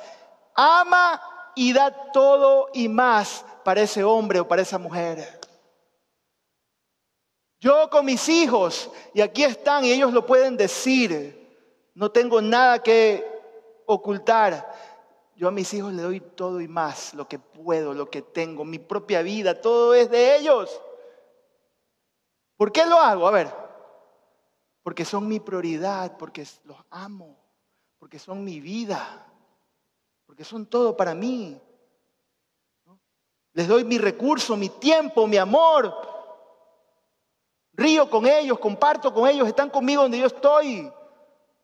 ama 0.54 1.22
y 1.56 1.72
da 1.72 2.12
todo 2.12 2.70
y 2.74 2.90
más 2.90 3.46
para 3.64 3.82
ese 3.82 4.04
hombre 4.04 4.42
o 4.42 4.48
para 4.48 4.62
esa 4.62 4.78
mujer. 4.78 5.40
Yo 7.62 7.90
con 7.90 8.06
mis 8.06 8.28
hijos, 8.28 8.90
y 9.14 9.22
aquí 9.22 9.44
están 9.44 9.86
y 9.86 9.92
ellos 9.92 10.12
lo 10.12 10.26
pueden 10.26 10.58
decir, 10.58 11.38
no 11.94 12.12
tengo 12.12 12.42
nada 12.42 12.82
que 12.84 13.26
ocultar. 13.86 14.74
Yo 15.36 15.48
a 15.48 15.52
mis 15.52 15.74
hijos 15.74 15.94
le 15.94 16.02
doy 16.02 16.20
todo 16.20 16.60
y 16.60 16.68
más, 16.68 17.14
lo 17.14 17.28
que 17.28 17.40
puedo, 17.40 17.94
lo 17.94 18.10
que 18.10 18.22
tengo, 18.22 18.66
mi 18.66 18.80
propia 18.80 19.22
vida, 19.22 19.62
todo 19.62 19.94
es 19.94 20.10
de 20.10 20.36
ellos. 20.36 20.82
¿Por 22.58 22.72
qué 22.72 22.86
lo 22.86 22.98
hago? 22.98 23.28
A 23.28 23.32
ver, 23.32 23.48
porque 24.84 25.06
son 25.06 25.28
mi 25.28 25.40
prioridad, 25.40 26.18
porque 26.18 26.46
los 26.66 26.78
amo, 26.90 27.41
porque 28.02 28.18
son 28.18 28.44
mi 28.44 28.60
vida, 28.60 29.24
porque 30.26 30.44
son 30.44 30.66
todo 30.66 30.98
para 30.98 31.14
mí. 31.14 31.56
Les 33.54 33.68
doy 33.68 33.84
mi 33.84 34.00
recurso, 34.00 34.58
mi 34.58 34.70
tiempo, 34.70 35.28
mi 35.28 35.38
amor. 35.38 35.96
Río 37.74 38.10
con 38.10 38.26
ellos, 38.26 38.58
comparto 38.58 39.14
con 39.14 39.30
ellos, 39.30 39.48
están 39.48 39.70
conmigo 39.70 40.02
donde 40.02 40.18
yo 40.18 40.26
estoy. 40.26 40.92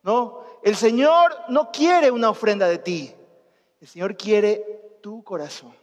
¿No? 0.03 0.43
El 0.61 0.75
Señor 0.75 1.35
no 1.49 1.71
quiere 1.71 2.11
una 2.11 2.29
ofrenda 2.29 2.67
de 2.67 2.77
ti. 2.77 3.15
El 3.81 3.87
Señor 3.87 4.15
quiere 4.15 4.99
tu 5.01 5.23
corazón. 5.23 5.75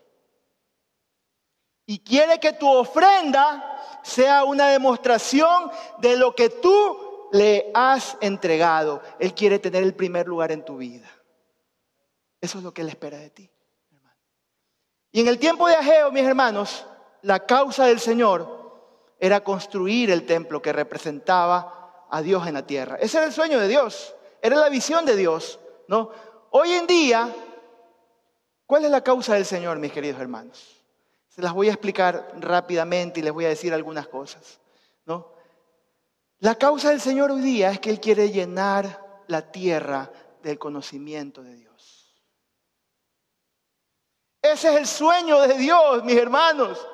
Y 1.84 1.98
quiere 1.98 2.38
que 2.38 2.52
tu 2.52 2.70
ofrenda 2.70 4.00
sea 4.04 4.44
una 4.44 4.68
demostración 4.68 5.72
de 5.98 6.16
lo 6.16 6.32
que 6.32 6.48
tú 6.48 7.03
le 7.34 7.72
has 7.74 8.16
entregado. 8.20 9.02
Él 9.18 9.34
quiere 9.34 9.58
tener 9.58 9.82
el 9.82 9.92
primer 9.92 10.28
lugar 10.28 10.52
en 10.52 10.64
tu 10.64 10.76
vida. 10.76 11.10
Eso 12.40 12.58
es 12.58 12.64
lo 12.64 12.72
que 12.72 12.82
Él 12.82 12.88
espera 12.88 13.18
de 13.18 13.30
ti. 13.30 13.50
Hermano. 13.92 14.16
Y 15.10 15.20
en 15.20 15.26
el 15.26 15.40
tiempo 15.40 15.66
de 15.66 15.74
Ageo, 15.74 16.12
mis 16.12 16.22
hermanos, 16.22 16.86
la 17.22 17.44
causa 17.44 17.86
del 17.86 17.98
Señor 17.98 19.16
era 19.18 19.42
construir 19.42 20.12
el 20.12 20.26
templo 20.26 20.62
que 20.62 20.72
representaba 20.72 22.06
a 22.08 22.22
Dios 22.22 22.46
en 22.46 22.54
la 22.54 22.66
tierra. 22.66 22.98
Ese 23.00 23.16
era 23.16 23.26
el 23.26 23.32
sueño 23.32 23.58
de 23.58 23.66
Dios, 23.66 24.14
era 24.40 24.54
la 24.56 24.68
visión 24.68 25.04
de 25.04 25.16
Dios. 25.16 25.58
¿no? 25.88 26.10
Hoy 26.50 26.70
en 26.70 26.86
día, 26.86 27.34
¿cuál 28.64 28.84
es 28.84 28.92
la 28.92 29.02
causa 29.02 29.34
del 29.34 29.44
Señor, 29.44 29.80
mis 29.80 29.90
queridos 29.90 30.20
hermanos? 30.20 30.84
Se 31.30 31.42
las 31.42 31.52
voy 31.52 31.68
a 31.68 31.72
explicar 31.72 32.30
rápidamente 32.38 33.18
y 33.18 33.24
les 33.24 33.32
voy 33.32 33.46
a 33.46 33.48
decir 33.48 33.74
algunas 33.74 34.06
cosas. 34.06 34.60
¿no? 35.04 35.33
La 36.40 36.56
causa 36.56 36.90
del 36.90 37.00
Señor 37.00 37.30
hoy 37.30 37.40
día 37.40 37.70
es 37.70 37.80
que 37.80 37.90
Él 37.90 38.00
quiere 38.00 38.30
llenar 38.30 39.22
la 39.28 39.42
tierra 39.50 40.10
del 40.42 40.58
conocimiento 40.58 41.42
de 41.42 41.54
Dios. 41.56 42.14
Ese 44.42 44.68
es 44.68 44.76
el 44.76 44.86
sueño 44.86 45.40
de 45.40 45.54
Dios, 45.54 46.04
mis 46.04 46.16
hermanos. 46.16 46.86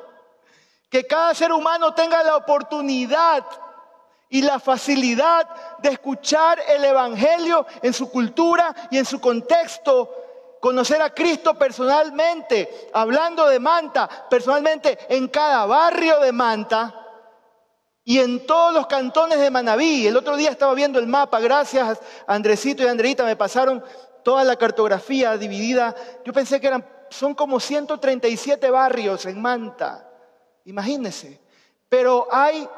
Que 0.88 1.06
cada 1.06 1.34
ser 1.34 1.52
humano 1.52 1.94
tenga 1.94 2.22
la 2.22 2.36
oportunidad 2.36 3.44
y 4.28 4.42
la 4.42 4.60
facilidad 4.60 5.48
de 5.78 5.90
escuchar 5.90 6.60
el 6.68 6.84
Evangelio 6.84 7.66
en 7.82 7.92
su 7.92 8.10
cultura 8.10 8.74
y 8.90 8.98
en 8.98 9.04
su 9.04 9.20
contexto, 9.20 10.58
conocer 10.60 11.02
a 11.02 11.12
Cristo 11.12 11.54
personalmente, 11.54 12.90
hablando 12.92 13.48
de 13.48 13.58
Manta, 13.58 14.08
personalmente 14.28 14.96
en 15.08 15.26
cada 15.28 15.66
barrio 15.66 16.20
de 16.20 16.30
Manta 16.30 16.99
y 18.10 18.18
en 18.18 18.44
todos 18.44 18.74
los 18.74 18.88
cantones 18.88 19.38
de 19.38 19.52
Manabí. 19.52 20.04
El 20.04 20.16
otro 20.16 20.36
día 20.36 20.50
estaba 20.50 20.74
viendo 20.74 20.98
el 20.98 21.06
mapa, 21.06 21.38
gracias 21.38 22.00
a 22.26 22.34
Andresito 22.34 22.82
y 22.82 22.88
Andreita 22.88 23.24
me 23.24 23.36
pasaron 23.36 23.84
toda 24.24 24.42
la 24.42 24.56
cartografía 24.56 25.36
dividida. 25.36 25.94
Yo 26.24 26.32
pensé 26.32 26.60
que 26.60 26.66
eran, 26.66 26.84
son 27.08 27.36
como 27.36 27.60
137 27.60 28.68
barrios 28.68 29.26
en 29.26 29.40
Manta, 29.40 30.10
imagínense. 30.64 31.40
Pero 31.88 32.26
hay 32.32 32.68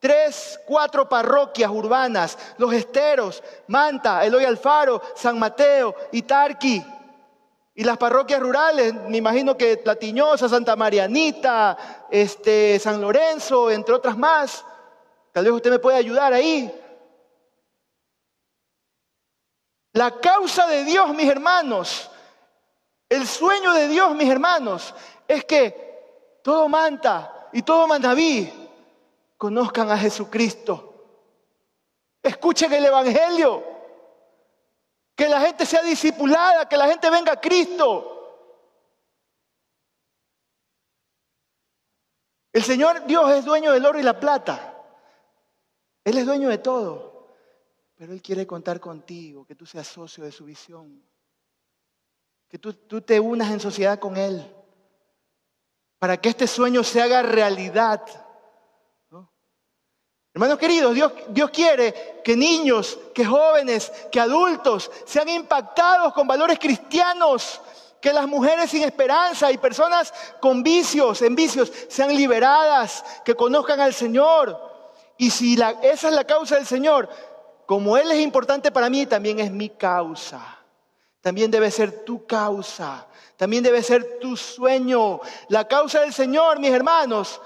tres, 0.00 0.58
cuatro 0.66 1.08
parroquias 1.08 1.70
urbanas, 1.70 2.36
Los 2.58 2.72
Esteros, 2.72 3.44
Manta, 3.68 4.24
Eloy 4.24 4.44
Alfaro, 4.44 5.00
San 5.14 5.38
Mateo, 5.38 5.94
Itarqui. 6.10 6.84
Y 7.74 7.84
las 7.84 7.98
parroquias 7.98 8.40
rurales, 8.40 8.92
me 8.92 9.18
imagino 9.18 9.56
que 9.56 9.80
Latiñosa, 9.84 10.48
Santa 10.48 10.76
Marianita, 10.76 12.06
este, 12.10 12.78
San 12.78 13.00
Lorenzo, 13.00 13.70
entre 13.70 13.94
otras 13.94 14.18
más. 14.18 14.64
Tal 15.32 15.44
vez 15.44 15.54
usted 15.54 15.70
me 15.70 15.78
puede 15.78 15.96
ayudar 15.96 16.32
ahí. 16.32 16.70
La 19.92 20.20
causa 20.20 20.66
de 20.66 20.84
Dios, 20.84 21.14
mis 21.14 21.28
hermanos, 21.28 22.10
el 23.08 23.26
sueño 23.26 23.72
de 23.72 23.88
Dios, 23.88 24.14
mis 24.14 24.28
hermanos, 24.28 24.94
es 25.26 25.44
que 25.44 26.38
todo 26.42 26.68
Manta 26.68 27.48
y 27.52 27.62
todo 27.62 27.86
Mandaví 27.86 28.52
conozcan 29.36 29.90
a 29.90 29.96
Jesucristo. 29.96 30.86
Escuchen 32.22 32.72
el 32.72 32.84
Evangelio. 32.84 33.69
Que 35.20 35.28
la 35.28 35.42
gente 35.42 35.66
sea 35.66 35.82
discipulada, 35.82 36.66
que 36.66 36.78
la 36.78 36.88
gente 36.88 37.10
venga 37.10 37.32
a 37.32 37.40
Cristo. 37.42 38.16
El 42.50 42.62
Señor 42.62 43.04
Dios 43.04 43.30
es 43.32 43.44
dueño 43.44 43.70
del 43.72 43.84
oro 43.84 43.98
y 43.98 44.02
la 44.02 44.18
plata. 44.18 44.82
Él 46.04 46.16
es 46.16 46.24
dueño 46.24 46.48
de 46.48 46.56
todo. 46.56 47.36
Pero 47.96 48.14
Él 48.14 48.22
quiere 48.22 48.46
contar 48.46 48.80
contigo, 48.80 49.44
que 49.44 49.54
tú 49.54 49.66
seas 49.66 49.88
socio 49.88 50.24
de 50.24 50.32
su 50.32 50.46
visión. 50.46 51.04
Que 52.48 52.58
tú, 52.58 52.72
tú 52.72 53.02
te 53.02 53.20
unas 53.20 53.50
en 53.50 53.60
sociedad 53.60 53.98
con 53.98 54.16
Él. 54.16 54.42
Para 55.98 56.16
que 56.16 56.30
este 56.30 56.46
sueño 56.46 56.82
se 56.82 57.02
haga 57.02 57.20
realidad. 57.20 58.00
Hermanos 60.32 60.58
queridos, 60.58 60.94
Dios, 60.94 61.50
quiere 61.50 62.20
que 62.22 62.36
niños, 62.36 62.98
que 63.12 63.24
jóvenes, 63.24 63.90
que 64.12 64.20
adultos 64.20 64.88
sean 65.04 65.28
impactados 65.28 66.12
con 66.12 66.28
valores 66.28 66.58
cristianos, 66.58 67.60
que 68.00 68.12
las 68.12 68.28
mujeres 68.28 68.70
sin 68.70 68.84
esperanza 68.84 69.50
y 69.50 69.58
personas 69.58 70.14
con 70.40 70.62
vicios, 70.62 71.20
en 71.22 71.34
vicios, 71.34 71.72
sean 71.88 72.14
liberadas, 72.14 73.04
que 73.24 73.34
conozcan 73.34 73.80
al 73.80 73.92
Señor. 73.92 74.56
Y 75.18 75.30
si 75.30 75.54
esa 75.82 76.08
es 76.08 76.14
la 76.14 76.24
causa 76.24 76.54
del 76.54 76.66
Señor, 76.66 77.08
como 77.66 77.96
Él 77.96 78.10
es 78.12 78.20
importante 78.20 78.70
para 78.70 78.88
mí, 78.88 79.06
también 79.06 79.40
es 79.40 79.50
mi 79.50 79.68
causa. 79.68 80.58
También 81.20 81.50
debe 81.50 81.70
ser 81.70 82.04
tu 82.04 82.24
causa. 82.24 83.06
También 83.36 83.62
debe 83.62 83.82
ser 83.82 84.18
tu 84.18 84.36
sueño. 84.36 85.20
La 85.48 85.66
causa 85.66 86.00
del 86.00 86.14
Señor, 86.14 86.58
mis 86.58 86.72
hermanos, 86.72 87.40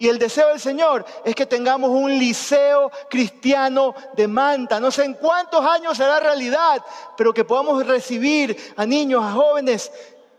y 0.00 0.08
el 0.08 0.18
deseo 0.18 0.48
del 0.48 0.58
Señor 0.58 1.04
es 1.26 1.34
que 1.34 1.44
tengamos 1.44 1.90
un 1.90 2.18
liceo 2.18 2.90
cristiano 3.10 3.94
de 4.16 4.26
Manta. 4.26 4.80
No 4.80 4.90
sé 4.90 5.04
en 5.04 5.12
cuántos 5.12 5.62
años 5.62 5.98
será 5.98 6.18
realidad, 6.18 6.82
pero 7.18 7.34
que 7.34 7.44
podamos 7.44 7.86
recibir 7.86 8.56
a 8.78 8.86
niños, 8.86 9.22
a 9.22 9.32
jóvenes 9.32 9.92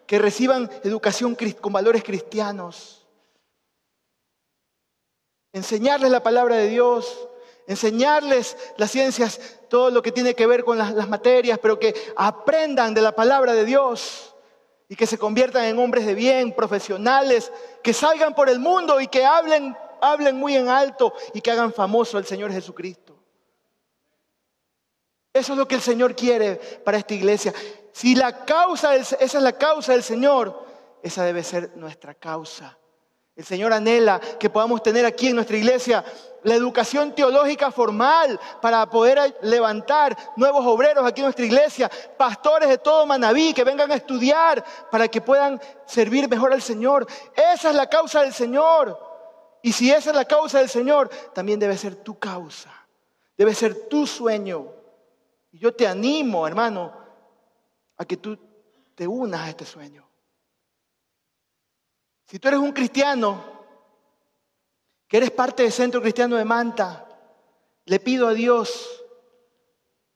que 0.08 0.18
reciban 0.18 0.68
educación 0.84 1.38
con 1.62 1.72
valores 1.72 2.04
cristianos. 2.04 3.06
Enseñarles 5.54 6.10
la 6.10 6.24
palabra 6.24 6.56
de 6.56 6.68
Dios, 6.68 7.30
enseñarles 7.68 8.58
las 8.78 8.90
ciencias, 8.90 9.40
todo 9.70 9.92
lo 9.92 10.02
que 10.02 10.12
tiene 10.12 10.34
que 10.34 10.48
ver 10.48 10.64
con 10.64 10.80
las, 10.80 10.92
las 10.94 11.08
materias, 11.08 11.60
pero 11.62 11.78
que 11.78 11.94
aprendan 12.16 12.96
de 12.96 13.02
la 13.02 13.12
palabra 13.12 13.54
de 13.54 13.66
Dios 13.66 14.31
y 14.92 14.96
que 14.98 15.08
se 15.08 15.18
conviertan 15.18 15.64
en 15.64 15.80
hombres 15.80 16.06
de 16.06 16.14
bien, 16.14 16.52
profesionales, 16.52 17.50
que 17.82 17.94
salgan 17.94 18.36
por 18.36 18.50
el 18.50 18.60
mundo 18.60 19.00
y 19.00 19.08
que 19.08 19.24
hablen, 19.24 19.74
hablen 20.02 20.36
muy 20.36 20.58
en 20.58 20.68
alto 20.68 21.14
y 21.34 21.40
que 21.40 21.50
hagan 21.50 21.72
famoso 21.72 22.18
al 22.18 22.26
Señor 22.26 22.52
Jesucristo. 22.52 23.18
Eso 25.32 25.54
es 25.54 25.58
lo 25.58 25.66
que 25.66 25.76
el 25.76 25.82
Señor 25.82 26.14
quiere 26.14 26.56
para 26.84 26.98
esta 26.98 27.14
iglesia. 27.14 27.54
Si 27.94 28.16
la 28.16 28.44
causa, 28.44 28.94
esa 28.98 29.16
es 29.18 29.34
la 29.36 29.58
causa 29.58 29.94
del 29.94 30.04
Señor, 30.04 30.66
esa 31.02 31.24
debe 31.24 31.42
ser 31.46 31.72
nuestra 31.78 32.14
causa. 32.14 32.78
El 33.36 33.46
Señor 33.46 33.72
anhela 33.72 34.20
que 34.20 34.50
podamos 34.50 34.84
tener 34.84 35.06
aquí 35.06 35.28
en 35.28 35.36
nuestra 35.36 35.58
iglesia 35.58 36.04
la 36.44 36.56
educación 36.56 37.14
teológica 37.14 37.72
formal 37.72 38.40
para 38.62 38.90
poder 38.90 39.38
levantar 39.42 40.18
nuevos 40.36 40.66
obreros 40.66 41.06
aquí 41.06 41.22
en 41.22 41.26
nuestra 41.26 41.46
iglesia, 41.46 41.90
pastores 42.18 42.68
de 42.68 42.78
todo 42.78 43.06
Manabí 43.06 43.54
que 43.54 43.64
vengan 43.64 43.92
a 43.92 43.96
estudiar 43.96 44.64
para 44.90 45.08
que 45.08 45.22
puedan 45.22 45.62
servir 45.86 46.28
mejor 46.28 46.52
al 46.52 46.62
Señor. 46.62 47.08
Esa 47.36 47.70
es 47.70 47.76
la 47.76 47.88
causa 47.88 48.22
del 48.22 48.34
Señor. 48.34 49.00
Y 49.62 49.72
si 49.72 49.92
esa 49.92 50.10
es 50.10 50.16
la 50.16 50.26
causa 50.26 50.60
del 50.60 50.70
Señor, 50.70 51.10
también 51.34 51.60
debe 51.60 51.78
ser 51.78 51.96
tu 51.96 52.18
causa, 52.18 52.72
debe 53.38 53.54
ser 53.54 53.88
tu 53.88 54.08
sueño. 54.08 54.74
Y 55.52 55.60
yo 55.60 55.74
te 55.74 55.88
animo, 55.88 56.48
hermano, 56.48 56.92
a 57.98 58.06
que 58.06 58.18
tú 58.18 58.38
te 58.96 59.08
unas 59.08 59.42
a 59.42 59.50
este 59.50 59.66
sueño. 59.66 60.11
Si 62.32 62.40
tú 62.40 62.48
eres 62.48 62.62
un 62.62 62.72
cristiano, 62.72 63.44
que 65.06 65.18
eres 65.18 65.32
parte 65.32 65.64
del 65.64 65.72
Centro 65.74 66.02
Cristiano 66.02 66.38
de 66.38 66.46
Manta, 66.46 67.06
le 67.84 68.00
pido 68.00 68.26
a 68.26 68.34
Dios, 68.34 69.04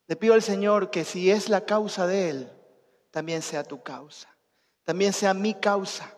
le 0.06 0.16
pido 0.16 0.32
al 0.32 0.40
Señor 0.40 0.88
que 0.88 1.04
si 1.04 1.30
es 1.30 1.50
la 1.50 1.66
causa 1.66 2.06
de 2.06 2.30
Él, 2.30 2.52
también 3.10 3.42
sea 3.42 3.62
tu 3.64 3.82
causa, 3.82 4.34
también 4.82 5.12
sea 5.12 5.34
mi 5.34 5.52
causa. 5.52 6.10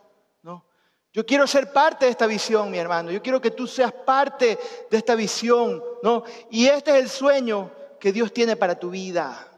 ¿no? 0.45 0.65
Yo 1.13 1.27
quiero 1.27 1.49
ser 1.49 1.73
parte 1.73 2.05
de 2.05 2.13
esta 2.13 2.29
visión, 2.29 2.71
mi 2.71 2.79
hermano. 2.79 3.11
Yo 3.11 3.21
quiero 3.21 3.41
que 3.41 3.51
tú 3.51 3.67
seas 3.67 3.91
parte 3.93 4.57
de 4.89 4.97
esta 4.97 5.17
visión. 5.17 5.83
¿no? 6.05 6.23
Y 6.49 6.67
este 6.67 6.93
es 6.93 6.97
el 6.99 7.09
sueño 7.09 7.73
que 7.99 8.13
Dios 8.13 8.33
tiene 8.33 8.55
para 8.55 8.79
tu 8.79 8.91
vida 8.91 9.49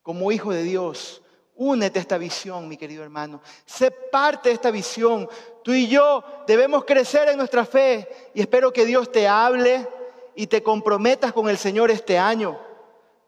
como 0.00 0.32
hijo 0.32 0.50
de 0.50 0.62
Dios. 0.62 1.21
Únete 1.64 2.00
a 2.00 2.02
esta 2.02 2.18
visión, 2.18 2.66
mi 2.66 2.76
querido 2.76 3.04
hermano. 3.04 3.40
Sé 3.64 3.92
parte 3.92 4.48
de 4.48 4.56
esta 4.56 4.72
visión. 4.72 5.28
Tú 5.62 5.72
y 5.72 5.86
yo 5.86 6.24
debemos 6.44 6.84
crecer 6.84 7.28
en 7.28 7.36
nuestra 7.36 7.64
fe 7.64 8.32
y 8.34 8.40
espero 8.40 8.72
que 8.72 8.84
Dios 8.84 9.12
te 9.12 9.28
hable 9.28 9.86
y 10.34 10.48
te 10.48 10.60
comprometas 10.60 11.32
con 11.32 11.48
el 11.48 11.56
Señor 11.56 11.92
este 11.92 12.18
año. 12.18 12.58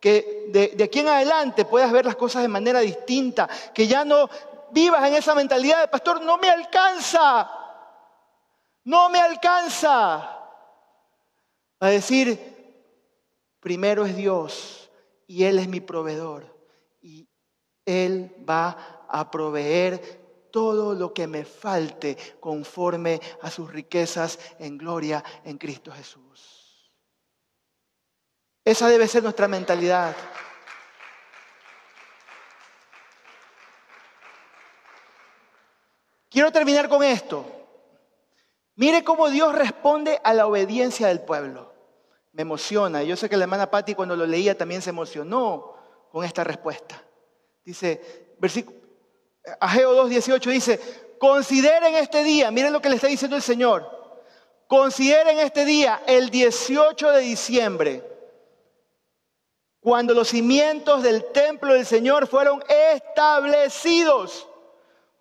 Que 0.00 0.46
de, 0.48 0.82
aquí 0.82 0.98
en 0.98 1.10
adelante 1.10 1.64
puedas 1.64 1.92
ver 1.92 2.06
las 2.06 2.16
cosas 2.16 2.42
de 2.42 2.48
manera 2.48 2.80
distinta. 2.80 3.48
Que 3.72 3.86
ya 3.86 4.04
no 4.04 4.28
vivas 4.72 5.06
en 5.06 5.14
esa 5.14 5.36
mentalidad 5.36 5.82
de 5.82 5.86
pastor, 5.86 6.20
no 6.20 6.36
me 6.36 6.50
alcanza. 6.50 7.48
No 8.82 9.10
me 9.10 9.20
alcanza. 9.20 10.40
A 11.78 11.88
decir, 11.88 12.82
primero 13.60 14.04
es 14.04 14.16
Dios 14.16 14.90
y 15.28 15.44
Él 15.44 15.60
es 15.60 15.68
mi 15.68 15.78
proveedor. 15.80 16.53
Él 17.84 18.34
va 18.48 19.06
a 19.08 19.30
proveer 19.30 20.24
todo 20.50 20.94
lo 20.94 21.12
que 21.12 21.26
me 21.26 21.44
falte 21.44 22.16
conforme 22.38 23.20
a 23.42 23.50
sus 23.50 23.72
riquezas 23.72 24.38
en 24.58 24.78
gloria 24.78 25.22
en 25.44 25.58
Cristo 25.58 25.90
Jesús. 25.90 26.92
Esa 28.64 28.88
debe 28.88 29.08
ser 29.08 29.22
nuestra 29.22 29.46
mentalidad. 29.48 30.14
Quiero 36.30 36.50
terminar 36.50 36.88
con 36.88 37.04
esto. 37.04 37.44
Mire 38.76 39.04
cómo 39.04 39.28
Dios 39.30 39.54
responde 39.54 40.20
a 40.24 40.34
la 40.34 40.46
obediencia 40.46 41.08
del 41.08 41.20
pueblo. 41.20 41.72
Me 42.32 42.42
emociona. 42.42 43.02
Yo 43.02 43.16
sé 43.16 43.28
que 43.28 43.36
la 43.36 43.44
hermana 43.44 43.70
Patti 43.70 43.94
cuando 43.94 44.16
lo 44.16 44.26
leía 44.26 44.56
también 44.56 44.82
se 44.82 44.90
emocionó 44.90 45.76
con 46.10 46.24
esta 46.24 46.42
respuesta. 46.42 47.00
Dice, 47.64 48.34
versículo, 48.38 48.78
Ageo 49.60 50.06
2.18 50.06 50.50
dice, 50.50 50.80
consideren 51.18 51.94
este 51.94 52.22
día, 52.22 52.50
miren 52.50 52.72
lo 52.72 52.80
que 52.80 52.88
le 52.88 52.96
está 52.96 53.08
diciendo 53.08 53.36
el 53.36 53.42
Señor, 53.42 53.88
consideren 54.66 55.38
este 55.38 55.64
día, 55.64 56.02
el 56.06 56.30
18 56.30 57.10
de 57.10 57.20
diciembre, 57.20 58.02
cuando 59.80 60.14
los 60.14 60.28
cimientos 60.28 61.02
del 61.02 61.30
templo 61.32 61.74
del 61.74 61.84
Señor 61.84 62.26
fueron 62.26 62.62
establecidos. 62.68 64.48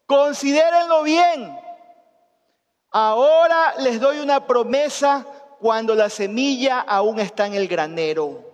Considérenlo 0.06 1.04
bien. 1.04 1.60
Ahora 2.90 3.76
les 3.80 4.00
doy 4.00 4.20
una 4.20 4.48
promesa 4.48 5.26
cuando 5.60 5.96
la 5.96 6.10
semilla 6.10 6.80
aún 6.80 7.20
está 7.20 7.46
en 7.48 7.56
el 7.56 7.68
granero. 7.68 8.54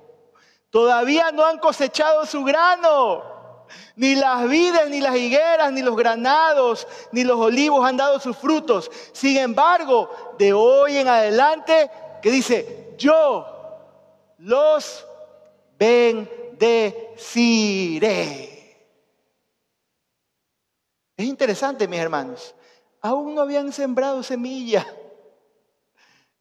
Todavía 0.71 1.31
no 1.31 1.45
han 1.45 1.59
cosechado 1.59 2.25
su 2.25 2.43
grano. 2.43 3.38
Ni 3.95 4.15
las 4.15 4.47
vides, 4.47 4.89
ni 4.89 5.01
las 5.01 5.15
higueras, 5.15 5.71
ni 5.71 5.81
los 5.81 5.95
granados, 5.95 6.87
ni 7.11 7.23
los 7.23 7.39
olivos 7.39 7.85
han 7.85 7.97
dado 7.97 8.19
sus 8.19 8.37
frutos. 8.37 8.89
Sin 9.11 9.37
embargo, 9.37 10.09
de 10.37 10.53
hoy 10.53 10.97
en 10.97 11.07
adelante, 11.07 11.89
que 12.21 12.31
dice, 12.31 12.95
yo 12.97 13.45
los 14.39 15.05
bendeciré. 15.77 16.49
Es 21.17 21.25
interesante, 21.25 21.87
mis 21.87 21.99
hermanos. 21.99 22.55
Aún 23.01 23.35
no 23.35 23.41
habían 23.41 23.71
sembrado 23.73 24.23
semilla. 24.23 24.85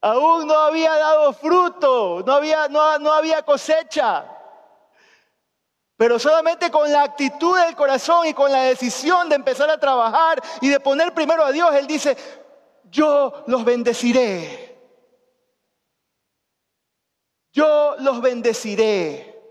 Aún 0.00 0.46
no 0.46 0.54
había 0.54 0.94
dado 0.94 1.32
fruto, 1.32 2.22
no 2.24 2.32
había, 2.32 2.68
no, 2.68 2.98
no 3.00 3.12
había 3.12 3.42
cosecha. 3.42 4.37
Pero 5.98 6.16
solamente 6.20 6.70
con 6.70 6.90
la 6.92 7.02
actitud 7.02 7.58
del 7.58 7.74
corazón 7.74 8.28
y 8.28 8.32
con 8.32 8.52
la 8.52 8.62
decisión 8.62 9.28
de 9.28 9.34
empezar 9.34 9.68
a 9.68 9.80
trabajar 9.80 10.40
y 10.60 10.68
de 10.68 10.78
poner 10.78 11.12
primero 11.12 11.44
a 11.44 11.50
Dios, 11.50 11.74
Él 11.74 11.88
dice, 11.88 12.16
yo 12.84 13.42
los 13.48 13.64
bendeciré. 13.64 14.78
Yo 17.52 17.96
los 17.98 18.22
bendeciré. 18.22 19.42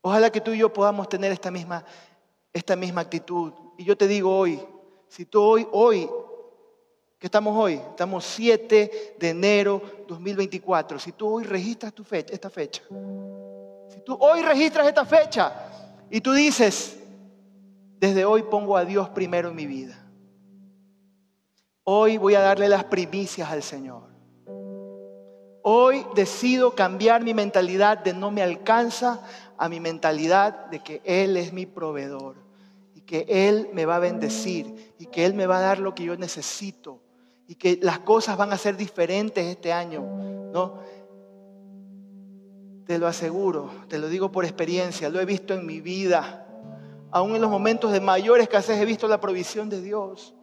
Ojalá 0.00 0.32
que 0.32 0.40
tú 0.40 0.52
y 0.52 0.58
yo 0.58 0.72
podamos 0.72 1.06
tener 1.10 1.30
esta 1.30 1.50
misma, 1.50 1.84
esta 2.50 2.74
misma 2.74 3.02
actitud. 3.02 3.52
Y 3.76 3.84
yo 3.84 3.94
te 3.94 4.08
digo 4.08 4.34
hoy, 4.34 4.58
si 5.08 5.26
tú 5.26 5.42
hoy, 5.42 5.68
hoy 5.70 6.08
¿Qué 7.18 7.28
estamos 7.28 7.56
hoy? 7.56 7.74
Estamos 7.74 8.24
7 8.24 9.16
de 9.16 9.28
enero 9.28 9.80
2024. 10.08 10.98
Si 10.98 11.12
tú 11.12 11.36
hoy 11.36 11.44
registras 11.44 11.92
tu 11.92 12.02
fecha, 12.02 12.34
esta 12.34 12.50
fecha, 12.50 12.82
si 13.92 14.00
tú 14.00 14.16
hoy 14.18 14.42
registras 14.42 14.86
esta 14.86 15.04
fecha 15.04 15.52
y 16.10 16.20
tú 16.20 16.32
dices, 16.32 16.98
desde 17.98 18.24
hoy 18.24 18.42
pongo 18.42 18.76
a 18.76 18.84
Dios 18.84 19.08
primero 19.10 19.50
en 19.50 19.56
mi 19.56 19.66
vida. 19.66 19.98
Hoy 21.84 22.16
voy 22.16 22.34
a 22.34 22.40
darle 22.40 22.68
las 22.68 22.84
primicias 22.84 23.50
al 23.50 23.62
Señor. 23.62 24.04
Hoy 25.62 26.04
decido 26.14 26.74
cambiar 26.74 27.22
mi 27.22 27.34
mentalidad 27.34 27.98
de 27.98 28.12
no 28.14 28.30
me 28.30 28.42
alcanza 28.42 29.20
a 29.56 29.68
mi 29.68 29.78
mentalidad 29.78 30.66
de 30.66 30.80
que 30.80 31.00
Él 31.04 31.36
es 31.36 31.52
mi 31.52 31.66
proveedor 31.66 32.36
y 32.94 33.02
que 33.02 33.26
Él 33.28 33.68
me 33.72 33.84
va 33.84 33.96
a 33.96 34.00
bendecir 34.00 34.94
y 34.98 35.06
que 35.06 35.24
Él 35.24 35.34
me 35.34 35.46
va 35.46 35.58
a 35.58 35.62
dar 35.62 35.78
lo 35.78 35.94
que 35.94 36.04
yo 36.04 36.16
necesito 36.16 37.00
y 37.46 37.54
que 37.56 37.78
las 37.82 38.00
cosas 38.00 38.36
van 38.36 38.52
a 38.52 38.58
ser 38.58 38.76
diferentes 38.76 39.44
este 39.44 39.72
año, 39.72 40.00
¿no? 40.52 40.78
Te 42.92 42.98
lo 42.98 43.06
aseguro, 43.06 43.70
te 43.88 43.98
lo 43.98 44.06
digo 44.06 44.30
por 44.30 44.44
experiencia, 44.44 45.08
lo 45.08 45.18
he 45.18 45.24
visto 45.24 45.54
en 45.54 45.64
mi 45.64 45.80
vida. 45.80 46.46
Aún 47.10 47.34
en 47.34 47.40
los 47.40 47.50
momentos 47.50 47.90
de 47.90 48.02
mayor 48.02 48.38
escasez 48.38 48.78
he 48.78 48.84
visto 48.84 49.08
la 49.08 49.18
provisión 49.18 49.70
de 49.70 49.80
Dios. 49.80 50.34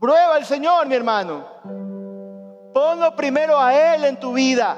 Prueba 0.00 0.34
al 0.34 0.44
Señor, 0.44 0.88
mi 0.88 0.96
hermano. 0.96 1.46
Ponlo 2.74 3.14
primero 3.14 3.56
a 3.56 3.94
Él 3.94 4.06
en 4.06 4.18
tu 4.18 4.32
vida. 4.32 4.76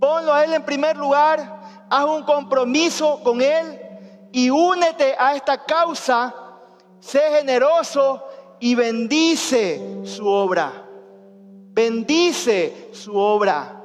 Ponlo 0.00 0.32
a 0.32 0.42
Él 0.42 0.54
en 0.54 0.64
primer 0.64 0.96
lugar. 0.96 1.60
Haz 1.90 2.06
un 2.06 2.22
compromiso 2.22 3.20
con 3.22 3.42
Él 3.42 3.78
y 4.32 4.48
únete 4.48 5.14
a 5.18 5.36
esta 5.36 5.62
causa 5.66 6.34
sé 6.98 7.20
generoso 7.36 8.26
y 8.58 8.74
bendice 8.74 9.98
su 10.04 10.26
obra. 10.26 10.81
Bendice 11.72 12.90
su 12.92 13.16
obra. 13.16 13.81